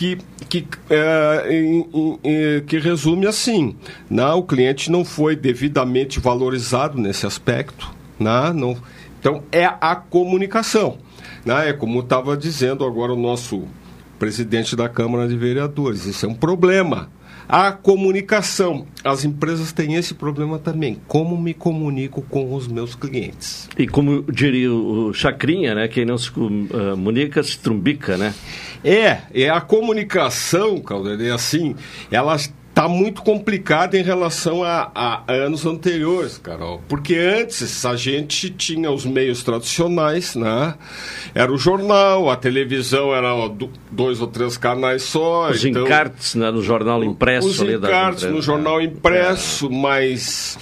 que, 0.00 0.16
que, 0.48 0.66
é, 0.88 1.46
em, 1.50 2.18
em, 2.24 2.60
que 2.66 2.78
resume 2.78 3.26
assim, 3.26 3.76
né? 4.08 4.32
o 4.32 4.42
cliente 4.42 4.90
não 4.90 5.04
foi 5.04 5.36
devidamente 5.36 6.18
valorizado 6.18 6.98
nesse 6.98 7.26
aspecto. 7.26 7.90
Né? 8.18 8.52
Não, 8.54 8.76
então 9.20 9.42
é 9.52 9.66
a 9.66 9.94
comunicação. 9.94 10.96
Né? 11.44 11.70
É 11.70 11.72
como 11.72 12.00
estava 12.00 12.36
dizendo 12.36 12.84
agora 12.84 13.12
o 13.12 13.16
nosso 13.16 13.64
presidente 14.18 14.76
da 14.76 14.88
Câmara 14.88 15.26
de 15.26 15.36
Vereadores. 15.36 16.04
Isso 16.04 16.26
é 16.26 16.28
um 16.28 16.34
problema. 16.34 17.10
A 17.48 17.72
comunicação. 17.72 18.86
As 19.02 19.24
empresas 19.24 19.72
têm 19.72 19.96
esse 19.96 20.14
problema 20.14 20.58
também. 20.58 20.98
Como 21.08 21.36
me 21.36 21.52
comunico 21.52 22.22
com 22.22 22.54
os 22.54 22.68
meus 22.68 22.94
clientes? 22.94 23.68
E 23.76 23.88
como 23.88 24.22
diria 24.30 24.72
o 24.72 25.12
Chacrinha, 25.12 25.74
né? 25.74 25.88
Quem 25.88 26.04
não 26.04 26.16
se 26.16 26.30
comunica 26.30 27.42
se 27.42 27.58
trumbica, 27.58 28.16
né? 28.16 28.32
É, 28.84 29.22
é 29.34 29.50
a 29.50 29.60
comunicação, 29.60 30.80
Caldeira, 30.80 31.24
é 31.24 31.30
assim, 31.32 31.74
ela 32.10 32.36
está 32.80 32.88
muito 32.88 33.20
complicado 33.20 33.94
em 33.94 34.02
relação 34.02 34.64
a, 34.64 34.90
a, 34.94 35.32
anos 35.32 35.66
anteriores, 35.66 36.38
Carol. 36.38 36.80
Porque 36.88 37.14
antes 37.14 37.84
a 37.84 37.94
gente 37.94 38.48
tinha 38.48 38.90
os 38.90 39.04
meios 39.04 39.42
tradicionais, 39.42 40.34
né? 40.34 40.74
Era 41.34 41.52
o 41.52 41.58
jornal, 41.58 42.30
a 42.30 42.36
televisão 42.36 43.14
era 43.14 43.34
dois 43.90 44.22
ou 44.22 44.26
três 44.26 44.56
canais 44.56 45.02
só. 45.02 45.50
Os 45.50 45.62
então, 45.62 45.84
encartes 45.84 46.34
né, 46.34 46.50
no 46.50 46.62
jornal 46.62 47.04
impresso. 47.04 47.48
Os 47.48 47.60
encartes 47.60 48.24
no 48.24 48.40
jornal 48.40 48.80
impresso, 48.80 49.66
é. 49.66 49.68
mas 49.68 50.58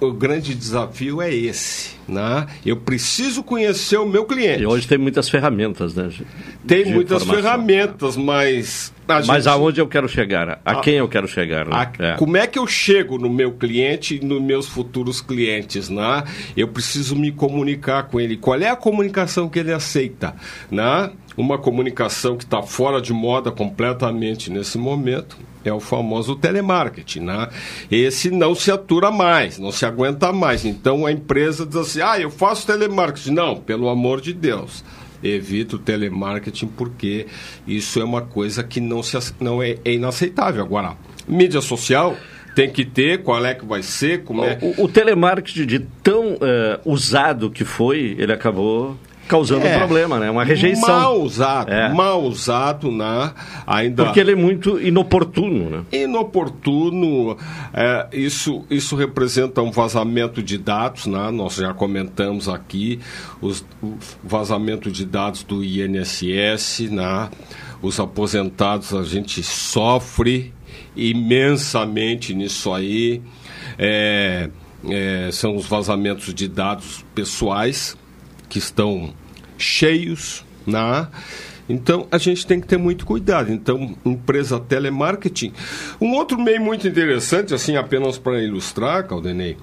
o 0.00 0.12
grande 0.12 0.54
desafio 0.54 1.20
é 1.20 1.34
esse. 1.34 1.94
Né? 2.06 2.46
Eu 2.64 2.76
preciso 2.76 3.42
conhecer 3.42 3.96
o 3.96 4.06
meu 4.06 4.26
cliente. 4.26 4.62
E 4.62 4.66
hoje 4.66 4.86
tem 4.86 4.98
muitas 4.98 5.28
ferramentas, 5.28 5.94
né? 5.94 6.10
Tem 6.64 6.84
muitas 6.84 7.24
ferramentas, 7.24 8.16
mas. 8.16 8.93
Mas 9.06 9.26
gente... 9.26 9.48
aonde 9.48 9.80
eu 9.80 9.86
quero 9.86 10.08
chegar? 10.08 10.60
A, 10.64 10.72
a 10.72 10.80
quem 10.80 10.94
eu 10.94 11.08
quero 11.08 11.28
chegar? 11.28 11.66
Né? 11.66 11.74
A... 11.74 12.04
É. 12.04 12.12
Como 12.14 12.36
é 12.36 12.46
que 12.46 12.58
eu 12.58 12.66
chego 12.66 13.18
no 13.18 13.28
meu 13.28 13.52
cliente 13.52 14.16
e 14.16 14.24
nos 14.24 14.40
meus 14.40 14.66
futuros 14.66 15.20
clientes? 15.20 15.88
Né? 15.88 16.24
Eu 16.56 16.68
preciso 16.68 17.16
me 17.16 17.30
comunicar 17.30 18.04
com 18.04 18.20
ele. 18.20 18.36
Qual 18.36 18.58
é 18.58 18.68
a 18.68 18.76
comunicação 18.76 19.48
que 19.48 19.58
ele 19.58 19.72
aceita? 19.72 20.34
Né? 20.70 21.10
Uma 21.36 21.58
comunicação 21.58 22.36
que 22.36 22.44
está 22.44 22.62
fora 22.62 23.00
de 23.00 23.12
moda 23.12 23.50
completamente 23.50 24.50
nesse 24.50 24.78
momento 24.78 25.36
é 25.64 25.72
o 25.72 25.80
famoso 25.80 26.36
telemarketing, 26.36 27.20
né? 27.20 27.48
Esse 27.90 28.30
não 28.30 28.54
se 28.54 28.70
atura 28.70 29.10
mais, 29.10 29.58
não 29.58 29.72
se 29.72 29.86
aguenta 29.86 30.32
mais. 30.32 30.64
Então 30.64 31.06
a 31.06 31.10
empresa 31.10 31.66
diz 31.66 31.76
assim: 31.76 32.00
ah, 32.02 32.20
eu 32.20 32.30
faço 32.30 32.66
telemarketing. 32.66 33.32
Não, 33.32 33.56
pelo 33.56 33.88
amor 33.88 34.20
de 34.20 34.32
Deus. 34.32 34.84
Evita 35.24 35.76
o 35.76 35.78
telemarketing 35.78 36.66
porque 36.66 37.26
isso 37.66 37.98
é 38.00 38.04
uma 38.04 38.22
coisa 38.22 38.62
que 38.62 38.80
não, 38.80 39.02
se, 39.02 39.16
não 39.40 39.62
é, 39.62 39.78
é 39.84 39.94
inaceitável. 39.94 40.62
Agora, 40.62 40.96
mídia 41.26 41.60
social 41.60 42.16
tem 42.54 42.70
que 42.70 42.84
ter, 42.84 43.22
qual 43.22 43.44
é 43.44 43.54
que 43.54 43.64
vai 43.64 43.82
ser, 43.82 44.22
como 44.22 44.44
é... 44.44 44.58
O, 44.62 44.84
o 44.84 44.88
telemarketing 44.88 45.66
de 45.66 45.78
tão 46.02 46.34
uh, 46.34 46.38
usado 46.84 47.50
que 47.50 47.64
foi, 47.64 48.14
ele 48.18 48.32
acabou 48.32 48.96
causando 49.28 49.66
é, 49.66 49.74
um 49.74 49.78
problema, 49.78 50.18
né? 50.18 50.30
Uma 50.30 50.44
rejeição. 50.44 50.88
Mal 50.88 51.20
usado, 51.20 51.70
é. 51.70 51.92
mal 51.92 52.22
usado, 52.22 52.90
né? 52.90 53.32
Ainda... 53.66 54.04
Porque 54.04 54.20
ele 54.20 54.32
é 54.32 54.36
muito 54.36 54.80
inoportuno, 54.80 55.70
né? 55.70 55.84
Inoportuno, 55.92 57.36
é, 57.72 58.08
isso, 58.12 58.64
isso 58.70 58.96
representa 58.96 59.62
um 59.62 59.70
vazamento 59.70 60.42
de 60.42 60.58
dados, 60.58 61.06
né? 61.06 61.30
Nós 61.30 61.56
já 61.56 61.72
comentamos 61.72 62.48
aqui 62.48 63.00
os, 63.40 63.64
o 63.82 63.94
vazamento 64.22 64.90
de 64.90 65.04
dados 65.04 65.42
do 65.42 65.64
INSS, 65.64 66.90
né? 66.90 67.28
Os 67.82 68.00
aposentados, 68.00 68.94
a 68.94 69.02
gente 69.02 69.42
sofre 69.42 70.52
imensamente 70.96 72.34
nisso 72.34 72.72
aí. 72.72 73.20
É, 73.78 74.48
é, 74.88 75.30
são 75.32 75.56
os 75.56 75.66
vazamentos 75.66 76.32
de 76.34 76.48
dados 76.48 77.04
pessoais, 77.14 77.96
que 78.54 78.58
estão 78.58 79.12
cheios, 79.58 80.44
né? 80.64 81.08
Então 81.68 82.06
a 82.08 82.18
gente 82.18 82.46
tem 82.46 82.60
que 82.60 82.68
ter 82.68 82.76
muito 82.76 83.04
cuidado. 83.04 83.50
Então, 83.50 83.96
empresa 84.04 84.60
telemarketing. 84.60 85.52
Um 86.00 86.12
outro 86.12 86.40
meio 86.40 86.60
muito 86.60 86.86
interessante, 86.86 87.52
assim, 87.52 87.74
apenas 87.74 88.16
para 88.16 88.40
ilustrar, 88.40 89.08
Caldenei, 89.08 89.56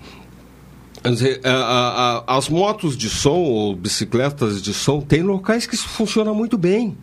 as 2.28 2.50
motos 2.50 2.98
de 2.98 3.10
som 3.10 3.40
ou 3.40 3.74
bicicletas 3.74 4.62
de 4.62 4.74
som 4.74 5.00
tem 5.00 5.24
locais 5.24 5.66
que 5.66 5.74
isso 5.74 5.88
funciona 5.88 6.34
muito 6.34 6.58
bem. 6.58 6.98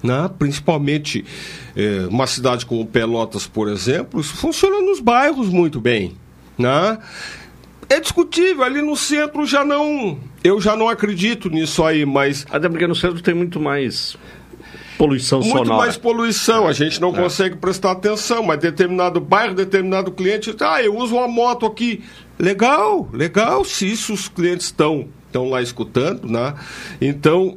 Né? 0.00 0.30
Principalmente 0.38 1.24
eh, 1.74 2.06
uma 2.08 2.28
cidade 2.28 2.64
como 2.64 2.86
Pelotas, 2.86 3.48
por 3.48 3.68
exemplo, 3.68 4.20
isso 4.20 4.36
funciona 4.36 4.80
nos 4.80 5.00
bairros 5.00 5.48
muito 5.48 5.80
bem. 5.80 6.16
Né? 6.56 6.96
É 7.88 7.98
discutível, 7.98 8.62
ali 8.62 8.80
no 8.80 8.94
centro 8.94 9.44
já 9.44 9.64
não. 9.64 10.16
Eu 10.42 10.60
já 10.60 10.76
não 10.76 10.88
acredito 10.88 11.48
nisso 11.50 11.84
aí, 11.84 12.04
mas. 12.06 12.46
Até 12.50 12.68
porque 12.68 12.86
no 12.86 12.94
centro 12.94 13.20
tem 13.20 13.34
muito 13.34 13.58
mais 13.58 14.16
poluição 14.96 15.38
muito 15.38 15.50
sonora. 15.50 15.68
Muito 15.68 15.78
mais 15.78 15.96
poluição, 15.96 16.66
a 16.66 16.72
gente 16.72 17.00
não 17.00 17.10
é. 17.10 17.22
consegue 17.22 17.56
prestar 17.56 17.92
atenção, 17.92 18.42
mas 18.42 18.58
determinado 18.58 19.20
bairro, 19.20 19.54
determinado 19.54 20.10
cliente, 20.10 20.54
ah, 20.60 20.82
eu 20.82 20.96
uso 20.96 21.14
uma 21.14 21.28
moto 21.28 21.64
aqui. 21.64 22.02
Legal, 22.38 23.08
legal, 23.12 23.64
se 23.64 23.90
isso 23.90 24.12
os 24.12 24.28
clientes 24.28 24.66
estão 24.66 25.08
estão 25.28 25.48
lá 25.48 25.62
escutando, 25.62 26.28
né? 26.28 26.54
Então, 27.00 27.56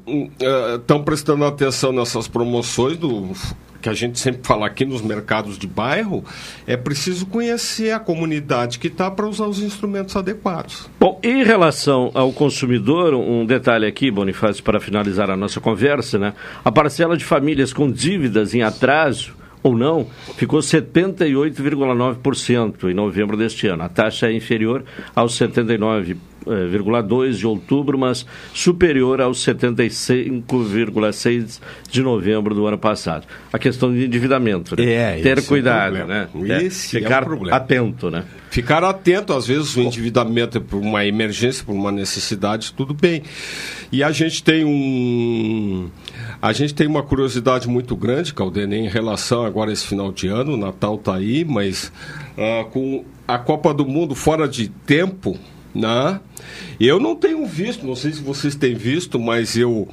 estão 0.78 0.98
uh, 0.98 1.04
prestando 1.04 1.44
atenção 1.46 1.92
nessas 1.92 2.28
promoções 2.28 2.98
do 2.98 3.34
que 3.82 3.90
a 3.90 3.94
gente 3.94 4.20
sempre 4.20 4.42
fala 4.44 4.68
aqui 4.68 4.86
nos 4.86 5.02
mercados 5.02 5.58
de 5.58 5.66
bairro, 5.68 6.24
é 6.68 6.78
preciso 6.78 7.26
conhecer 7.26 7.92
a 7.92 8.00
comunidade 8.00 8.80
que 8.80 8.88
está 8.88 9.10
para 9.10 9.26
usar 9.28 9.48
os 9.48 9.60
instrumentos 9.62 10.16
adequados. 10.16 10.88
Bom, 11.00 11.20
em 11.24 11.44
relação 11.44 12.12
ao 12.14 12.32
consumidor, 12.32 13.16
um 13.16 13.44
detalhe 13.46 13.88
aqui, 13.88 14.12
Bonifácio, 14.12 14.64
para 14.64 14.80
finalizar 14.80 15.32
a 15.32 15.36
nossa 15.36 15.60
conversa, 15.60 16.20
né? 16.20 16.34
A 16.64 16.72
parcela 16.72 17.18
de 17.18 17.26
famílias 17.26 17.74
com 17.74 17.92
dívidas 17.92 18.54
em 18.54 18.62
atraso 18.62 19.34
ou 19.64 19.76
não, 19.78 20.08
ficou 20.38 20.60
78,9% 20.60 22.90
em 22.90 22.96
novembro 22.96 23.38
deste 23.38 23.68
ano. 23.68 23.84
A 23.84 23.90
taxa 23.90 24.26
é 24.28 24.34
inferior 24.34 24.84
aos 25.16 25.36
79 25.36 26.18
0,2 26.46 27.34
de 27.34 27.48
outubro, 27.48 27.98
mas 27.98 28.26
superior 28.54 29.22
aos 29.22 29.40
75,6 29.46 31.60
de 31.90 32.02
novembro 32.02 32.56
do 32.56 32.66
ano 32.66 32.78
passado. 32.78 33.26
A 33.52 33.60
questão 33.60 33.94
de 33.94 34.06
endividamento, 34.06 34.76
né? 34.76 34.92
É, 34.92 35.22
Ter 35.22 35.46
cuidado, 35.46 35.98
é 35.98 36.06
né? 36.06 36.28
Esse 36.64 37.00
Ficar 37.00 37.20
é 37.20 37.22
o 37.22 37.26
problema. 37.26 37.58
atento, 37.58 38.10
né? 38.10 38.24
Ficar 38.50 38.84
atento, 38.84 39.34
às 39.34 39.48
vezes 39.48 39.76
o 39.76 39.82
endividamento 39.82 40.58
é 40.58 40.62
por 40.62 40.78
uma 40.78 41.06
emergência, 41.06 41.64
por 41.64 41.74
uma 41.74 41.92
necessidade, 41.92 42.74
tudo 42.76 42.94
bem. 42.94 43.24
E 43.92 44.04
a 44.04 44.12
gente 44.12 44.44
tem 44.44 44.66
um 44.66 45.90
A 46.42 46.52
gente 46.54 46.74
tem 46.74 46.88
uma 46.88 47.04
curiosidade 47.04 47.68
muito 47.68 47.96
grande, 47.96 48.34
Caldenei, 48.34 48.80
em 48.80 48.90
relação 48.90 49.46
agora 49.46 49.70
a 49.70 49.74
esse 49.74 49.86
final 49.86 50.12
de 50.12 50.28
ano. 50.28 50.54
O 50.54 50.58
Natal 50.58 50.96
está 50.96 51.16
aí, 51.16 51.46
mas 51.46 51.92
ah, 52.38 52.66
com 52.72 53.06
a 53.28 53.38
Copa 53.38 53.74
do 53.74 53.86
Mundo 53.86 54.16
fora 54.16 54.48
de 54.48 54.68
tempo, 54.68 55.38
né? 55.74 56.20
Eu 56.80 57.00
não 57.00 57.16
tenho 57.16 57.46
visto, 57.46 57.86
não 57.86 57.96
sei 57.96 58.12
se 58.12 58.22
vocês 58.22 58.56
têm 58.56 58.74
visto, 58.76 59.20
mas 59.20 59.56
eu 59.56 59.88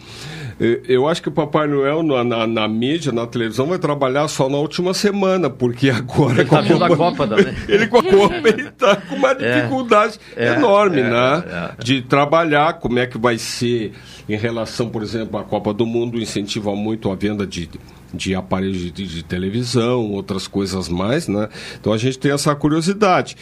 eu- 0.60 0.82
eu 0.88 1.06
acho 1.08 1.22
que 1.22 1.28
o 1.28 1.32
Papai 1.32 1.68
Noel 1.68 2.02
na, 2.02 2.24
na, 2.24 2.44
na 2.46 2.66
mídia, 2.66 3.12
na 3.12 3.24
televisão, 3.28 3.66
vai 3.66 3.78
trabalhar 3.78 4.26
só 4.26 4.48
na 4.48 4.56
última 4.58 4.92
semana, 4.92 5.48
porque 5.48 5.88
agora. 5.90 6.40
Ele 6.40 6.50
tá 6.50 6.60
vendo 6.62 6.84
a 6.84 6.96
Copa 6.96 7.28
também. 7.28 7.54
Ele 7.68 7.86
com 7.86 7.98
a 7.98 8.02
Copa 8.02 8.48
ele 8.48 8.70
tá 8.72 8.96
com 8.96 9.14
uma 9.14 9.34
dificuldade 9.34 10.18
É, 10.36 10.54
enorme, 10.54 10.98
é, 11.00 11.10
né? 11.10 11.44
é. 11.78 11.84
De 11.84 12.02
trabalhar, 12.02 12.72
como 12.80 12.98
é 12.98 13.06
que 13.06 13.16
vai 13.16 13.38
ser 13.38 13.92
em 14.28 14.36
relação, 14.36 14.88
por 14.88 15.00
exemplo, 15.02 15.38
à 15.38 15.44
Copa 15.44 15.72
do 15.72 15.86
Mundo, 15.86 16.18
incentiva 16.20 16.74
muito 16.74 17.08
a 17.08 17.14
venda 17.14 17.46
de, 17.46 17.70
de 18.12 18.34
aparelhos 18.34 18.92
de, 18.92 19.06
de 19.06 19.22
televisão, 19.22 20.10
outras 20.10 20.48
coisas 20.48 20.88
mais, 20.88 21.28
né? 21.28 21.48
Então 21.80 21.92
a 21.92 21.98
gente 21.98 22.18
tem 22.18 22.32
essa 22.32 22.52
curiosidade. 22.56 23.36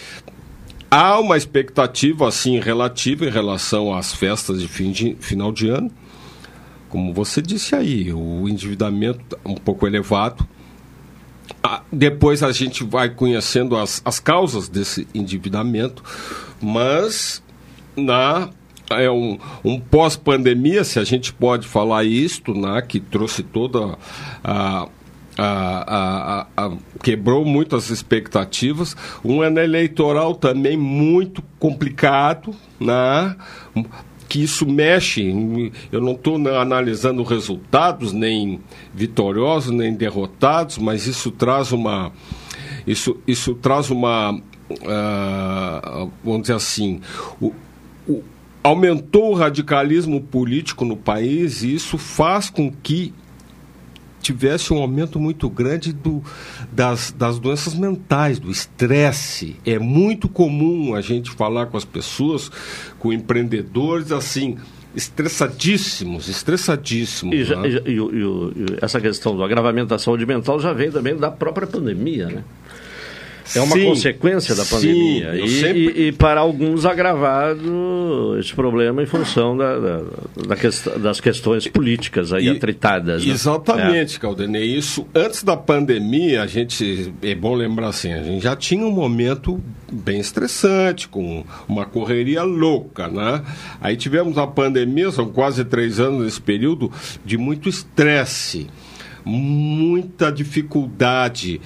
Há 0.90 1.18
uma 1.18 1.36
expectativa, 1.36 2.28
assim, 2.28 2.60
relativa 2.60 3.24
em 3.26 3.30
relação 3.30 3.94
às 3.94 4.14
festas 4.14 4.60
de, 4.60 4.68
fim 4.68 4.92
de 4.92 5.16
final 5.20 5.52
de 5.52 5.68
ano. 5.68 5.90
Como 6.88 7.12
você 7.12 7.42
disse 7.42 7.74
aí, 7.74 8.12
o 8.12 8.48
endividamento 8.48 9.18
tá 9.24 9.36
um 9.44 9.56
pouco 9.56 9.86
elevado. 9.86 10.46
Ah, 11.62 11.82
Depois 11.92 12.42
a 12.42 12.52
gente 12.52 12.84
vai 12.84 13.10
conhecendo 13.10 13.76
as, 13.76 14.00
as 14.04 14.20
causas 14.20 14.68
desse 14.68 15.06
endividamento, 15.12 16.02
mas 16.60 17.42
na 17.96 18.50
é 18.90 19.10
um, 19.10 19.36
um 19.64 19.80
pós-pandemia, 19.80 20.84
se 20.84 21.00
a 21.00 21.04
gente 21.04 21.32
pode 21.32 21.66
falar 21.66 22.04
isto, 22.04 22.54
né, 22.54 22.80
que 22.82 23.00
trouxe 23.00 23.42
toda 23.42 23.98
a, 24.44 24.88
a, 25.38 26.46
a, 26.56 26.66
a- 26.66 26.72
quebrou 27.02 27.44
muitas 27.44 27.90
expectativas. 27.90 28.96
Um 29.24 29.42
ano 29.42 29.60
eleitoral 29.60 30.34
também 30.34 30.76
muito 30.76 31.42
complicado, 31.58 32.54
né? 32.80 33.36
que 34.28 34.42
isso 34.42 34.66
mexe. 34.66 35.22
Eu 35.92 36.00
não 36.00 36.12
estou 36.12 36.36
analisando 36.58 37.22
resultados, 37.22 38.12
nem 38.12 38.60
vitoriosos, 38.92 39.70
nem 39.70 39.94
derrotados, 39.94 40.78
mas 40.78 41.06
isso 41.06 41.30
traz 41.30 41.70
uma. 41.70 42.10
Isso, 42.86 43.16
isso 43.26 43.54
traz 43.54 43.88
uma. 43.90 44.36
ah, 44.84 46.06
vamos 46.24 46.42
dizer 46.42 46.54
assim. 46.54 47.00
o- 47.40 47.52
o- 48.08 48.22
aumentou 48.64 49.30
o 49.30 49.34
radicalismo 49.34 50.20
político 50.20 50.84
no 50.84 50.96
país 50.96 51.62
e 51.62 51.72
isso 51.74 51.96
faz 51.96 52.50
com 52.50 52.68
que 52.82 53.14
tivesse 54.26 54.72
um 54.72 54.78
aumento 54.78 55.18
muito 55.18 55.48
grande 55.48 55.92
do, 55.92 56.22
das, 56.72 57.10
das 57.16 57.38
doenças 57.38 57.74
mentais, 57.74 58.38
do 58.38 58.50
estresse. 58.50 59.56
É 59.64 59.78
muito 59.78 60.28
comum 60.28 60.94
a 60.94 61.00
gente 61.00 61.30
falar 61.30 61.66
com 61.66 61.76
as 61.76 61.84
pessoas, 61.84 62.50
com 62.98 63.12
empreendedores, 63.12 64.10
assim, 64.12 64.56
estressadíssimos, 64.94 66.28
estressadíssimos. 66.28 67.34
E, 67.34 67.44
já- 67.44 67.56
né? 67.60 67.68
e- 67.68 67.90
e 67.90 67.98
e 67.98 68.76
essa 68.80 69.00
questão 69.00 69.36
do 69.36 69.42
agravamento 69.44 69.88
da 69.88 69.98
saúde 69.98 70.24
mental 70.26 70.58
já 70.60 70.72
vem 70.72 70.90
também 70.90 71.16
da 71.16 71.30
própria 71.30 71.66
pandemia, 71.66 72.26
né? 72.28 72.44
É 73.54 73.60
uma 73.60 73.76
Sim, 73.76 73.84
consequência 73.86 74.54
da 74.54 74.64
sim, 74.64 74.74
pandemia. 74.74 75.24
eu 75.36 75.44
e, 75.44 75.48
sempre- 75.60 75.92
e- 75.96 76.08
e 76.08 76.12
para 76.12 76.40
alguns 76.40 76.84
agravado 76.84 78.36
esse 78.40 78.52
problema 78.54 79.02
em 79.02 79.06
função 79.06 79.56
da, 79.56 79.78
da- 79.78 80.02
da 80.48 80.56
quest- 80.56 80.88
das 80.98 81.20
questões 81.20 81.66
políticas 81.68 82.32
aí 82.32 82.46
E- 82.46 82.50
atritadas. 82.50 83.24
né? 83.24 83.32
Exatamente, 83.32 84.18
Caldenei. 84.18 84.64
Isso, 84.76 85.06
antes 85.14 85.42
da 85.42 85.56
pandemia, 85.56 86.42
a 86.42 86.46
gente, 86.46 87.12
é 87.22 87.34
bom 87.34 87.54
lembrar 87.54 87.88
assim, 87.88 88.12
a 88.12 88.22
gente 88.22 88.42
já 88.42 88.56
tinha 88.56 88.84
um 88.84 88.90
momento 88.90 89.62
bem 89.90 90.18
estressante, 90.18 91.06
com 91.08 91.44
uma 91.68 91.86
correria 91.86 92.42
louca, 92.42 93.06
né? 93.08 93.42
Aí 93.80 93.96
tivemos 93.96 94.36
a 94.38 94.46
pandemia, 94.46 95.10
são 95.12 95.26
quase 95.26 95.64
três 95.64 96.00
anos 96.00 96.24
nesse 96.24 96.40
período, 96.40 96.90
de 97.24 97.38
muito 97.38 97.68
estresse, 97.68 98.66
muita 99.24 100.30
dificuldade, 100.30 101.60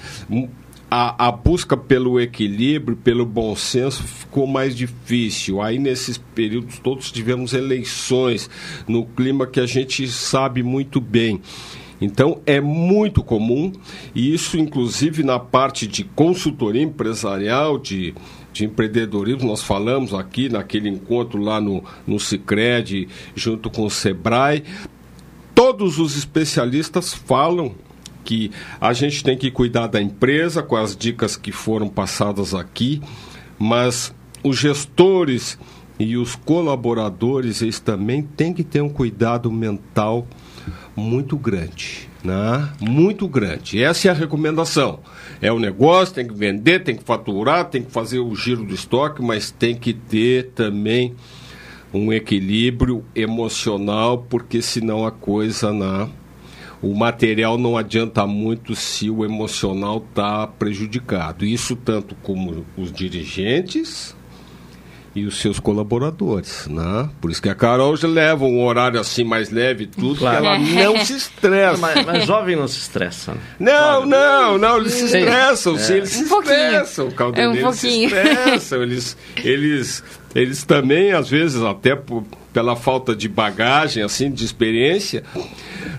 a, 0.93 1.29
a 1.29 1.31
busca 1.31 1.77
pelo 1.77 2.19
equilíbrio, 2.19 2.97
pelo 2.97 3.25
bom 3.25 3.55
senso 3.55 4.03
ficou 4.03 4.45
mais 4.45 4.75
difícil. 4.75 5.61
Aí 5.61 5.79
nesses 5.79 6.17
períodos 6.17 6.79
todos 6.79 7.09
tivemos 7.09 7.53
eleições 7.53 8.49
no 8.85 9.05
clima 9.05 9.47
que 9.47 9.61
a 9.61 9.65
gente 9.65 10.05
sabe 10.09 10.61
muito 10.61 10.99
bem. 10.99 11.41
Então 12.01 12.41
é 12.45 12.59
muito 12.59 13.23
comum, 13.23 13.71
e 14.13 14.33
isso 14.33 14.57
inclusive 14.57 15.23
na 15.23 15.39
parte 15.39 15.87
de 15.87 16.03
consultoria 16.03 16.81
empresarial, 16.81 17.77
de, 17.77 18.13
de 18.51 18.65
empreendedorismo, 18.65 19.47
nós 19.47 19.61
falamos 19.61 20.13
aqui 20.13 20.49
naquele 20.49 20.89
encontro 20.89 21.39
lá 21.39 21.61
no, 21.61 21.83
no 22.05 22.19
Cicred, 22.19 23.07
junto 23.35 23.69
com 23.69 23.85
o 23.85 23.89
Sebrae, 23.89 24.63
todos 25.53 25.99
os 25.99 26.17
especialistas 26.17 27.13
falam 27.13 27.75
que 28.23 28.51
a 28.79 28.93
gente 28.93 29.23
tem 29.23 29.37
que 29.37 29.51
cuidar 29.51 29.87
da 29.87 30.01
empresa 30.01 30.63
com 30.63 30.75
as 30.75 30.95
dicas 30.95 31.35
que 31.35 31.51
foram 31.51 31.87
passadas 31.87 32.53
aqui, 32.53 33.01
mas 33.57 34.13
os 34.43 34.57
gestores 34.57 35.57
e 35.99 36.17
os 36.17 36.35
colaboradores 36.35 37.61
eles 37.61 37.79
também 37.79 38.23
têm 38.23 38.53
que 38.53 38.63
ter 38.63 38.81
um 38.81 38.89
cuidado 38.89 39.51
mental 39.51 40.27
muito 40.95 41.37
grande, 41.37 42.09
né? 42.23 42.69
Muito 42.79 43.27
grande. 43.27 43.81
Essa 43.81 44.07
é 44.07 44.11
a 44.11 44.13
recomendação. 44.13 44.99
É 45.41 45.51
o 45.51 45.59
negócio, 45.59 46.15
tem 46.15 46.27
que 46.27 46.33
vender, 46.33 46.83
tem 46.83 46.95
que 46.95 47.03
faturar, 47.03 47.65
tem 47.65 47.83
que 47.83 47.91
fazer 47.91 48.19
o 48.19 48.35
giro 48.35 48.63
do 48.63 48.73
estoque, 48.73 49.21
mas 49.21 49.51
tem 49.51 49.75
que 49.75 49.93
ter 49.93 50.51
também 50.55 51.15
um 51.93 52.11
equilíbrio 52.11 53.03
emocional, 53.15 54.25
porque 54.29 54.61
senão 54.61 55.05
a 55.05 55.11
coisa 55.11 55.73
na 55.73 56.09
o 56.81 56.95
material 56.95 57.57
não 57.57 57.77
adianta 57.77 58.25
muito 58.25 58.75
se 58.75 59.09
o 59.09 59.23
emocional 59.23 60.03
está 60.09 60.47
prejudicado. 60.47 61.45
Isso 61.45 61.75
tanto 61.75 62.15
como 62.23 62.65
os 62.77 62.91
dirigentes 62.91 64.15
e 65.13 65.25
os 65.25 65.41
seus 65.41 65.59
colaboradores, 65.59 66.67
né? 66.69 67.09
Por 67.19 67.29
isso 67.29 67.41
que 67.41 67.49
a 67.49 67.53
Carol 67.55 67.97
já 67.97 68.07
leva 68.07 68.45
um 68.45 68.63
horário 68.63 68.97
assim 68.97 69.25
mais 69.25 69.49
leve 69.49 69.83
e 69.83 69.87
tudo, 69.87 70.19
Claro. 70.19 70.39
que 70.39 70.45
ela 70.47 70.57
não 70.95 71.03
se 71.05 71.13
estressa. 71.17 71.77
Mas, 71.77 72.05
mas 72.05 72.25
jovem 72.25 72.55
não 72.55 72.65
se 72.67 72.77
estressa. 72.79 73.33
né? 73.33 73.39
Não, 73.59 74.05
não, 74.05 74.57
não, 74.57 74.77
eles 74.77 74.93
se 74.93 75.09
Sim. 75.09 75.17
estressam, 75.17 75.75
É. 75.75 75.79
sim, 75.79 75.93
eles 75.95 76.09
se 76.11 76.23
Um 76.23 76.29
pouquinho. 76.29 76.53
estressam, 76.55 77.11
Caldenei, 77.11 77.45
É 77.45 77.49
um 77.49 77.53
eles 77.67 77.75
se 77.75 77.87
pouquinho. 77.87 78.05
estressam, 78.07 78.83
eles, 78.83 79.17
eles, 79.43 80.03
eles 80.35 80.63
também, 80.63 81.11
às 81.11 81.29
vezes, 81.29 81.61
até 81.61 81.95
por- 81.95 82.23
pela 82.53 82.75
falta 82.75 83.15
de 83.15 83.29
bagagem, 83.29 84.03
assim, 84.03 84.29
de 84.29 84.43
experiência, 84.43 85.23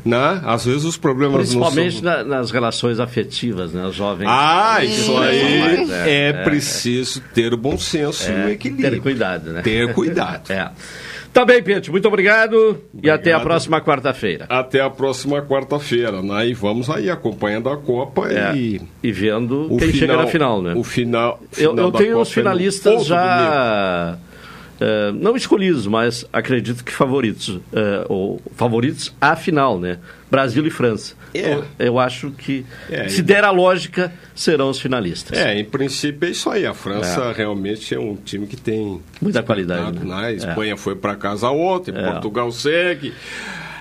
né? 0.04 0.40
Às 0.44 0.64
vezes 0.66 0.84
os 0.84 0.96
problemas 0.98 1.48
Principalmente 1.48 2.02
não 2.02 2.12
são... 2.12 2.24
na- 2.24 2.36
nas 2.36 2.50
relações 2.50 3.00
afetivas, 3.00 3.72
né? 3.72 3.86
Os 3.86 3.94
jovens. 3.94 4.26
Ah, 4.30 4.84
isso 4.84 5.16
aí 5.18 5.60
mais, 5.60 5.90
é, 5.90 6.32
preciso 6.44 7.20
ter 7.34 7.54
o 7.54 7.56
bom 7.56 7.78
senso 7.78 8.30
e 8.30 8.34
o 8.34 8.48
é, 8.48 8.52
equilíbrio. 8.52 8.90
Ter 8.90 9.00
cuidado, 9.00 9.52
né? 9.52 9.62
Ter 9.62 9.92
cuidado. 9.94 10.50
é. 10.52 10.70
Tá 11.32 11.44
bem, 11.46 11.62
Pietro. 11.62 11.92
Muito 11.92 12.06
obrigado, 12.06 12.78
e 13.02 13.08
até 13.08 13.32
a 13.32 13.40
próxima 13.40 13.80
quarta-feira. 13.80 14.44
Até 14.50 14.80
a 14.80 14.90
próxima 14.90 15.40
quarta-feira, 15.40 16.20
né? 16.22 16.48
E 16.48 16.52
vamos 16.54 16.90
aí 16.90 17.08
acompanhando 17.08 17.70
a 17.70 17.76
Copa 17.78 18.28
É, 18.30 18.54
e... 18.54 18.80
E 19.02 19.10
vendo 19.10 19.72
O 19.72 19.78
quem 19.78 19.92
chega 19.92 20.12
final- 20.12 20.16
na 20.18 20.26
final, 20.26 20.60
né? 20.62 20.74
O 20.76 20.84
final, 20.84 21.40
Eu, 21.56 21.70
final 21.70 21.76
eu 21.86 21.90
da 21.90 21.98
tenho 21.98 22.10
Copa 22.12 22.22
os 22.22 22.28
é 22.28 22.30
no 22.30 22.34
finalistas 22.34 23.06
já. 23.06 24.18
Eh, 24.84 25.12
não 25.14 25.36
escolhidos, 25.36 25.86
mas 25.86 26.24
acredito 26.32 26.82
que 26.84 26.90
favoritos. 26.92 27.60
eh, 27.72 28.04
ou 28.08 28.40
favoritos 28.56 29.14
à 29.20 29.36
final, 29.36 29.78
né? 29.78 29.98
Brasil 30.30 30.66
e 30.66 30.70
França. 30.70 31.14
É. 31.34 31.54
Eu, 31.54 31.64
eu 31.78 31.98
acho 31.98 32.30
que, 32.30 32.64
É, 32.90 33.08
se 33.08 33.22
der 33.22 33.44
a 33.44 33.50
lógica, 33.50 34.12
serão 34.34 34.68
os 34.70 34.78
finalistas. 34.80 35.38
É, 35.38 35.58
em 35.58 35.64
princípio 35.64 36.26
é 36.26 36.30
isso 36.32 36.50
aí. 36.50 36.66
A 36.66 36.74
França 36.74 37.20
É. 37.20 37.32
realmente 37.32 37.94
é 37.94 37.98
um 38.00 38.16
time 38.16 38.46
que 38.46 38.56
tem 38.56 39.00
Muita 39.20 39.42
qualidade, 39.42 39.98
né? 40.04 40.14
A 40.14 40.30
É. 40.32 40.34
Espanha 40.34 40.76
foi 40.76 40.94
para 40.96 41.14
casa 41.16 41.48
ontem, 41.50 41.94
É. 41.94 42.10
Portugal 42.12 42.50
segue. 42.50 43.12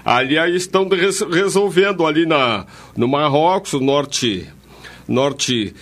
Ali 0.05 0.37
aí 0.37 0.55
estão 0.55 0.87
res- 0.89 1.21
resolvendo 1.21 2.05
ali 2.05 2.25
na, 2.25 2.65
no 2.97 3.07
Marrocos, 3.07 3.73
o 3.73 3.79
norte, 3.79 4.47
norte, 5.07 5.73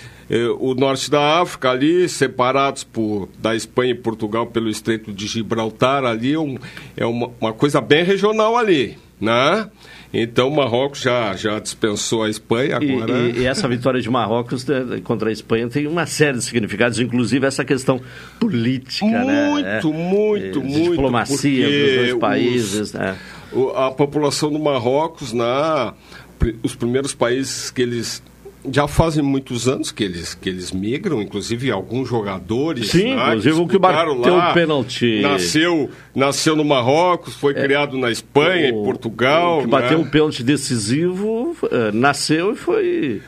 o 0.59 0.75
norte 0.75 1.09
da 1.09 1.41
África 1.41 1.71
ali, 1.71 2.07
separados 2.07 2.83
por, 2.83 3.27
da 3.39 3.55
Espanha 3.55 3.91
e 3.91 3.95
Portugal 3.95 4.45
pelo 4.47 4.69
Estreito 4.69 5.11
de 5.11 5.25
Gibraltar 5.27 6.05
ali, 6.05 6.37
um- 6.37 6.57
é 6.95 7.05
uma, 7.05 7.31
uma 7.41 7.51
coisa 7.53 7.81
bem 7.81 8.03
regional 8.03 8.55
ali, 8.55 8.97
né? 9.19 9.67
Então 10.11 10.47
o 10.47 10.55
Marrocos 10.55 11.01
já, 11.01 11.35
já 11.35 11.59
dispensou 11.59 12.23
a 12.23 12.29
Espanha, 12.29 12.79
E, 12.81 12.91
agora... 12.95 13.13
e- 13.19 13.39
e 13.41 13.45
essa 13.45 13.67
vitória 13.67 14.01
de 14.01 14.09
Marrocos 14.09 14.65
né, 14.65 14.99
contra 15.03 15.29
a 15.29 15.31
Espanha 15.31 15.67
tem 15.67 15.85
uma 15.85 16.07
série 16.07 16.37
de 16.39 16.43
significados, 16.43 16.99
inclusive 16.99 17.45
essa 17.45 17.63
questão 17.63 18.01
política, 18.39 19.05
né? 19.05 19.49
Muito, 19.51 19.67
É, 19.67 19.81
muito, 19.91 20.61
muito, 20.63 20.91
Diplomacia 20.91 21.67
dos 21.67 21.95
dois 21.95 22.13
os- 22.13 22.19
países. 22.19 22.93
né? 22.93 23.17
o- 23.51 23.69
a 23.69 23.91
população 23.91 24.51
do 24.51 24.57
Marrocos, 24.59 25.31
na, 25.33 25.93
pri- 26.39 26.55
os 26.63 26.73
primeiros 26.75 27.13
países 27.13 27.69
que 27.69 27.81
eles 27.81 28.23
já 28.71 28.87
fazem 28.87 29.23
muitos 29.23 29.67
anos 29.67 29.91
que 29.91 30.03
eles, 30.03 30.33
que 30.33 30.49
eles 30.49 30.71
migram, 30.71 31.21
inclusive 31.21 31.71
alguns 31.71 32.09
jogadores. 32.09 32.89
Sim, 32.89 33.15
né, 33.15 33.27
inclusive 33.27 33.61
o 33.61 33.67
que 33.67 33.77
bateu 33.77 34.13
lá, 34.15 34.51
o 34.51 34.53
pênalti. 34.53 35.21
Nasceu, 35.21 35.89
nasceu 36.13 36.55
no 36.55 36.65
Marrocos, 36.65 37.35
foi 37.35 37.53
criado 37.53 37.97
na 37.97 38.11
Espanha, 38.11 38.69
em 38.69 38.73
Portugal. 38.73 39.59
O 39.59 39.61
que 39.61 39.67
bateu 39.67 39.97
né? 39.99 40.03
um 40.03 40.09
pênalti 40.09 40.43
decisivo, 40.43 41.55
eh, 41.71 41.91
nasceu 41.93 42.53
e 42.53 42.55
foi 42.55 43.21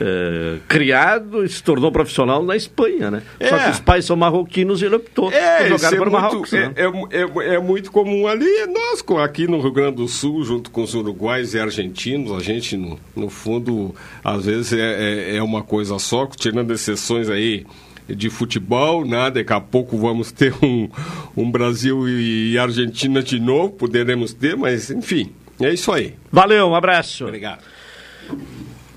eh, 0.00 0.56
criado 0.68 1.44
e 1.44 1.48
se 1.48 1.62
tornou 1.62 1.92
profissional 1.92 2.42
na 2.42 2.56
Espanha, 2.56 3.10
né? 3.10 3.22
Só 3.48 3.56
É. 3.56 3.64
que 3.64 3.70
os 3.70 3.80
pais 3.80 4.04
são 4.04 4.16
marroquinos 4.16 4.82
e 4.82 4.86
ele 4.86 4.96
optou 4.96 5.30
É, 5.32 5.58
por 5.58 5.68
jogar 5.68 5.92
é 5.92 5.96
para 5.96 6.08
o 6.08 6.10
muito, 6.10 6.22
Marrocos. 6.22 6.52
é, 6.52 6.68
né? 6.68 6.74
é, 6.76 7.20
é- 7.52 7.54
é 7.54 7.58
muito 7.60 7.92
comum 7.92 8.26
ali. 8.26 8.44
é 8.48 8.66
Nós, 8.66 9.04
aqui 9.22 9.46
no 9.46 9.60
Rio 9.60 9.70
Grande 9.72 9.96
do 9.96 10.08
Sul, 10.08 10.42
junto 10.44 10.70
com 10.70 10.82
os 10.82 10.94
uruguais 10.94 11.54
e 11.54 11.60
argentinos, 11.60 12.32
a 12.32 12.40
gente, 12.40 12.76
no, 12.76 12.98
no 13.14 13.30
fundo, 13.30 13.94
às 14.24 14.46
vezes 14.46 14.72
é, 14.72 15.32
é, 15.32 15.36
é 15.36 15.42
uma 15.42 15.62
coisa 15.62 15.98
só, 15.98 16.26
tirando 16.26 16.72
exceções 16.72 17.30
aí 17.30 17.64
de 18.08 18.28
futebol, 18.30 19.04
né? 19.04 19.30
Daqui 19.30 19.52
a 19.52 19.60
pouco 19.60 19.96
vamos 19.96 20.30
ter 20.32 20.52
um, 20.62 20.88
um 21.36 21.50
Brasil 21.50 22.08
e 22.08 22.58
Argentina 22.58 23.22
de 23.22 23.38
novo, 23.40 23.70
poderemos 23.70 24.32
ter, 24.34 24.56
mas 24.56 24.90
enfim, 24.90 25.32
é 25.60 25.72
isso 25.72 25.90
aí. 25.92 26.14
Valeu, 26.32 26.66
um 26.68 26.74
abraço. 26.74 27.24
Obrigado. 27.24 27.60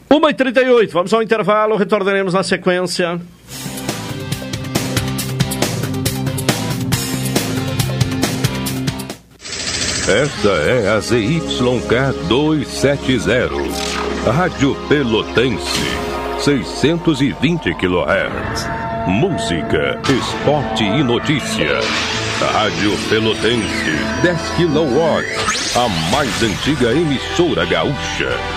1h38, 0.10 0.92
vamos 0.92 1.14
ao 1.14 1.22
intervalo, 1.22 1.76
retornaremos 1.76 2.34
na 2.34 2.44
sequência. 2.44 3.20
Esta 10.08 10.50
é 10.50 10.88
a 10.88 11.02
ZYK 11.02 12.28
270, 12.30 13.50
Rádio 14.32 14.74
Pelotense, 14.88 15.84
620 16.40 17.74
kHz. 17.76 18.66
Música, 19.06 20.00
esporte 20.10 20.86
e 20.86 21.04
notícia. 21.04 21.80
Rádio 22.54 22.92
Pelotense, 23.10 23.92
10 24.22 24.40
kW, 24.52 25.02
a 25.76 25.90
mais 26.10 26.42
antiga 26.42 26.94
emissora 26.94 27.66
gaúcha. 27.66 28.57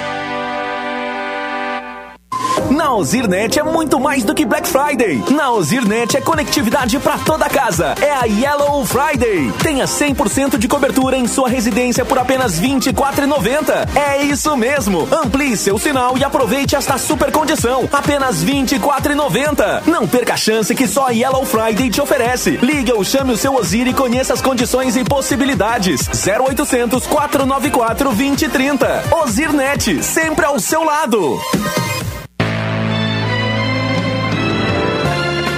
Na 2.81 2.95
Ozirnet 2.95 3.59
é 3.59 3.63
muito 3.63 3.99
mais 3.99 4.23
do 4.23 4.33
que 4.33 4.43
Black 4.43 4.67
Friday. 4.67 5.23
Na 5.29 5.51
Ozirnet 5.51 6.17
é 6.17 6.19
conectividade 6.19 6.97
para 6.97 7.15
toda 7.19 7.47
casa. 7.47 7.93
É 8.01 8.11
a 8.11 8.23
Yellow 8.23 8.83
Friday. 8.83 9.53
Tenha 9.61 9.85
100% 9.85 10.57
de 10.57 10.67
cobertura 10.67 11.15
em 11.15 11.27
sua 11.27 11.47
residência 11.47 12.03
por 12.03 12.17
apenas 12.17 12.57
R$ 12.57 12.67
24,90. 12.69 13.87
É 13.95 14.23
isso 14.23 14.57
mesmo. 14.57 15.07
Amplie 15.11 15.55
seu 15.55 15.77
sinal 15.77 16.17
e 16.17 16.23
aproveite 16.23 16.75
esta 16.75 16.97
super 16.97 17.31
condição. 17.31 17.87
Apenas 17.93 18.41
R$ 18.41 18.51
24,90. 18.51 19.83
Não 19.85 20.07
perca 20.07 20.33
a 20.33 20.37
chance 20.37 20.73
que 20.73 20.87
só 20.87 21.05
a 21.05 21.11
Yellow 21.11 21.45
Friday 21.45 21.91
te 21.91 22.01
oferece. 22.01 22.57
Ligue 22.63 22.91
ou 22.93 23.03
chame 23.03 23.31
o 23.31 23.37
seu 23.37 23.53
Ozir 23.53 23.85
e 23.85 23.93
conheça 23.93 24.33
as 24.33 24.41
condições 24.41 24.97
e 24.97 25.03
possibilidades. 25.03 26.09
0800 26.09 27.05
494 27.05 28.09
2030. 28.09 29.03
Ozirnet, 29.23 30.03
sempre 30.03 30.45
ao 30.45 30.59
seu 30.59 30.83
lado. 30.83 31.39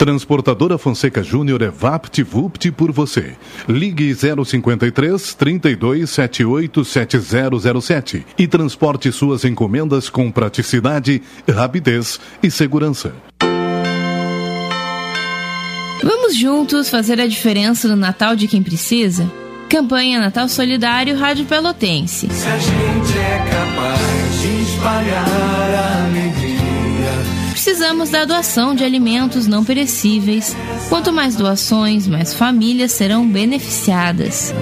Transportadora 0.00 0.78
Fonseca 0.78 1.22
Júnior 1.22 1.60
é 1.60 1.68
VaptVupt 1.68 2.72
por 2.72 2.90
você. 2.90 3.36
Ligue 3.68 4.14
053 4.14 5.34
32 5.34 6.08
78 6.08 6.82
7007 6.86 8.26
e 8.38 8.48
transporte 8.48 9.12
suas 9.12 9.44
encomendas 9.44 10.08
com 10.08 10.32
praticidade, 10.32 11.20
rapidez 11.46 12.18
e 12.42 12.50
segurança. 12.50 13.12
Vamos 16.02 16.34
juntos 16.34 16.88
fazer 16.88 17.20
a 17.20 17.26
diferença 17.26 17.86
no 17.86 17.94
Natal 17.94 18.34
de 18.34 18.48
quem 18.48 18.62
precisa? 18.62 19.30
Campanha 19.68 20.18
Natal 20.18 20.48
Solidário 20.48 21.14
Rádio 21.14 21.44
Pelotense. 21.44 22.26
Se 22.30 22.48
a 22.48 22.56
gente 22.56 23.18
é 23.18 23.38
capaz 23.50 24.40
de 24.40 24.62
espalhar 24.62 25.96
a. 25.96 25.99
Precisamos 27.62 28.08
da 28.08 28.24
doação 28.24 28.74
de 28.74 28.82
alimentos 28.82 29.46
não 29.46 29.62
perecíveis. 29.62 30.56
Quanto 30.88 31.12
mais 31.12 31.36
doações, 31.36 32.06
mais 32.06 32.32
famílias 32.32 32.90
serão 32.90 33.28
beneficiadas. 33.28 34.54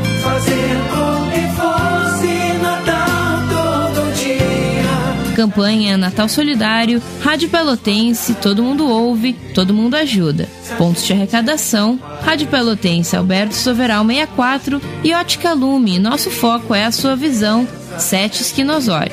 Campanha 5.36 5.96
Natal 5.96 6.28
Solidário, 6.28 7.00
Rádio 7.22 7.48
Pelotense, 7.48 8.34
todo 8.34 8.64
mundo 8.64 8.88
ouve, 8.88 9.34
todo 9.54 9.72
mundo 9.72 9.94
ajuda. 9.94 10.48
Pontos 10.76 11.06
de 11.06 11.12
arrecadação, 11.12 12.00
Rádio 12.24 12.48
Pelotense 12.48 13.14
Alberto 13.14 13.54
Soveral 13.54 14.04
64 14.04 14.82
e 15.04 15.14
Ótica 15.14 15.52
Lume. 15.52 16.00
Nosso 16.00 16.32
foco 16.32 16.74
é 16.74 16.84
a 16.84 16.90
sua 16.90 17.14
visão. 17.14 17.64
Sete 17.96 18.42
Esquinosório. 18.42 19.12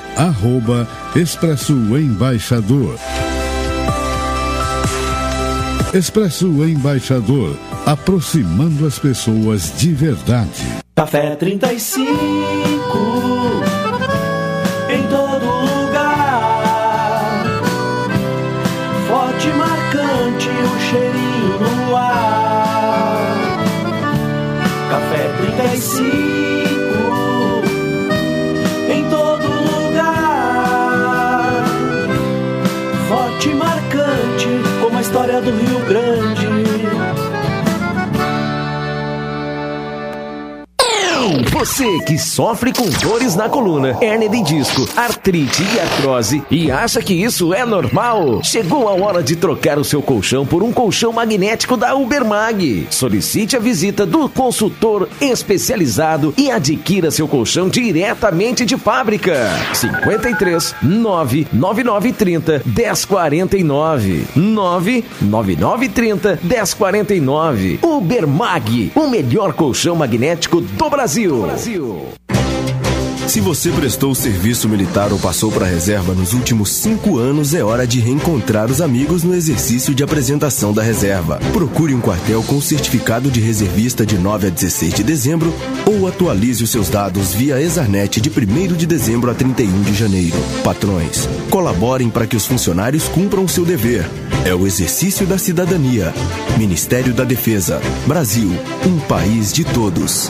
arroba 0.21 0.87
Expresso 1.15 1.73
Embaixador. 1.97 2.95
Expresso 5.93 6.45
Embaixador, 6.63 7.57
aproximando 7.87 8.85
as 8.85 8.99
pessoas 8.99 9.73
de 9.77 9.93
verdade. 9.93 10.63
Café 10.95 11.35
35 11.35 12.70
Você 41.61 41.99
que 41.99 42.17
sofre 42.17 42.73
com 42.73 42.89
dores 42.89 43.35
na 43.35 43.47
coluna, 43.47 43.95
hernia 44.01 44.27
de 44.27 44.41
disco, 44.41 44.89
artrite 44.97 45.61
e 45.61 45.79
artrose 45.79 46.41
e 46.49 46.71
acha 46.71 47.03
que 47.03 47.13
isso 47.13 47.53
é 47.53 47.63
normal? 47.63 48.43
Chegou 48.43 48.89
a 48.89 48.93
hora 48.93 49.21
de 49.21 49.35
trocar 49.35 49.77
o 49.77 49.83
seu 49.83 50.01
colchão 50.01 50.43
por 50.43 50.63
um 50.63 50.71
colchão 50.71 51.13
magnético 51.13 51.77
da 51.77 51.95
Ubermag. 51.95 52.87
Solicite 52.89 53.55
a 53.55 53.59
visita 53.59 54.07
do 54.07 54.27
consultor 54.27 55.07
especializado 55.21 56.33
e 56.35 56.49
adquira 56.49 57.11
seu 57.11 57.27
colchão 57.27 57.69
diretamente 57.69 58.65
de 58.65 58.75
fábrica. 58.75 59.47
53 59.71 60.73
99930 60.81 62.63
1049 62.65 64.25
99930 64.35 66.39
1049 66.41 67.79
Ubermag, 67.83 68.91
o 68.95 69.05
melhor 69.05 69.53
colchão 69.53 69.95
magnético 69.95 70.59
do 70.59 70.89
Brasil. 70.89 71.50
Se 73.27 73.39
você 73.39 73.71
prestou 73.71 74.13
serviço 74.13 74.67
militar 74.67 75.13
ou 75.13 75.19
passou 75.19 75.51
para 75.51 75.65
a 75.65 75.69
reserva 75.69 76.13
nos 76.13 76.33
últimos 76.33 76.69
cinco 76.69 77.17
anos, 77.17 77.53
é 77.53 77.63
hora 77.63 77.87
de 77.87 77.99
reencontrar 77.99 78.69
os 78.69 78.81
amigos 78.81 79.23
no 79.23 79.33
exercício 79.33 79.95
de 79.95 80.03
apresentação 80.03 80.73
da 80.73 80.81
reserva. 80.81 81.39
Procure 81.53 81.93
um 81.93 82.01
quartel 82.01 82.43
com 82.43 82.59
certificado 82.59 83.31
de 83.31 83.39
reservista 83.39 84.05
de 84.05 84.17
9 84.17 84.47
a 84.47 84.49
16 84.49 84.93
de 84.93 85.03
dezembro 85.03 85.53
ou 85.85 86.07
atualize 86.07 86.63
os 86.63 86.69
seus 86.69 86.89
dados 86.89 87.33
via 87.33 87.61
Exarnet 87.61 88.19
de 88.19 88.29
1 88.29 88.75
de 88.75 88.85
dezembro 88.85 89.31
a 89.31 89.33
31 89.33 89.81
de 89.81 89.93
janeiro. 89.93 90.37
Patrões, 90.63 91.27
colaborem 91.49 92.09
para 92.09 92.27
que 92.27 92.35
os 92.35 92.45
funcionários 92.45 93.07
cumpram 93.07 93.47
seu 93.47 93.63
dever. 93.63 94.05
É 94.43 94.53
o 94.53 94.65
exercício 94.65 95.25
da 95.25 95.37
cidadania. 95.37 96.13
Ministério 96.57 97.13
da 97.13 97.23
Defesa. 97.23 97.79
Brasil, 98.07 98.51
um 98.85 98.99
país 98.99 99.53
de 99.53 99.63
todos. 99.63 100.29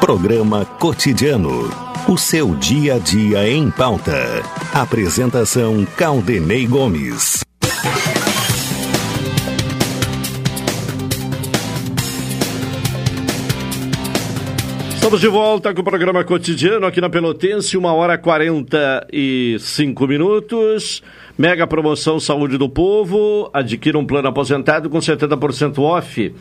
Programa 0.00 0.64
Cotidiano. 0.64 1.68
O 2.08 2.16
seu 2.16 2.54
dia 2.54 2.94
a 2.94 2.98
dia 2.98 3.50
em 3.50 3.68
pauta. 3.68 4.42
Apresentação 4.72 5.84
Caldenei 5.96 6.66
Gomes. 6.68 7.44
Estamos 14.94 15.20
de 15.20 15.28
volta 15.28 15.74
com 15.74 15.80
o 15.80 15.84
programa 15.84 16.22
cotidiano 16.22 16.86
aqui 16.86 17.00
na 17.00 17.10
Pelotense, 17.10 17.76
uma 17.76 17.92
hora 17.92 18.14
e 18.14 18.18
45 18.18 20.06
minutos. 20.06 21.02
Mega 21.36 21.66
promoção 21.66 22.20
Saúde 22.20 22.56
do 22.56 22.68
Povo. 22.68 23.50
Adquira 23.52 23.98
um 23.98 24.06
plano 24.06 24.28
aposentado 24.28 24.88
com 24.88 24.98
70% 24.98 25.78
off. 25.78 26.34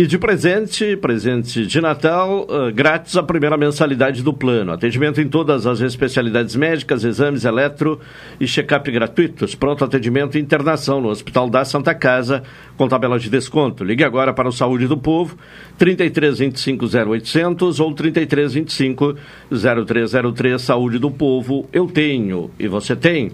E 0.00 0.06
de 0.06 0.16
presente, 0.16 0.96
presente 0.96 1.66
de 1.66 1.78
Natal, 1.78 2.46
uh, 2.48 2.72
grátis 2.72 3.18
a 3.18 3.22
primeira 3.22 3.58
mensalidade 3.58 4.22
do 4.22 4.32
plano. 4.32 4.72
Atendimento 4.72 5.20
em 5.20 5.28
todas 5.28 5.66
as 5.66 5.82
especialidades 5.82 6.56
médicas, 6.56 7.04
exames 7.04 7.44
eletro 7.44 8.00
e 8.40 8.46
check-up 8.46 8.90
gratuitos. 8.90 9.54
Pronto 9.54 9.84
atendimento 9.84 10.38
e 10.38 10.40
internação 10.40 11.02
no 11.02 11.10
Hospital 11.10 11.50
da 11.50 11.66
Santa 11.66 11.94
Casa, 11.94 12.42
com 12.78 12.88
tabela 12.88 13.18
de 13.18 13.28
desconto. 13.28 13.84
Ligue 13.84 14.02
agora 14.02 14.32
para 14.32 14.48
o 14.48 14.52
Saúde 14.52 14.86
do 14.86 14.96
Povo, 14.96 15.36
33 15.76 16.38
25 16.38 16.86
0800 16.86 17.78
ou 17.78 17.92
33 17.92 18.54
25 18.54 19.16
0303. 19.50 20.62
Saúde 20.62 20.98
do 20.98 21.10
Povo, 21.10 21.68
eu 21.74 21.86
tenho 21.86 22.50
e 22.58 22.66
você 22.66 22.96
tem. 22.96 23.32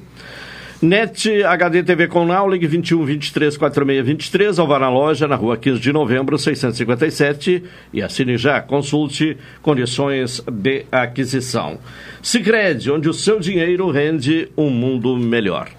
NET 0.82 1.42
HD 1.42 1.82
TV 1.82 2.06
com 2.06 2.26
Now, 2.26 2.46
ligue 2.46 2.66
21 2.66 3.02
23 3.02 3.56
46 3.56 4.04
23, 4.04 4.58
ou 4.58 4.66
vá 4.66 4.78
na 4.78 4.90
loja 4.90 5.26
na 5.26 5.34
rua 5.34 5.56
15 5.56 5.80
de 5.80 5.90
novembro, 5.90 6.36
657 6.36 7.64
e 7.94 8.02
assine 8.02 8.36
já. 8.36 8.60
Consulte 8.60 9.38
condições 9.62 10.44
de 10.46 10.84
aquisição. 10.92 11.78
Sicredi, 12.22 12.90
onde 12.90 13.08
o 13.08 13.14
seu 13.14 13.40
dinheiro 13.40 13.90
rende 13.90 14.50
um 14.54 14.68
mundo 14.68 15.16
melhor. 15.16 15.70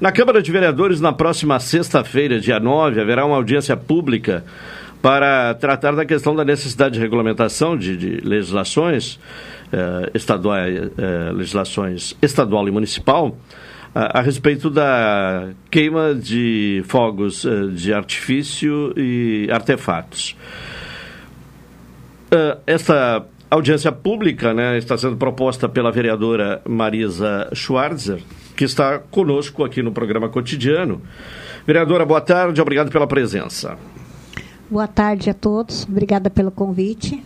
Na 0.00 0.10
Câmara 0.10 0.40
de 0.40 0.50
Vereadores, 0.50 0.98
na 0.98 1.12
próxima 1.12 1.60
sexta-feira, 1.60 2.40
dia 2.40 2.58
9, 2.58 3.02
haverá 3.02 3.26
uma 3.26 3.36
audiência 3.36 3.76
pública 3.76 4.44
para 5.02 5.52
tratar 5.54 5.94
da 5.94 6.06
questão 6.06 6.34
da 6.34 6.44
necessidade 6.44 6.94
de 6.94 7.00
regulamentação 7.00 7.76
de, 7.76 7.96
de 7.98 8.26
legislações 8.26 9.20
eh, 9.70 10.10
estaduais, 10.14 10.90
eh, 10.96 11.32
legislações 11.34 12.16
estadual 12.22 12.66
e 12.66 12.70
municipal 12.70 13.36
a, 13.94 14.18
a 14.18 14.22
respeito 14.22 14.70
da 14.70 15.50
queima 15.70 16.14
de 16.14 16.82
fogos 16.86 17.44
uh, 17.44 17.70
de 17.70 17.92
artifício 17.92 18.92
e 18.96 19.48
artefatos. 19.50 20.36
Uh, 22.32 22.60
esta 22.66 23.24
audiência 23.50 23.90
pública 23.90 24.52
né, 24.52 24.76
está 24.76 24.96
sendo 24.98 25.16
proposta 25.16 25.68
pela 25.68 25.90
vereadora 25.90 26.60
Marisa 26.68 27.48
Schwarzer, 27.54 28.20
que 28.56 28.64
está 28.64 28.98
conosco 28.98 29.64
aqui 29.64 29.82
no 29.82 29.92
programa 29.92 30.28
cotidiano. 30.28 31.00
Vereadora, 31.66 32.04
boa 32.04 32.20
tarde, 32.20 32.60
obrigado 32.60 32.90
pela 32.90 33.06
presença. 33.06 33.78
Boa 34.70 34.86
tarde 34.86 35.30
a 35.30 35.34
todos, 35.34 35.84
obrigada 35.88 36.28
pelo 36.28 36.50
convite. 36.50 37.22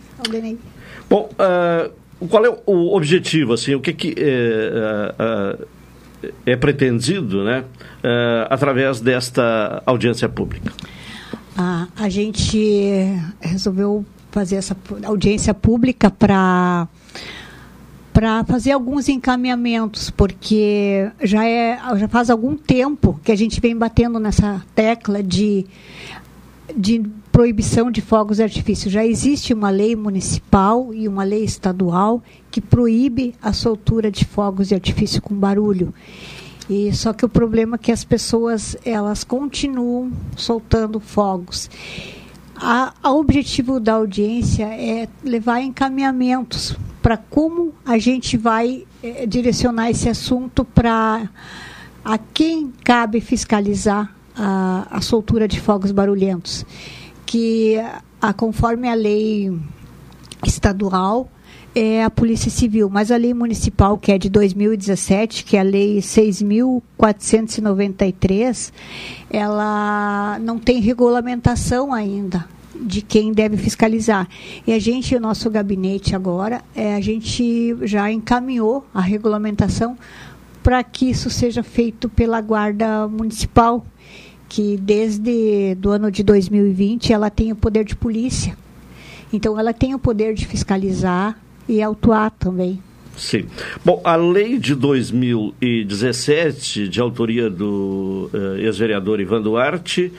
Bom, 1.09 1.29
uh, 1.33 2.27
qual 2.27 2.45
é 2.45 2.57
o 2.65 2.95
objetivo, 2.95 3.53
assim, 3.53 3.75
o 3.75 3.81
que 3.81 3.93
que... 3.93 4.11
Uh, 4.11 5.82
é 6.45 6.55
pretendido 6.55 7.43
né, 7.43 7.63
uh, 8.03 8.47
através 8.49 8.99
desta 8.99 9.81
audiência 9.85 10.29
pública? 10.29 10.71
Ah, 11.57 11.87
a 11.95 12.09
gente 12.09 13.05
resolveu 13.39 14.05
fazer 14.31 14.55
essa 14.55 14.75
audiência 15.03 15.53
pública 15.53 16.09
para 16.09 16.87
para 18.11 18.43
fazer 18.43 18.71
alguns 18.71 19.09
encaminhamentos, 19.09 20.11
porque 20.11 21.09
já 21.23 21.45
é 21.47 21.79
já 21.97 22.07
faz 22.07 22.29
algum 22.29 22.55
tempo 22.55 23.19
que 23.23 23.31
a 23.31 23.35
gente 23.35 23.59
vem 23.59 23.75
batendo 23.75 24.19
nessa 24.19 24.63
tecla 24.75 25.23
de 25.23 25.65
de 26.75 27.03
proibição 27.31 27.91
de 27.91 28.01
fogos 28.01 28.37
de 28.37 28.43
artifício. 28.43 28.89
Já 28.89 29.05
existe 29.05 29.53
uma 29.53 29.69
lei 29.69 29.95
municipal 29.95 30.93
e 30.93 31.07
uma 31.07 31.23
lei 31.23 31.43
estadual 31.43 32.21
que 32.49 32.61
proíbe 32.61 33.33
a 33.41 33.51
soltura 33.51 34.09
de 34.09 34.25
fogos 34.25 34.69
de 34.69 34.75
artifício 34.75 35.21
com 35.21 35.35
barulho. 35.35 35.93
E 36.69 36.93
só 36.93 37.11
que 37.11 37.25
o 37.25 37.29
problema 37.29 37.75
é 37.75 37.77
que 37.77 37.91
as 37.91 38.03
pessoas 38.03 38.77
elas 38.85 39.23
continuam 39.23 40.11
soltando 40.37 40.99
fogos. 40.99 41.69
A, 42.55 42.93
a 43.03 43.11
objetivo 43.11 43.79
da 43.79 43.93
audiência 43.93 44.65
é 44.65 45.09
levar 45.23 45.61
encaminhamentos 45.61 46.77
para 47.01 47.17
como 47.17 47.73
a 47.85 47.97
gente 47.97 48.37
vai 48.37 48.85
eh, 49.01 49.25
direcionar 49.25 49.89
esse 49.89 50.07
assunto 50.07 50.63
para 50.63 51.29
a 52.05 52.17
quem 52.17 52.71
cabe 52.83 53.19
fiscalizar 53.19 54.15
a, 54.35 54.87
a 54.89 55.01
soltura 55.01 55.47
de 55.47 55.59
fogos 55.59 55.91
barulhentos, 55.91 56.65
que 57.25 57.77
a, 58.21 58.33
conforme 58.33 58.89
a 58.89 58.93
lei 58.93 59.51
estadual 60.45 61.29
é 61.75 62.03
a 62.03 62.09
Polícia 62.09 62.51
Civil, 62.51 62.89
mas 62.89 63.11
a 63.11 63.17
lei 63.17 63.33
municipal, 63.33 63.97
que 63.97 64.11
é 64.11 64.17
de 64.17 64.29
2017, 64.29 65.43
que 65.43 65.57
é 65.57 65.61
a 65.61 65.63
lei 65.63 65.97
6.493, 65.97 68.71
ela 69.29 70.37
não 70.39 70.57
tem 70.59 70.79
regulamentação 70.79 71.91
ainda 71.91 72.47
de 72.75 73.01
quem 73.01 73.31
deve 73.31 73.57
fiscalizar. 73.57 74.27
E 74.67 74.73
a 74.73 74.79
gente, 74.79 75.15
o 75.15 75.19
nosso 75.19 75.49
gabinete 75.49 76.15
agora, 76.15 76.61
é, 76.75 76.95
a 76.95 77.01
gente 77.01 77.75
já 77.83 78.11
encaminhou 78.11 78.85
a 78.93 79.01
regulamentação 79.01 79.97
para 80.61 80.83
que 80.83 81.09
isso 81.09 81.29
seja 81.29 81.63
feito 81.63 82.07
pela 82.07 82.39
Guarda 82.39 83.07
Municipal, 83.07 83.83
que 84.53 84.77
desde 84.77 85.75
do 85.79 85.89
ano 85.89 86.11
de 86.11 86.21
2020 86.21 87.11
ela 87.11 87.31
tem 87.31 87.51
o 87.51 87.55
poder 87.55 87.83
de 87.83 87.95
polícia. 87.95 88.55
Então 89.33 89.59
ela 89.59 89.73
tem 89.73 89.95
o 89.95 89.99
poder 89.99 90.35
de 90.35 90.45
fiscalizar 90.45 91.35
e 91.67 91.81
autuar 91.81 92.29
também. 92.29 92.79
Sim. 93.17 93.45
Bom, 93.83 93.99
a 94.03 94.15
lei 94.15 94.59
de 94.59 94.75
2017, 94.75 96.87
de 96.87 97.01
autoria 97.01 97.49
do 97.49 98.29
uh, 98.31 98.57
ex-vereador 98.57 99.19
Ivan 99.19 99.41
Duarte, 99.41 100.13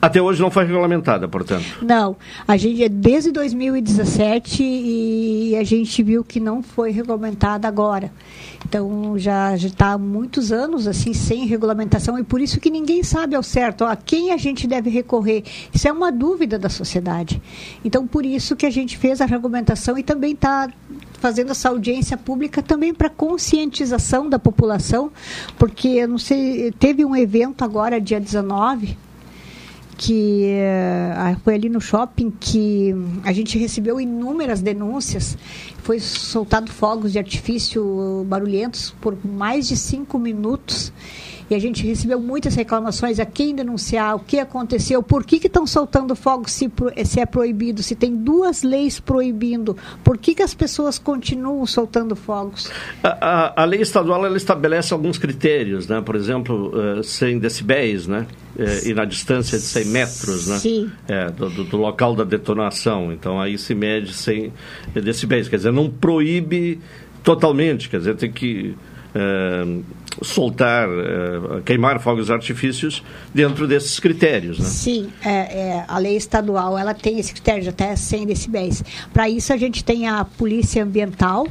até 0.00 0.22
hoje 0.22 0.40
não 0.40 0.50
foi 0.50 0.64
regulamentada, 0.64 1.28
portanto. 1.28 1.66
Não, 1.82 2.16
a 2.48 2.56
gente 2.56 2.82
é 2.82 2.88
desde 2.88 3.30
2017 3.30 4.62
e 4.62 5.54
a 5.54 5.64
gente 5.64 6.02
viu 6.02 6.24
que 6.24 6.40
não 6.40 6.62
foi 6.62 6.92
regulamentada 6.92 7.68
agora. 7.68 8.10
Então 8.66 9.16
já 9.16 9.54
está 9.54 9.92
há 9.92 9.98
muitos 9.98 10.50
anos 10.50 10.88
assim 10.88 11.14
sem 11.14 11.46
regulamentação 11.46 12.18
e 12.18 12.24
por 12.24 12.40
isso 12.40 12.58
que 12.58 12.68
ninguém 12.68 13.00
sabe 13.04 13.36
ao 13.36 13.42
certo 13.42 13.84
a 13.84 13.94
quem 13.94 14.32
a 14.32 14.36
gente 14.36 14.66
deve 14.66 14.90
recorrer. 14.90 15.44
Isso 15.72 15.86
é 15.86 15.92
uma 15.92 16.10
dúvida 16.10 16.58
da 16.58 16.68
sociedade. 16.68 17.40
Então 17.84 18.08
por 18.08 18.26
isso 18.26 18.56
que 18.56 18.66
a 18.66 18.70
gente 18.70 18.98
fez 18.98 19.20
a 19.20 19.24
regulamentação 19.24 19.96
e 19.96 20.02
também 20.02 20.32
está 20.32 20.68
fazendo 21.20 21.52
essa 21.52 21.68
audiência 21.68 22.16
pública 22.16 22.60
também 22.60 22.92
para 22.92 23.08
conscientização 23.08 24.28
da 24.28 24.38
população, 24.38 25.12
porque 25.56 26.04
não 26.04 26.18
sei, 26.18 26.72
teve 26.72 27.04
um 27.04 27.14
evento 27.14 27.62
agora 27.64 28.00
dia 28.00 28.20
19 28.20 29.05
que 29.96 30.52
uh, 30.58 31.40
foi 31.42 31.54
ali 31.54 31.68
no 31.68 31.80
shopping 31.80 32.30
que 32.30 32.94
a 33.24 33.32
gente 33.32 33.58
recebeu 33.58 34.00
inúmeras 34.00 34.60
denúncias. 34.60 35.36
Foi 35.78 35.98
soltado 36.00 36.70
fogos 36.70 37.12
de 37.12 37.18
artifício 37.18 38.24
barulhentos 38.28 38.94
por 39.00 39.16
mais 39.24 39.66
de 39.68 39.76
cinco 39.76 40.18
minutos. 40.18 40.92
E 41.48 41.54
a 41.54 41.60
gente 41.60 41.86
recebeu 41.86 42.18
muitas 42.18 42.56
reclamações 42.56 43.20
a 43.20 43.24
quem 43.24 43.54
denunciar, 43.54 44.16
o 44.16 44.18
que 44.18 44.40
aconteceu, 44.40 45.00
por 45.00 45.24
que 45.24 45.36
estão 45.36 45.64
soltando 45.64 46.16
fogos 46.16 46.50
se, 46.50 46.68
se, 47.04 47.20
é 47.20 47.26
proibido, 47.26 47.84
se 47.84 47.94
tem 47.94 48.16
duas 48.16 48.64
leis 48.64 48.98
proibindo, 48.98 49.76
por 50.02 50.18
que, 50.18 50.34
que 50.34 50.42
as 50.42 50.54
pessoas 50.54 50.98
continuam 50.98 51.64
soltando 51.64 52.16
fogos? 52.16 52.68
A, 53.00 53.08
a, 53.54 53.62
a 53.62 53.64
lei 53.64 53.80
estadual 53.80 54.26
ela 54.26 54.36
estabelece 54.36 54.92
alguns 54.92 55.18
critérios, 55.18 55.86
né? 55.86 56.00
por 56.00 56.16
exemplo, 56.16 56.72
uh, 56.74 56.98
eh, 56.98 57.02
100 57.04 57.38
decibéis, 57.38 58.08
né? 58.08 58.26
É, 58.58 58.88
e 58.88 58.94
na 58.94 59.04
distância 59.04 59.58
de 59.58 59.64
100 59.64 59.84
metros, 59.86 60.48
né? 60.48 60.58
Sim. 60.58 60.90
É, 61.06 61.30
do, 61.30 61.50
do, 61.64 61.76
local 61.76 62.14
da 62.14 62.24
detonação. 62.24 63.12
Então 63.12 63.40
aí 63.40 63.58
se 63.58 63.74
mede 63.74 64.14
100 64.14 64.52
decibéis. 64.94 65.48
Quer 65.48 65.56
dizer, 65.56 65.72
não 65.72 65.90
proíbe 65.90 66.80
totalmente, 67.22 67.88
quer 67.88 67.98
dizer, 67.98 68.16
tem 68.16 68.30
que 68.30 68.74
é, 69.14 69.64
soltar, 70.22 70.88
é, 70.88 71.60
queimar 71.64 72.00
fogos 72.00 72.30
artifícios 72.30 73.02
dentro 73.34 73.66
desses 73.66 73.98
critérios, 73.98 74.58
né? 74.58 74.64
Sim, 74.64 75.12
é, 75.24 75.30
é, 75.30 75.84
a 75.88 75.98
lei 75.98 76.16
estadual 76.16 76.78
ela 76.78 76.94
tem 76.94 77.18
esse 77.18 77.32
critério 77.32 77.62
de 77.62 77.68
até 77.68 77.94
100 77.96 78.26
decibéis. 78.26 78.84
Para 79.12 79.28
isso 79.28 79.52
a 79.52 79.56
gente 79.56 79.84
tem 79.84 80.06
a 80.06 80.24
polícia 80.24 80.82
ambiental 80.82 81.46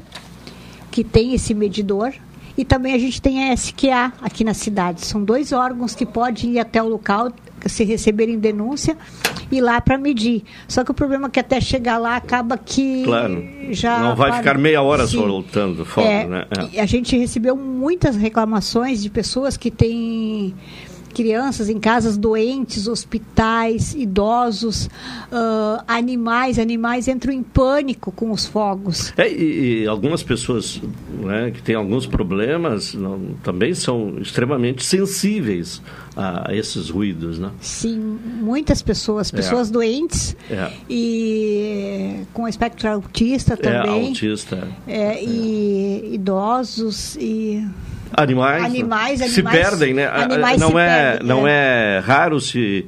que 0.92 1.04
tem 1.04 1.34
esse 1.34 1.54
medidor 1.54 2.14
e 2.58 2.64
também 2.64 2.94
a 2.94 2.98
gente 2.98 3.22
tem 3.22 3.50
a 3.50 3.54
SQA 3.54 4.14
aqui 4.22 4.44
na 4.44 4.54
cidade. 4.54 5.06
São 5.06 5.24
dois 5.24 5.52
órgãos 5.52 5.94
que 5.96 6.06
podem 6.06 6.54
ir 6.54 6.60
até 6.60 6.82
o 6.82 6.88
local 6.88 7.32
se 7.66 7.84
receberem 7.84 8.38
denúncia 8.38 8.96
e 9.52 9.60
lá 9.60 9.82
para 9.82 9.98
medir. 9.98 10.44
Só 10.68 10.84
que 10.84 10.92
o 10.92 10.94
problema 10.94 11.28
é 11.28 11.30
que 11.30 11.40
até 11.40 11.60
chegar 11.60 11.98
lá 11.98 12.16
acaba 12.16 12.58
que 12.58 13.04
claro. 13.04 13.44
já 13.72 14.00
não 14.00 14.16
vai 14.16 14.30
para... 14.30 14.38
ficar 14.40 14.58
meia 14.58 14.82
hora 14.82 15.08
Sim. 15.08 15.18
soltando 15.18 15.86
fogo, 15.86 16.08
é, 16.08 16.26
né? 16.26 16.46
É. 16.74 16.82
A 16.82 16.86
gente 16.86 17.18
recebeu 17.18 17.56
muitas 17.56 18.16
reclamações 18.16 19.02
de 19.02 19.10
pessoas 19.10 19.58
que 19.58 19.72
têm 19.72 20.54
crianças 21.16 21.70
em 21.70 21.80
casas 21.80 22.18
doentes, 22.18 22.88
hospitais, 22.88 23.96
idosos, 23.96 24.88
uh, 25.32 25.82
animais, 25.88 26.60
animais 26.60 27.08
entram 27.08 27.34
em 27.34 27.42
pânico 27.42 28.12
com 28.12 28.32
os 28.32 28.46
fogos. 28.46 29.14
É, 29.16 29.32
e, 29.32 29.84
e, 29.84 29.88
algumas 29.88 30.22
pessoas 30.22 30.82
né, 31.22 31.52
que 31.52 31.62
têm 31.62 31.74
alguns 31.74 32.06
problemas 32.06 32.94
não, 32.94 33.30
também 33.42 33.74
são 33.74 34.18
extremamente 34.20 34.84
sensíveis 34.84 35.82
a, 36.18 36.52
a, 36.52 36.56
esses 36.56 36.90
ruídos, 36.90 37.40
né? 37.40 37.50
Sim, 37.62 38.20
muitas 38.42 38.82
pessoas, 38.82 39.32
é. 39.32 39.38
pessoas 39.38 39.70
é. 39.70 39.72
doentes 39.72 40.36
é. 40.52 40.70
e 40.90 42.20
com 42.34 42.46
espectro 42.46 42.90
autista 42.90 43.54
é, 43.54 43.56
também. 43.56 44.04
É, 44.04 44.08
autista. 44.10 44.68
É, 44.86 45.24
e 45.24 46.16
idosos 46.16 47.16
e 47.16 47.66
Animais, 48.14 48.64
animais, 48.64 49.20
se 49.20 49.44
perdem, 49.44 49.94
né? 49.94 50.10
Não 50.58 50.80
é, 50.80 51.12
perdem, 51.12 51.28
não 51.28 51.48
é. 51.48 51.98
é 51.98 52.00
raro 52.00 52.40
se 52.40 52.86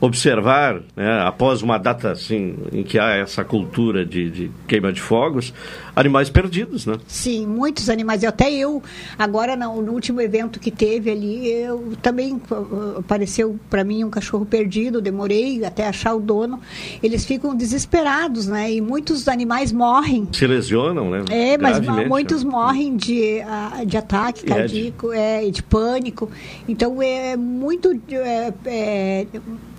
observar, 0.00 0.80
né, 0.94 1.22
após 1.24 1.62
uma 1.62 1.78
data 1.78 2.12
assim 2.12 2.56
em 2.72 2.82
que 2.82 2.98
há 2.98 3.16
essa 3.16 3.44
cultura 3.44 4.04
de, 4.04 4.30
de, 4.30 4.50
queima 4.68 4.92
de 4.92 5.00
fogos, 5.00 5.54
animais 5.96 6.28
perdidos, 6.28 6.84
né? 6.84 6.98
Sim, 7.08 7.46
muitos 7.46 7.88
animais. 7.88 8.22
Até 8.22 8.52
eu, 8.52 8.82
agora 9.18 9.56
no, 9.56 9.80
no 9.80 9.92
último 9.92 10.20
evento 10.20 10.60
que 10.60 10.70
teve 10.70 11.10
ali, 11.10 11.50
eu 11.50 11.94
também 12.02 12.34
uh, 12.34 12.98
apareceu 12.98 13.58
para 13.70 13.82
mim 13.82 14.04
um 14.04 14.10
cachorro 14.10 14.44
perdido. 14.44 15.00
Demorei 15.00 15.64
até 15.64 15.88
achar 15.88 16.14
o 16.14 16.20
dono. 16.20 16.60
Eles 17.02 17.24
ficam 17.24 17.56
desesperados, 17.56 18.46
né? 18.46 18.70
E 18.70 18.80
muitos 18.82 19.26
animais 19.26 19.72
morrem. 19.72 20.28
Se 20.32 20.46
lesionam, 20.46 21.10
né? 21.10 21.24
É, 21.30 21.56
mas 21.56 21.80
muitos 22.06 22.44
né? 22.44 22.50
morrem 22.50 22.94
de, 22.94 23.40
de 23.86 23.96
ataque 23.96 24.44
cardíaco, 24.44 25.12
é, 25.12 25.48
de 25.48 25.62
pânico. 25.62 26.30
Então 26.68 27.00
é 27.00 27.36
muito 27.38 27.98
é, 28.10 28.52
é, 28.66 29.26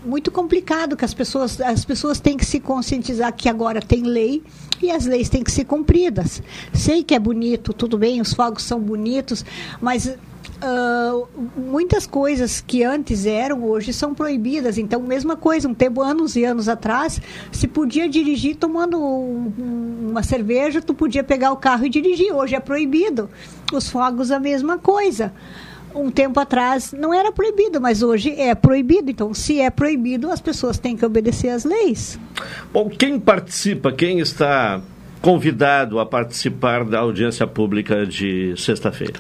muito 0.04 0.32
complicado 0.32 0.98
que 0.98 1.06
as 1.06 1.14
pessoas 1.14 1.62
as 1.62 1.86
pessoas 1.86 2.20
têm 2.20 2.38
que 2.38 2.46
se 2.46 2.60
conscientizar 2.60 3.32
que 3.34 3.48
agora 3.48 3.82
tem 3.82 4.02
lei 4.02 4.42
e 4.82 4.92
as 4.92 5.06
leis 5.06 5.30
têm 5.30 5.44
que 5.44 5.52
ser 5.52 5.66
cumpridas. 5.66 6.42
Sei 6.74 7.04
que 7.04 7.16
é 7.16 7.20
bonito, 7.20 7.74
tudo 7.74 7.98
bem, 7.98 8.22
os 8.22 8.34
fogos 8.34 8.64
são 8.64 8.80
bonitos, 8.80 9.44
mas 9.82 10.18
Uh, 10.58 11.28
muitas 11.56 12.08
coisas 12.08 12.62
que 12.66 12.84
antes 12.84 13.28
eram 13.28 13.64
hoje 13.64 13.94
são 13.94 14.16
proibidas. 14.16 14.80
Então, 14.80 15.00
mesma 15.00 15.36
coisa, 15.36 15.68
um 15.68 15.74
tempo, 15.74 16.02
anos 16.02 16.36
e 16.36 16.44
anos 16.44 16.68
atrás, 16.68 17.22
se 17.52 17.68
podia 17.68 18.10
dirigir 18.10 18.56
tomando 18.56 19.00
um, 19.00 20.08
uma 20.10 20.24
cerveja, 20.24 20.82
tu 20.82 20.96
podia 20.96 21.24
pegar 21.24 21.52
o 21.52 21.58
carro 21.58 21.86
e 21.86 21.90
dirigir. 21.90 22.34
Hoje 22.34 22.56
é 22.56 22.60
proibido. 22.60 23.30
Os 23.72 23.88
fogos, 23.88 24.32
a 24.32 24.40
mesma 24.40 24.80
coisa 24.80 25.32
um 25.98 26.12
tempo 26.12 26.40
atrás 26.40 26.94
não 26.94 27.14
era 27.14 27.32
proibido, 27.32 27.82
mas 27.82 28.02
hoje 28.02 28.32
é 28.40 28.54
proibido. 28.54 29.10
Então, 29.10 29.34
se 29.34 29.60
é 29.60 29.70
proibido, 29.70 30.32
as 30.32 30.40
pessoas 30.40 30.78
têm 30.78 30.96
que 30.96 31.06
obedecer 31.06 31.50
às 31.50 31.64
leis. 31.64 32.20
Bom, 32.72 32.90
quem 32.90 33.20
participa, 33.20 33.92
quem 33.92 34.20
está 34.20 34.82
convidado 35.22 36.00
a 36.00 36.06
participar 36.06 36.86
da 36.86 37.00
audiência 37.00 37.48
pública 37.48 38.06
de 38.06 38.54
sexta-feira? 38.56 39.20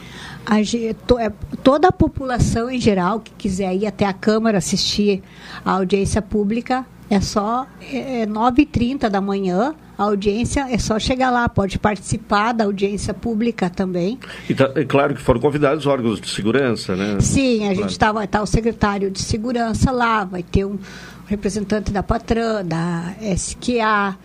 É, 1.19 1.31
toda 1.63 1.89
a 1.89 1.91
população 1.91 2.69
em 2.69 2.79
geral 2.79 3.19
que 3.19 3.31
quiser 3.31 3.75
ir 3.75 3.85
até 3.85 4.05
a 4.05 4.13
Câmara 4.13 4.59
assistir 4.59 5.21
a 5.65 5.71
audiência 5.71 6.21
pública 6.21 6.85
é 7.09 7.21
só 7.21 7.65
é, 7.81 8.25
9h30 8.25 9.03
é 9.03 9.09
da 9.09 9.21
manhã. 9.21 9.73
A 9.97 10.03
audiência 10.03 10.67
é 10.69 10.77
só 10.77 10.99
chegar 10.99 11.31
lá, 11.31 11.49
pode 11.49 11.79
participar 11.79 12.51
da 12.51 12.65
audiência 12.65 13.13
pública 13.13 13.69
também. 13.69 14.19
E 14.47 14.53
tá, 14.53 14.71
é 14.75 14.83
claro 14.83 15.15
que 15.15 15.21
foram 15.21 15.39
convidados 15.39 15.87
órgãos 15.87 16.21
de 16.21 16.29
segurança, 16.29 16.95
né? 16.95 17.17
Sim, 17.19 17.67
a 17.67 17.73
claro. 17.73 17.75
gente 17.75 17.97
tá, 17.97 18.11
vai 18.11 18.25
estar 18.25 18.39
tá 18.39 18.43
o 18.43 18.47
secretário 18.47 19.09
de 19.09 19.19
segurança 19.19 19.91
lá, 19.91 20.23
vai 20.23 20.43
ter 20.43 20.65
um 20.65 20.77
representante 21.25 21.91
da 21.91 22.03
Patran, 22.03 22.63
da 22.63 23.15
SQA, 23.35 24.15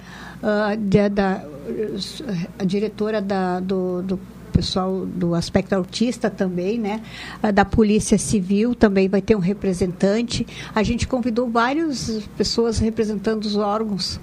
uh, 0.43 0.77
da, 0.77 1.09
da, 1.09 1.45
a 2.59 2.65
diretora 2.65 3.23
da, 3.23 3.59
do, 3.61 4.03
do 4.03 4.21
pessoal 4.53 5.07
do 5.07 5.35
aspecto 5.35 5.73
autista 5.73 6.31
também, 6.31 6.79
né? 6.79 7.03
A 7.43 7.51
da 7.51 7.65
Polícia 7.65 8.19
Civil 8.19 8.75
também 8.75 9.09
vai 9.09 9.23
ter 9.23 9.35
um 9.35 9.41
representante. 9.41 10.47
A 10.75 10.83
gente 10.83 11.09
convidou 11.09 11.49
várias 11.49 12.23
pessoas 12.37 12.79
representando 12.79 13.45
os 13.45 13.57
órgãos 13.57 14.21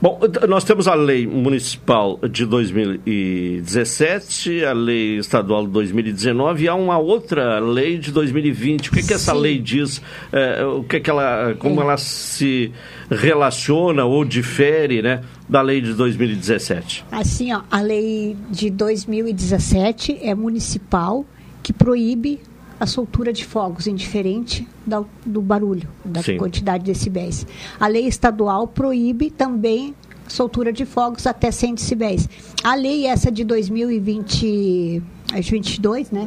Bom, 0.00 0.18
nós 0.48 0.64
temos 0.64 0.88
a 0.88 0.94
lei 0.94 1.26
municipal 1.26 2.18
de 2.30 2.46
2017, 2.46 4.64
a 4.64 4.72
lei 4.72 5.18
estadual 5.18 5.66
de 5.66 5.72
2019 5.72 6.64
e 6.64 6.68
há 6.68 6.74
uma 6.74 6.96
outra 6.98 7.58
lei 7.58 7.98
de 7.98 8.12
2020. 8.12 8.88
O 8.88 8.92
que, 8.92 9.02
que 9.02 9.14
essa 9.14 9.32
lei 9.32 9.58
diz? 9.58 10.00
É, 10.32 10.64
o 10.64 10.84
que, 10.84 11.00
que 11.00 11.10
ela, 11.10 11.54
como 11.58 11.80
é. 11.80 11.84
ela 11.84 11.96
se 11.96 12.72
relaciona 13.10 14.04
ou 14.04 14.24
difere, 14.24 15.02
né, 15.02 15.22
da 15.48 15.60
lei 15.62 15.80
de 15.80 15.94
2017? 15.94 17.04
Assim, 17.10 17.52
ó, 17.52 17.62
a 17.70 17.80
lei 17.80 18.36
de 18.50 18.70
2017 18.70 20.18
é 20.22 20.34
municipal 20.34 21.24
que 21.62 21.72
proíbe 21.72 22.40
a 22.78 22.86
soltura 22.86 23.32
de 23.32 23.44
fogos, 23.44 23.86
indiferente 23.86 24.66
da, 24.86 25.02
do 25.24 25.40
barulho, 25.40 25.88
da 26.04 26.22
Sim. 26.22 26.36
quantidade 26.36 26.84
de 26.84 26.92
decibéis. 26.92 27.46
A 27.78 27.86
lei 27.86 28.06
estadual 28.06 28.66
proíbe 28.68 29.30
também 29.30 29.94
soltura 30.28 30.72
de 30.72 30.84
fogos 30.84 31.26
até 31.26 31.50
100 31.50 31.74
decibéis. 31.74 32.28
A 32.62 32.74
lei 32.74 33.06
essa 33.06 33.30
de 33.30 33.44
2020 33.44 35.02
22, 35.34 36.10
né? 36.10 36.26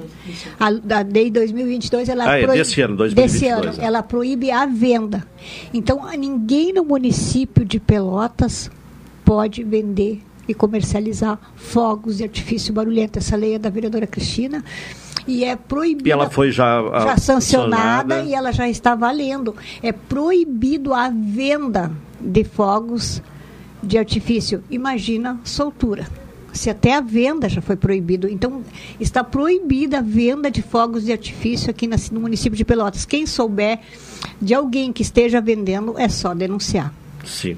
A, 0.60 0.68
a 0.68 1.02
lei 1.02 1.32
2022 1.32 2.07
ela 2.07 2.30
ah, 2.30 2.38
é, 2.38 2.44
proíbe, 2.44 2.60
desse 2.60 2.82
ano, 2.82 2.98
2022, 2.98 3.32
desse 3.32 3.48
ano, 3.48 3.82
é. 3.82 3.86
ela 3.86 4.03
proíbe 4.03 4.52
a 4.52 4.65
venda. 4.68 5.26
Então, 5.73 6.06
ninguém 6.18 6.72
no 6.72 6.84
município 6.84 7.65
de 7.65 7.80
Pelotas 7.80 8.69
pode 9.26 9.64
vender 9.64 10.22
e 10.47 10.53
comercializar 10.53 11.39
fogos 11.55 12.18
de 12.18 12.23
artifício 12.23 12.73
barulhento. 12.73 13.19
Essa 13.19 13.35
lei 13.35 13.55
é 13.55 13.59
da 13.59 13.69
vereadora 13.69 14.07
Cristina 14.07 14.63
e 15.27 15.43
é 15.43 15.55
proibida. 15.55 16.09
E 16.09 16.11
ela 16.11 16.30
foi 16.30 16.51
já, 16.51 16.81
já 17.03 17.18
sancionada, 17.18 18.23
e 18.23 18.34
ela 18.34 18.51
já 18.51 18.68
está 18.68 18.95
valendo. 18.95 19.55
É 19.81 19.91
proibido 19.91 20.93
a 20.93 21.09
venda 21.09 21.91
de 22.19 22.43
fogos 22.43 23.22
de 23.81 23.97
artifício. 23.97 24.63
Imagina 24.69 25.39
soltura. 25.43 26.07
Se 26.53 26.69
até 26.69 26.95
a 26.95 27.01
venda 27.01 27.47
já 27.47 27.61
foi 27.61 27.77
proibido. 27.77 28.27
Então, 28.27 28.61
está 28.99 29.23
proibida 29.23 29.99
a 29.99 30.01
venda 30.01 30.51
de 30.51 30.61
fogos 30.61 31.05
de 31.05 31.11
artifício 31.11 31.69
aqui 31.69 31.88
no 32.11 32.19
município 32.19 32.57
de 32.57 32.65
Pelotas. 32.65 33.05
Quem 33.05 33.26
souber 33.26 33.80
de 34.41 34.53
alguém 34.53 34.91
que 34.91 35.01
esteja 35.01 35.39
vendendo, 35.39 35.97
é 35.97 36.09
só 36.09 36.34
denunciar. 36.34 36.93
Sim. 37.23 37.55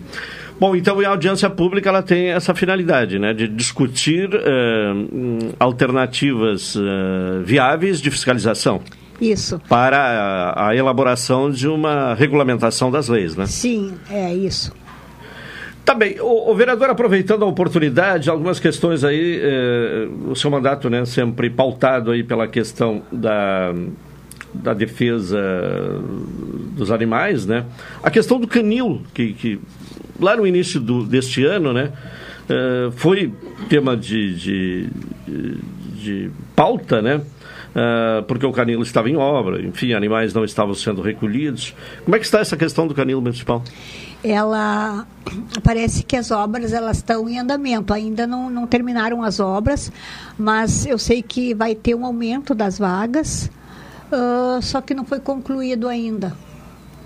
Bom, 0.64 0.78
então 0.78 0.98
a 1.02 1.10
audiência 1.10 1.50
pública 1.50 1.90
ela 1.90 2.02
tem 2.02 2.30
essa 2.30 2.56
finalidade, 2.56 3.20
né, 3.20 3.34
de 3.34 3.50
discutir 3.50 4.30
uh, 4.34 5.54
alternativas 5.60 6.78
uh, 6.78 7.44
viáveis 7.44 8.00
de 8.00 8.10
fiscalização. 8.10 8.80
Isso. 9.20 9.60
Para 9.68 9.98
a, 9.98 10.70
a, 10.70 10.74
elaboração 10.74 11.52
de 11.52 11.68
uma 11.68 12.14
regulamentação 12.14 12.90
das 12.90 13.10
leis, 13.10 13.36
né? 13.36 13.46
Sim, 13.46 13.96
é 14.10 14.34
isso. 14.34 14.74
Tá 15.84 15.94
bem. 15.94 16.16
O, 16.22 16.52
o 16.52 16.56
vereador, 16.56 16.90
aproveitando 16.90 17.44
a 17.44 17.46
oportunidade, 17.46 18.30
algumas 18.30 18.58
questões 18.58 19.04
aí, 19.04 19.42
eh, 19.44 20.08
o 20.30 20.34
seu 20.34 20.50
mandato, 20.50 20.90
né, 20.90 21.04
sempre 21.04 21.50
pautado 21.50 22.10
aí 22.10 22.24
pela 22.24 22.48
questão 22.48 23.04
da, 23.12 23.76
da 24.54 24.74
defesa 24.74 25.42
dos 26.72 26.90
animais, 26.90 27.46
né? 27.46 27.66
A 28.02 28.10
questão 28.10 28.40
do 28.40 28.48
canil, 28.48 29.02
que, 29.14 29.34
que 29.34 29.60
lá 30.24 30.36
no 30.36 30.48
início 30.48 30.80
do, 30.80 31.04
deste 31.04 31.44
ano, 31.44 31.74
né, 31.74 31.92
uh, 32.50 32.92
foi 32.94 33.34
tema 33.70 33.96
de, 33.96 34.36
de, 34.36 34.90
de 35.96 36.32
pauta, 36.56 37.02
né? 37.02 37.22
Uh, 37.74 38.22
porque 38.28 38.46
o 38.46 38.52
canil 38.52 38.84
estava 38.84 39.10
em 39.10 39.18
obra, 39.18 39.60
enfim, 39.60 39.94
animais 39.94 40.32
não 40.32 40.46
estavam 40.46 40.76
sendo 40.76 41.02
recolhidos. 41.02 41.74
Como 42.04 42.16
é 42.16 42.20
que 42.20 42.26
está 42.26 42.40
essa 42.40 42.56
questão 42.56 42.86
do 42.86 42.94
canil 42.94 43.20
municipal? 43.20 43.64
Ela 44.24 45.08
parece 45.64 46.04
que 46.04 46.16
as 46.16 46.30
obras 46.30 46.72
elas 46.72 46.98
estão 46.98 47.28
em 47.28 47.40
andamento. 47.40 47.92
Ainda 47.92 48.28
não, 48.28 48.48
não 48.48 48.68
terminaram 48.68 49.24
as 49.24 49.40
obras, 49.40 49.92
mas 50.38 50.86
eu 50.86 51.00
sei 51.00 51.24
que 51.24 51.56
vai 51.56 51.74
ter 51.74 51.96
um 51.96 52.06
aumento 52.06 52.54
das 52.54 52.78
vagas, 52.78 53.50
uh, 54.12 54.62
só 54.62 54.80
que 54.80 54.94
não 54.94 55.04
foi 55.04 55.20
concluído 55.20 55.88
ainda. 55.88 56.32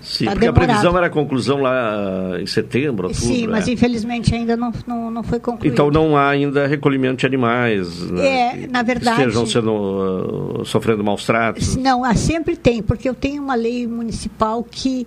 Sim, 0.02 0.26
tá 0.26 0.30
porque 0.32 0.46
demorado. 0.46 0.62
a 0.62 0.74
previsão 0.74 0.96
era 0.96 1.06
a 1.06 1.10
conclusão 1.10 1.60
lá 1.60 2.40
em 2.40 2.46
setembro, 2.46 3.08
outubro. 3.08 3.34
Sim, 3.34 3.46
mas 3.46 3.68
é. 3.68 3.72
infelizmente 3.72 4.34
ainda 4.34 4.56
não, 4.56 4.72
não, 4.86 5.10
não 5.10 5.22
foi 5.22 5.38
concluído. 5.38 5.72
Então 5.72 5.90
não 5.90 6.16
há 6.16 6.28
ainda 6.28 6.66
recolhimento 6.66 7.16
de 7.16 7.26
animais. 7.26 8.10
Né, 8.10 8.62
é, 8.62 8.66
na 8.66 8.82
verdade. 8.82 9.20
Estejam 9.20 9.46
sendo, 9.46 10.60
uh, 10.60 10.64
sofrendo 10.64 11.02
maus 11.04 11.24
tratos. 11.24 11.76
Não, 11.76 12.04
sempre 12.14 12.56
tem, 12.56 12.82
porque 12.82 13.08
eu 13.08 13.14
tenho 13.14 13.42
uma 13.42 13.54
lei 13.54 13.86
municipal 13.86 14.64
que 14.68 15.06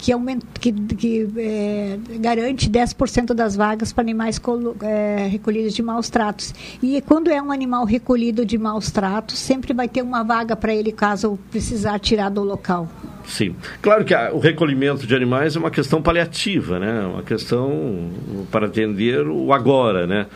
que, 0.00 0.12
aumenta, 0.12 0.46
que, 0.58 0.72
que 0.72 1.28
é, 1.36 1.98
garante 2.18 2.70
10% 2.70 3.34
das 3.34 3.54
vagas 3.54 3.92
para 3.92 4.02
animais 4.02 4.40
é, 4.82 5.28
recolhidos 5.30 5.74
de 5.74 5.82
maus 5.82 6.08
tratos. 6.08 6.54
E 6.82 7.00
quando 7.02 7.30
é 7.30 7.40
um 7.40 7.52
animal 7.52 7.84
recolhido 7.84 8.44
de 8.44 8.56
maus 8.56 8.90
tratos, 8.90 9.38
sempre 9.38 9.74
vai 9.74 9.88
ter 9.88 10.02
uma 10.02 10.22
vaga 10.22 10.56
para 10.56 10.74
ele 10.74 10.90
caso 10.90 11.38
precisar 11.50 11.98
tirar 11.98 12.30
do 12.30 12.42
local. 12.42 12.88
Sim. 13.26 13.54
Claro 13.82 14.04
que 14.04 14.14
a, 14.14 14.32
o 14.32 14.38
recolhimento 14.38 15.06
de 15.06 15.14
animais 15.14 15.54
é 15.54 15.58
uma 15.58 15.70
questão 15.70 16.00
paliativa, 16.00 16.78
né? 16.78 17.02
Uma 17.04 17.22
questão 17.22 18.10
para 18.50 18.66
atender 18.66 19.26
o 19.26 19.52
agora, 19.52 20.06
né? 20.06 20.26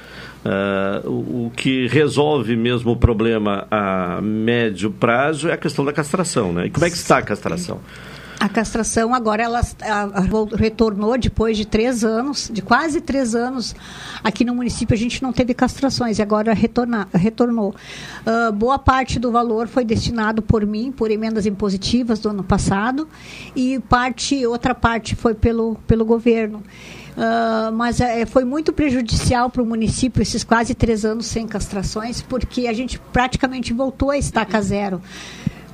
Uh, 0.44 1.08
o, 1.08 1.46
o, 1.46 1.52
que 1.56 1.86
resolve 1.86 2.54
mesmo 2.54 2.92
o 2.92 2.96
problema 2.96 3.66
a 3.70 4.20
médio 4.20 4.90
prazo 4.90 5.48
é 5.48 5.54
a 5.54 5.56
questão 5.56 5.82
da 5.82 5.92
castração, 5.92 6.52
né? 6.52 6.66
E 6.66 6.70
como 6.70 6.84
é 6.84 6.90
que 6.90 6.96
está 6.96 7.16
a 7.16 7.22
castração? 7.22 7.78
Sim. 7.78 8.13
A 8.44 8.48
castração 8.50 9.14
agora 9.14 9.42
ela 9.42 9.62
a, 9.80 10.02
a, 10.02 10.20
retornou 10.54 11.16
depois 11.16 11.56
de 11.56 11.64
três 11.64 12.04
anos, 12.04 12.50
de 12.52 12.60
quase 12.60 13.00
três 13.00 13.34
anos. 13.34 13.74
Aqui 14.22 14.44
no 14.44 14.54
município 14.54 14.92
a 14.92 14.98
gente 14.98 15.22
não 15.22 15.32
teve 15.32 15.54
castrações 15.54 16.18
e 16.18 16.22
agora 16.22 16.52
retorna, 16.52 17.08
retornou. 17.14 17.74
Uh, 18.20 18.52
boa 18.52 18.78
parte 18.78 19.18
do 19.18 19.32
valor 19.32 19.66
foi 19.66 19.82
destinado 19.82 20.42
por 20.42 20.66
mim, 20.66 20.92
por 20.92 21.10
emendas 21.10 21.46
impositivas 21.46 22.18
do 22.18 22.28
ano 22.28 22.44
passado, 22.44 23.08
e 23.56 23.80
parte, 23.88 24.46
outra 24.46 24.74
parte 24.74 25.16
foi 25.16 25.32
pelo, 25.32 25.76
pelo 25.86 26.04
governo. 26.04 26.58
Uh, 27.16 27.72
mas 27.72 27.98
uh, 28.00 28.26
foi 28.26 28.44
muito 28.44 28.74
prejudicial 28.74 29.48
para 29.48 29.62
o 29.62 29.66
município 29.66 30.20
esses 30.20 30.44
quase 30.44 30.74
três 30.74 31.02
anos 31.02 31.24
sem 31.24 31.46
castrações, 31.46 32.20
porque 32.20 32.66
a 32.66 32.74
gente 32.74 32.98
praticamente 33.10 33.72
voltou 33.72 34.10
a 34.10 34.18
estaca 34.18 34.60
zero. 34.60 35.00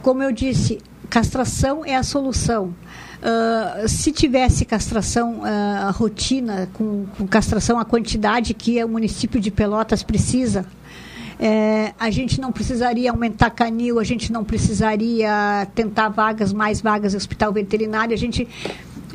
Como 0.02 0.22
eu 0.22 0.30
disse, 0.30 0.78
castração 1.10 1.84
é 1.84 1.96
a 1.96 2.02
solução. 2.02 2.74
Uh, 3.20 3.86
se 3.86 4.12
tivesse 4.12 4.64
castração 4.64 5.40
uh, 5.40 5.92
rotina, 5.92 6.70
com, 6.72 7.04
com, 7.18 7.26
castração 7.26 7.78
a 7.78 7.84
quantidade 7.84 8.54
que 8.54 8.82
o 8.82 8.88
município 8.88 9.38
de 9.38 9.50
Pelotas 9.50 10.02
precisa, 10.02 10.64
é, 11.38 11.94
a 11.98 12.10
gente 12.10 12.38
não 12.40 12.52
precisaria 12.52 13.10
aumentar 13.10 13.50
canil, 13.50 13.98
a 13.98 14.04
gente 14.04 14.30
não 14.30 14.44
precisaria 14.44 15.66
tentar 15.74 16.10
vagas, 16.10 16.52
mais 16.52 16.82
vagas 16.82 17.14
no 17.14 17.16
hospital 17.16 17.50
veterinário, 17.50 18.12
a 18.12 18.18
gente 18.18 18.46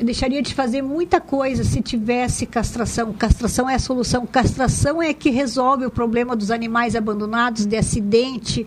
deixaria 0.04 0.42
de 0.42 0.52
fazer 0.52 0.82
muita 0.82 1.20
coisa 1.20 1.62
se 1.62 1.80
tivesse 1.80 2.44
castração. 2.44 3.12
Castração 3.12 3.70
é 3.70 3.76
a 3.76 3.78
solução. 3.78 4.26
Castração 4.26 5.00
é 5.00 5.14
que 5.14 5.30
resolve 5.30 5.86
o 5.86 5.90
problema 5.90 6.34
dos 6.34 6.50
animais 6.50 6.96
abandonados, 6.96 7.64
de 7.64 7.76
acidente, 7.76 8.66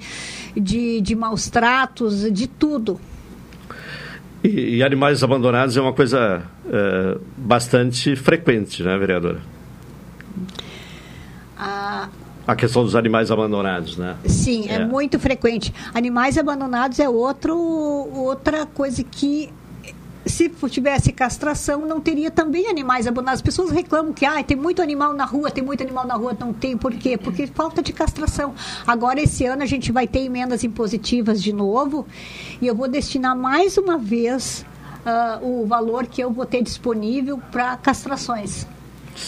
de, 0.56 1.02
de 1.02 1.16
maus 1.16 1.50
tratos, 1.50 2.32
de 2.32 2.48
tudo. 2.48 3.00
E, 4.44 4.78
e, 4.78 4.84
animais 4.84 5.24
abandonados 5.24 5.76
é 5.76 5.82
uma 5.82 5.94
coisa 5.94 6.42
é, 6.72 7.18
bastante 7.38 8.16
frequente, 8.16 8.82
né, 8.84 8.98
vereadora? 8.98 9.42
A... 11.58 12.08
a 12.48 12.56
questão 12.56 12.84
dos 12.84 12.96
animais 12.96 13.32
abandonados, 13.32 13.98
né? 13.98 14.16
Sim, 14.26 14.70
é. 14.70 14.76
é 14.76 14.86
muito 14.86 15.20
frequente. 15.20 15.74
Animais 15.94 16.38
abandonados 16.38 17.00
é 17.00 17.10
outro, 17.10 17.58
outra 17.58 18.66
coisa 18.66 19.04
que 19.04 19.50
se 20.26 20.50
tivesse 20.70 21.12
castração, 21.12 21.86
não 21.86 22.00
teria 22.00 22.30
também 22.30 22.68
animais 22.68 23.08
abandonados. 23.08 23.40
As 23.40 23.42
pessoas 23.42 23.72
reclamam 23.72 24.14
que 24.14 24.26
ah, 24.26 24.44
tem 24.44 24.56
muito 24.56 24.82
animal 24.82 25.14
na 25.14 25.26
rua, 25.26 25.50
tem 25.50 25.64
muito 25.64 25.82
animal 25.82 26.06
na 26.06 26.16
rua. 26.16 26.36
Não 26.40 26.54
tem, 26.54 26.78
por 26.78 26.94
quê? 26.94 27.18
Porque 27.18 27.48
falta 27.48 27.82
de 27.82 27.94
castração. 27.94 28.54
Agora, 28.86 29.22
esse 29.22 29.46
ano, 29.46 29.64
a 29.64 29.66
gente 29.66 29.92
vai 29.92 30.08
ter 30.08 30.20
emendas 30.20 30.64
impositivas 30.64 31.42
de 31.42 31.54
novo 31.54 32.06
e 32.62 32.68
eu 32.68 32.76
vou 32.76 32.88
destinar 32.88 33.36
mais 33.36 33.78
uma 33.78 33.98
vez 33.98 34.66
uh, 35.06 35.46
o 35.46 35.66
valor 35.66 36.06
que 36.06 36.22
eu 36.22 36.32
vou 36.32 36.46
ter 36.46 36.62
disponível 36.62 37.40
para 37.52 37.78
castrações. 37.78 38.68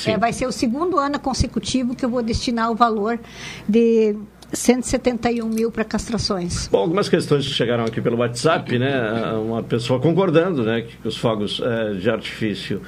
É, 0.06 0.18
vai 0.18 0.32
ser 0.32 0.46
o 0.46 0.52
segundo 0.52 0.98
ano 0.98 1.20
consecutivo 1.20 1.96
que 1.96 2.06
eu 2.06 2.10
vou 2.10 2.22
destinar 2.22 2.72
o 2.72 2.76
valor 2.76 3.20
de 3.68 4.16
171 4.54 5.48
mil 5.48 5.72
para 5.72 5.84
castrações. 5.84 6.68
Bom, 6.68 6.80
algumas 6.80 7.08
questões 7.08 7.46
que 7.46 7.54
chegaram 7.54 7.86
aqui 7.86 8.02
pelo 8.02 8.18
WhatsApp, 8.18 8.78
né? 8.78 9.34
Uma 9.34 9.64
pessoa 9.64 10.00
concordando, 10.00 10.64
né, 10.64 10.82
que 10.82 11.08
os 11.08 11.18
fogos 11.18 11.62
eh, 11.64 11.94
de 11.96 12.10
artifício 12.10 12.82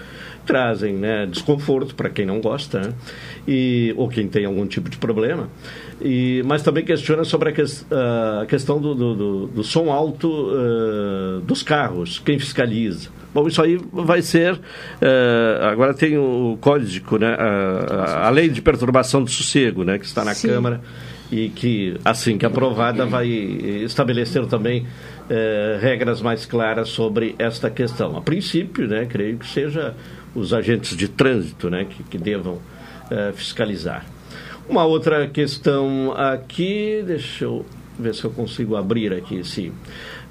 trazem 0.46 0.96
né, 0.96 1.26
desconforto 1.26 1.96
para 1.96 2.10
quem 2.10 2.26
não 2.26 2.42
gosta, 2.42 2.82
né? 2.82 2.94
e, 3.48 3.94
ou 3.98 4.08
quem 4.10 4.28
tem 4.28 4.46
algum 4.46 4.66
tipo 4.66 4.90
de 4.90 4.98
problema. 4.98 5.50
E, 6.02 6.44
mas 6.46 6.62
também 6.62 6.84
questiona 6.84 7.24
sobre 7.24 7.50
a, 7.50 7.52
que, 7.54 7.62
a 7.62 8.46
questão 8.46 8.80
do, 8.80 8.94
do, 8.94 9.16
do, 9.16 9.48
do, 9.48 9.64
som 9.64 9.90
alto 9.92 10.28
uh, 10.28 11.40
dos 11.42 11.64
carros, 11.64 12.20
quem 12.20 12.38
fiscaliza. 12.38 13.10
Bom, 13.34 13.48
isso 13.48 13.62
aí 13.62 13.80
vai 13.92 14.22
ser. 14.22 14.54
Uh, 14.54 15.64
agora 15.72 15.94
tem 15.94 16.18
o 16.18 16.58
código, 16.60 17.18
né? 17.18 17.36
A, 17.40 18.28
a, 18.28 18.30
lei 18.30 18.50
de 18.50 18.62
perturbação 18.62 19.24
do 19.24 19.30
sossego, 19.30 19.84
né? 19.84 19.98
Que 19.98 20.06
está 20.06 20.24
na 20.24 20.34
Sim. 20.34 20.50
Câmara 20.50 20.82
e 21.34 21.50
que, 21.50 21.98
assim 22.06 22.38
que 22.38 22.46
aprovada, 22.46 23.08
vai 23.08 23.28
estabelecer 23.28 24.46
também 24.46 24.84
uh, 24.84 25.80
regras 25.82 26.22
mais 26.22 26.46
claras 26.46 26.90
sobre 26.90 27.34
esta 27.40 27.72
questão. 27.72 28.16
A 28.16 28.22
princípio, 28.22 28.88
né? 28.88 29.08
Creio 29.10 29.40
que 29.40 29.48
seja 29.48 29.96
os 30.36 30.54
agentes 30.54 30.96
de 30.96 31.08
trânsito, 31.08 31.72
né? 31.72 31.86
Que, 31.86 32.04
que 32.04 32.18
devam 32.20 32.54
uh, 32.54 33.34
fiscalizar. 33.34 34.06
Uma 34.70 34.86
outra 34.86 35.28
questão 35.28 36.14
aqui, 36.16 37.04
deixa 37.04 37.46
eu 37.46 37.66
ver 37.98 38.16
se 38.16 38.24
eu 38.24 38.32
consigo 38.32 38.76
abrir 38.76 39.14
aqui, 39.14 39.44
sim. 39.44 39.72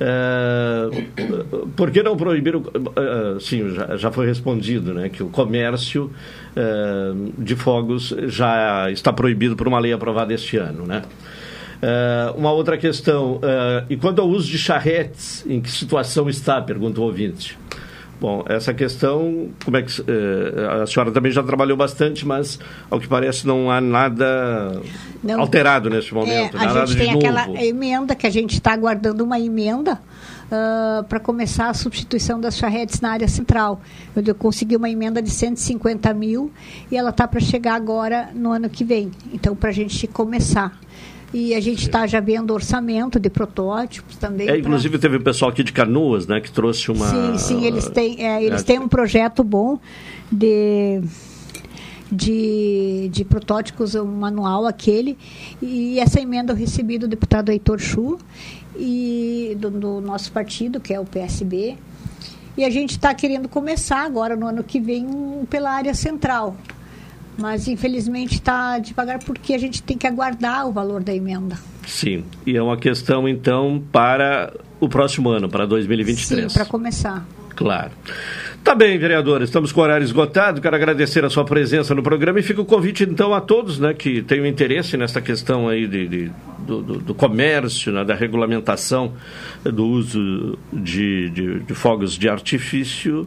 Uh, 0.01 1.66
por 1.76 1.90
que 1.90 2.02
não 2.02 2.16
proibir, 2.16 2.56
o, 2.56 2.60
uh, 2.60 3.40
sim, 3.40 3.70
já, 3.70 3.97
já, 3.97 4.10
foi 4.10 4.26
respondido, 4.26 4.93
né, 4.93 5.09
que 5.09 5.22
o 5.22 5.28
comércio 5.28 6.10
uh, 6.56 7.32
de 7.39 7.55
fogos 7.55 8.14
já 8.26 8.90
está 8.90 9.12
proibido 9.12 9.55
por 9.55 9.68
uma 9.68 9.78
lei 9.78 9.93
aprovada 9.93 10.34
este 10.34 10.56
ano, 10.56 10.86
né? 10.86 11.02
uma 12.36 12.52
outra 12.52 12.78
questão, 12.78 13.40
e 13.90 13.97
quanto 13.97 14.22
ao 14.22 14.28
uso 14.28 14.48
de 14.48 14.56
charretes, 14.56 15.44
em 15.48 15.60
que 15.60 15.68
situação 15.68 16.28
está, 16.28 16.62
pergunta 16.62 17.01
o 17.01 17.02
ouvinte. 17.02 17.59
Bom, 18.22 18.44
essa 18.48 18.72
questão, 18.72 19.48
como 19.64 19.76
é 19.76 19.82
que 19.82 19.90
a 20.80 20.86
senhora 20.86 21.10
também 21.10 21.32
já 21.32 21.42
trabalhou 21.42 21.76
bastante, 21.76 22.24
mas 22.24 22.56
ao 22.88 23.00
que 23.00 23.08
parece 23.08 23.44
não 23.44 23.68
há 23.68 23.80
nada 23.80 24.80
não, 25.24 25.40
alterado 25.40 25.90
nesse 25.90 26.14
momento. 26.14 26.56
É, 26.56 26.64
a 26.64 26.86
gente 26.86 26.98
tem 26.98 27.10
aquela 27.10 27.60
emenda 27.60 28.14
que 28.14 28.24
a 28.24 28.30
gente 28.30 28.52
está 28.52 28.74
aguardando 28.74 29.24
uma 29.24 29.40
emenda 29.40 29.94
uh, 29.94 31.02
para 31.02 31.18
começar 31.18 31.68
a 31.68 31.74
substituição 31.74 32.40
das 32.40 32.56
charretes 32.56 33.00
na 33.00 33.10
área 33.10 33.26
central. 33.26 33.80
Eu, 34.14 34.22
eu 34.24 34.36
consegui 34.36 34.76
uma 34.76 34.88
emenda 34.88 35.20
de 35.20 35.28
150 35.28 36.14
mil 36.14 36.52
e 36.92 36.96
ela 36.96 37.10
está 37.10 37.26
para 37.26 37.40
chegar 37.40 37.74
agora 37.74 38.28
no 38.32 38.52
ano 38.52 38.70
que 38.70 38.84
vem. 38.84 39.10
Então, 39.32 39.56
para 39.56 39.70
a 39.70 39.72
gente 39.72 40.06
começar. 40.06 40.78
E 41.32 41.54
a 41.54 41.60
gente 41.60 41.82
está 41.82 42.06
já 42.06 42.20
vendo 42.20 42.52
orçamento 42.52 43.18
de 43.18 43.30
protótipos 43.30 44.16
também. 44.16 44.48
É, 44.48 44.59
inclusive 44.59 44.90
pra... 44.90 45.00
teve 45.00 45.16
o 45.16 45.22
pessoal 45.22 45.50
aqui 45.50 45.62
de 45.62 45.72
Canoas, 45.72 46.26
né, 46.26 46.40
que 46.40 46.50
trouxe 46.50 46.90
uma. 46.90 47.06
Sim, 47.09 47.38
sim, 47.38 47.64
eles 47.64 47.88
têm, 47.88 48.22
é, 48.24 48.42
eles 48.42 48.60
é. 48.60 48.64
têm 48.64 48.78
um 48.78 48.88
projeto 48.88 49.42
bom 49.42 49.78
de 50.30 51.00
de, 52.12 53.09
de 53.10 53.24
protótipos, 53.24 53.94
o 53.94 54.04
manual 54.04 54.66
aquele, 54.66 55.16
e 55.62 55.98
essa 55.98 56.20
emenda 56.20 56.52
eu 56.52 56.56
recebi 56.56 56.98
do 56.98 57.09
deputado 57.09 57.50
Heitor 57.50 57.78
Chu, 57.78 58.18
e 58.76 59.56
do, 59.59 59.70
do 59.70 60.00
nosso 60.02 60.30
partido, 60.30 60.78
que 60.78 60.92
é 60.92 61.00
o 61.00 61.06
PSB, 61.06 61.78
e 62.56 62.64
a 62.64 62.70
gente 62.70 62.90
está 62.90 63.14
querendo 63.14 63.48
começar 63.48 64.04
agora, 64.04 64.36
no 64.36 64.46
ano 64.46 64.62
que 64.62 64.78
vem, 64.78 65.06
pela 65.48 65.70
área 65.70 65.94
central. 65.94 66.54
Mas, 67.38 67.66
infelizmente, 67.66 68.34
está 68.34 68.78
devagar 68.78 69.18
porque 69.20 69.54
a 69.54 69.59
gente 69.59 69.82
tem 69.82 69.96
que 69.96 70.06
aguardar 70.06 70.68
o 70.68 70.72
valor 70.72 71.02
da 71.02 71.14
emenda. 71.14 71.59
Sim, 71.86 72.24
e 72.46 72.56
é 72.56 72.62
uma 72.62 72.76
questão, 72.76 73.28
então, 73.28 73.82
para 73.90 74.52
o 74.78 74.88
próximo 74.88 75.30
ano, 75.30 75.48
para 75.48 75.66
2023. 75.66 76.52
Sim, 76.52 76.59
para 76.59 76.66
começar. 76.66 77.26
Claro. 77.56 77.92
Tá 78.64 78.76
bem, 78.76 78.96
vereador, 78.96 79.42
estamos 79.42 79.72
com 79.72 79.80
o 79.80 79.82
horário 79.82 80.04
esgotado. 80.04 80.60
Quero 80.60 80.76
agradecer 80.76 81.24
a 81.24 81.30
sua 81.30 81.44
presença 81.44 81.94
no 81.94 82.02
programa 82.02 82.38
e 82.38 82.42
fica 82.42 82.60
o 82.60 82.64
convite, 82.64 83.02
então, 83.02 83.34
a 83.34 83.40
todos 83.40 83.78
né, 83.78 83.92
que 83.92 84.22
tenham 84.22 84.46
interesse 84.46 84.96
nessa 84.96 85.20
questão 85.20 85.68
aí 85.68 85.86
de, 85.86 86.06
de 86.06 86.30
do, 86.60 86.80
do, 86.80 86.98
do, 86.98 87.14
comércio, 87.14 87.92
né, 87.92 88.04
da 88.04 88.14
regulamentação 88.14 89.14
do 89.64 89.84
uso 89.84 90.56
de, 90.72 91.28
de, 91.30 91.60
de 91.60 91.74
fogos 91.74 92.16
de 92.16 92.28
artifício, 92.28 93.26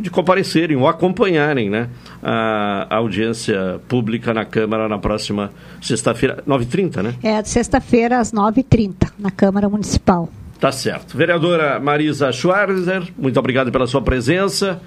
de 0.00 0.10
comparecerem 0.10 0.76
ou 0.76 0.88
acompanharem 0.88 1.70
né, 1.70 1.88
a, 2.22 2.86
a 2.90 2.96
audiência 2.96 3.80
pública 3.88 4.32
na 4.34 4.44
Câmara 4.44 4.88
na 4.88 4.98
próxima 4.98 5.52
sexta-feira, 5.80 6.42
9h30, 6.46 7.02
né? 7.02 7.14
É, 7.22 7.42
sexta-feira, 7.44 8.18
às 8.18 8.32
9h30, 8.32 9.12
na 9.18 9.30
Câmara 9.30 9.68
Municipal. 9.68 10.28
Tá 10.58 10.72
certo. 10.72 11.16
Vereadora 11.16 11.78
Marisa 11.78 12.32
Schwarzer, 12.32 13.02
muito 13.18 13.38
obrigado 13.38 13.70
pela 13.70 13.86
sua 13.86 14.00
presença. 14.00 14.80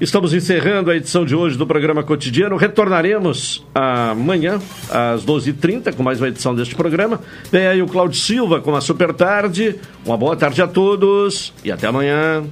Estamos 0.00 0.34
encerrando 0.34 0.90
a 0.90 0.96
edição 0.96 1.24
de 1.24 1.36
hoje 1.36 1.56
do 1.56 1.66
programa 1.66 2.02
cotidiano. 2.02 2.56
Retornaremos 2.56 3.64
amanhã, 3.72 4.58
às 4.90 5.24
12h30, 5.24 5.94
com 5.94 6.02
mais 6.02 6.20
uma 6.20 6.28
edição 6.28 6.54
deste 6.54 6.74
programa. 6.74 7.20
Vem 7.50 7.66
aí 7.66 7.80
o 7.80 7.86
Claudio 7.86 8.18
Silva 8.18 8.60
com 8.60 8.74
a 8.74 8.80
Super 8.80 9.14
Tarde. 9.14 9.76
Uma 10.04 10.16
boa 10.16 10.34
tarde 10.36 10.60
a 10.60 10.66
todos 10.66 11.52
e 11.64 11.70
até 11.70 11.86
amanhã. 11.86 12.44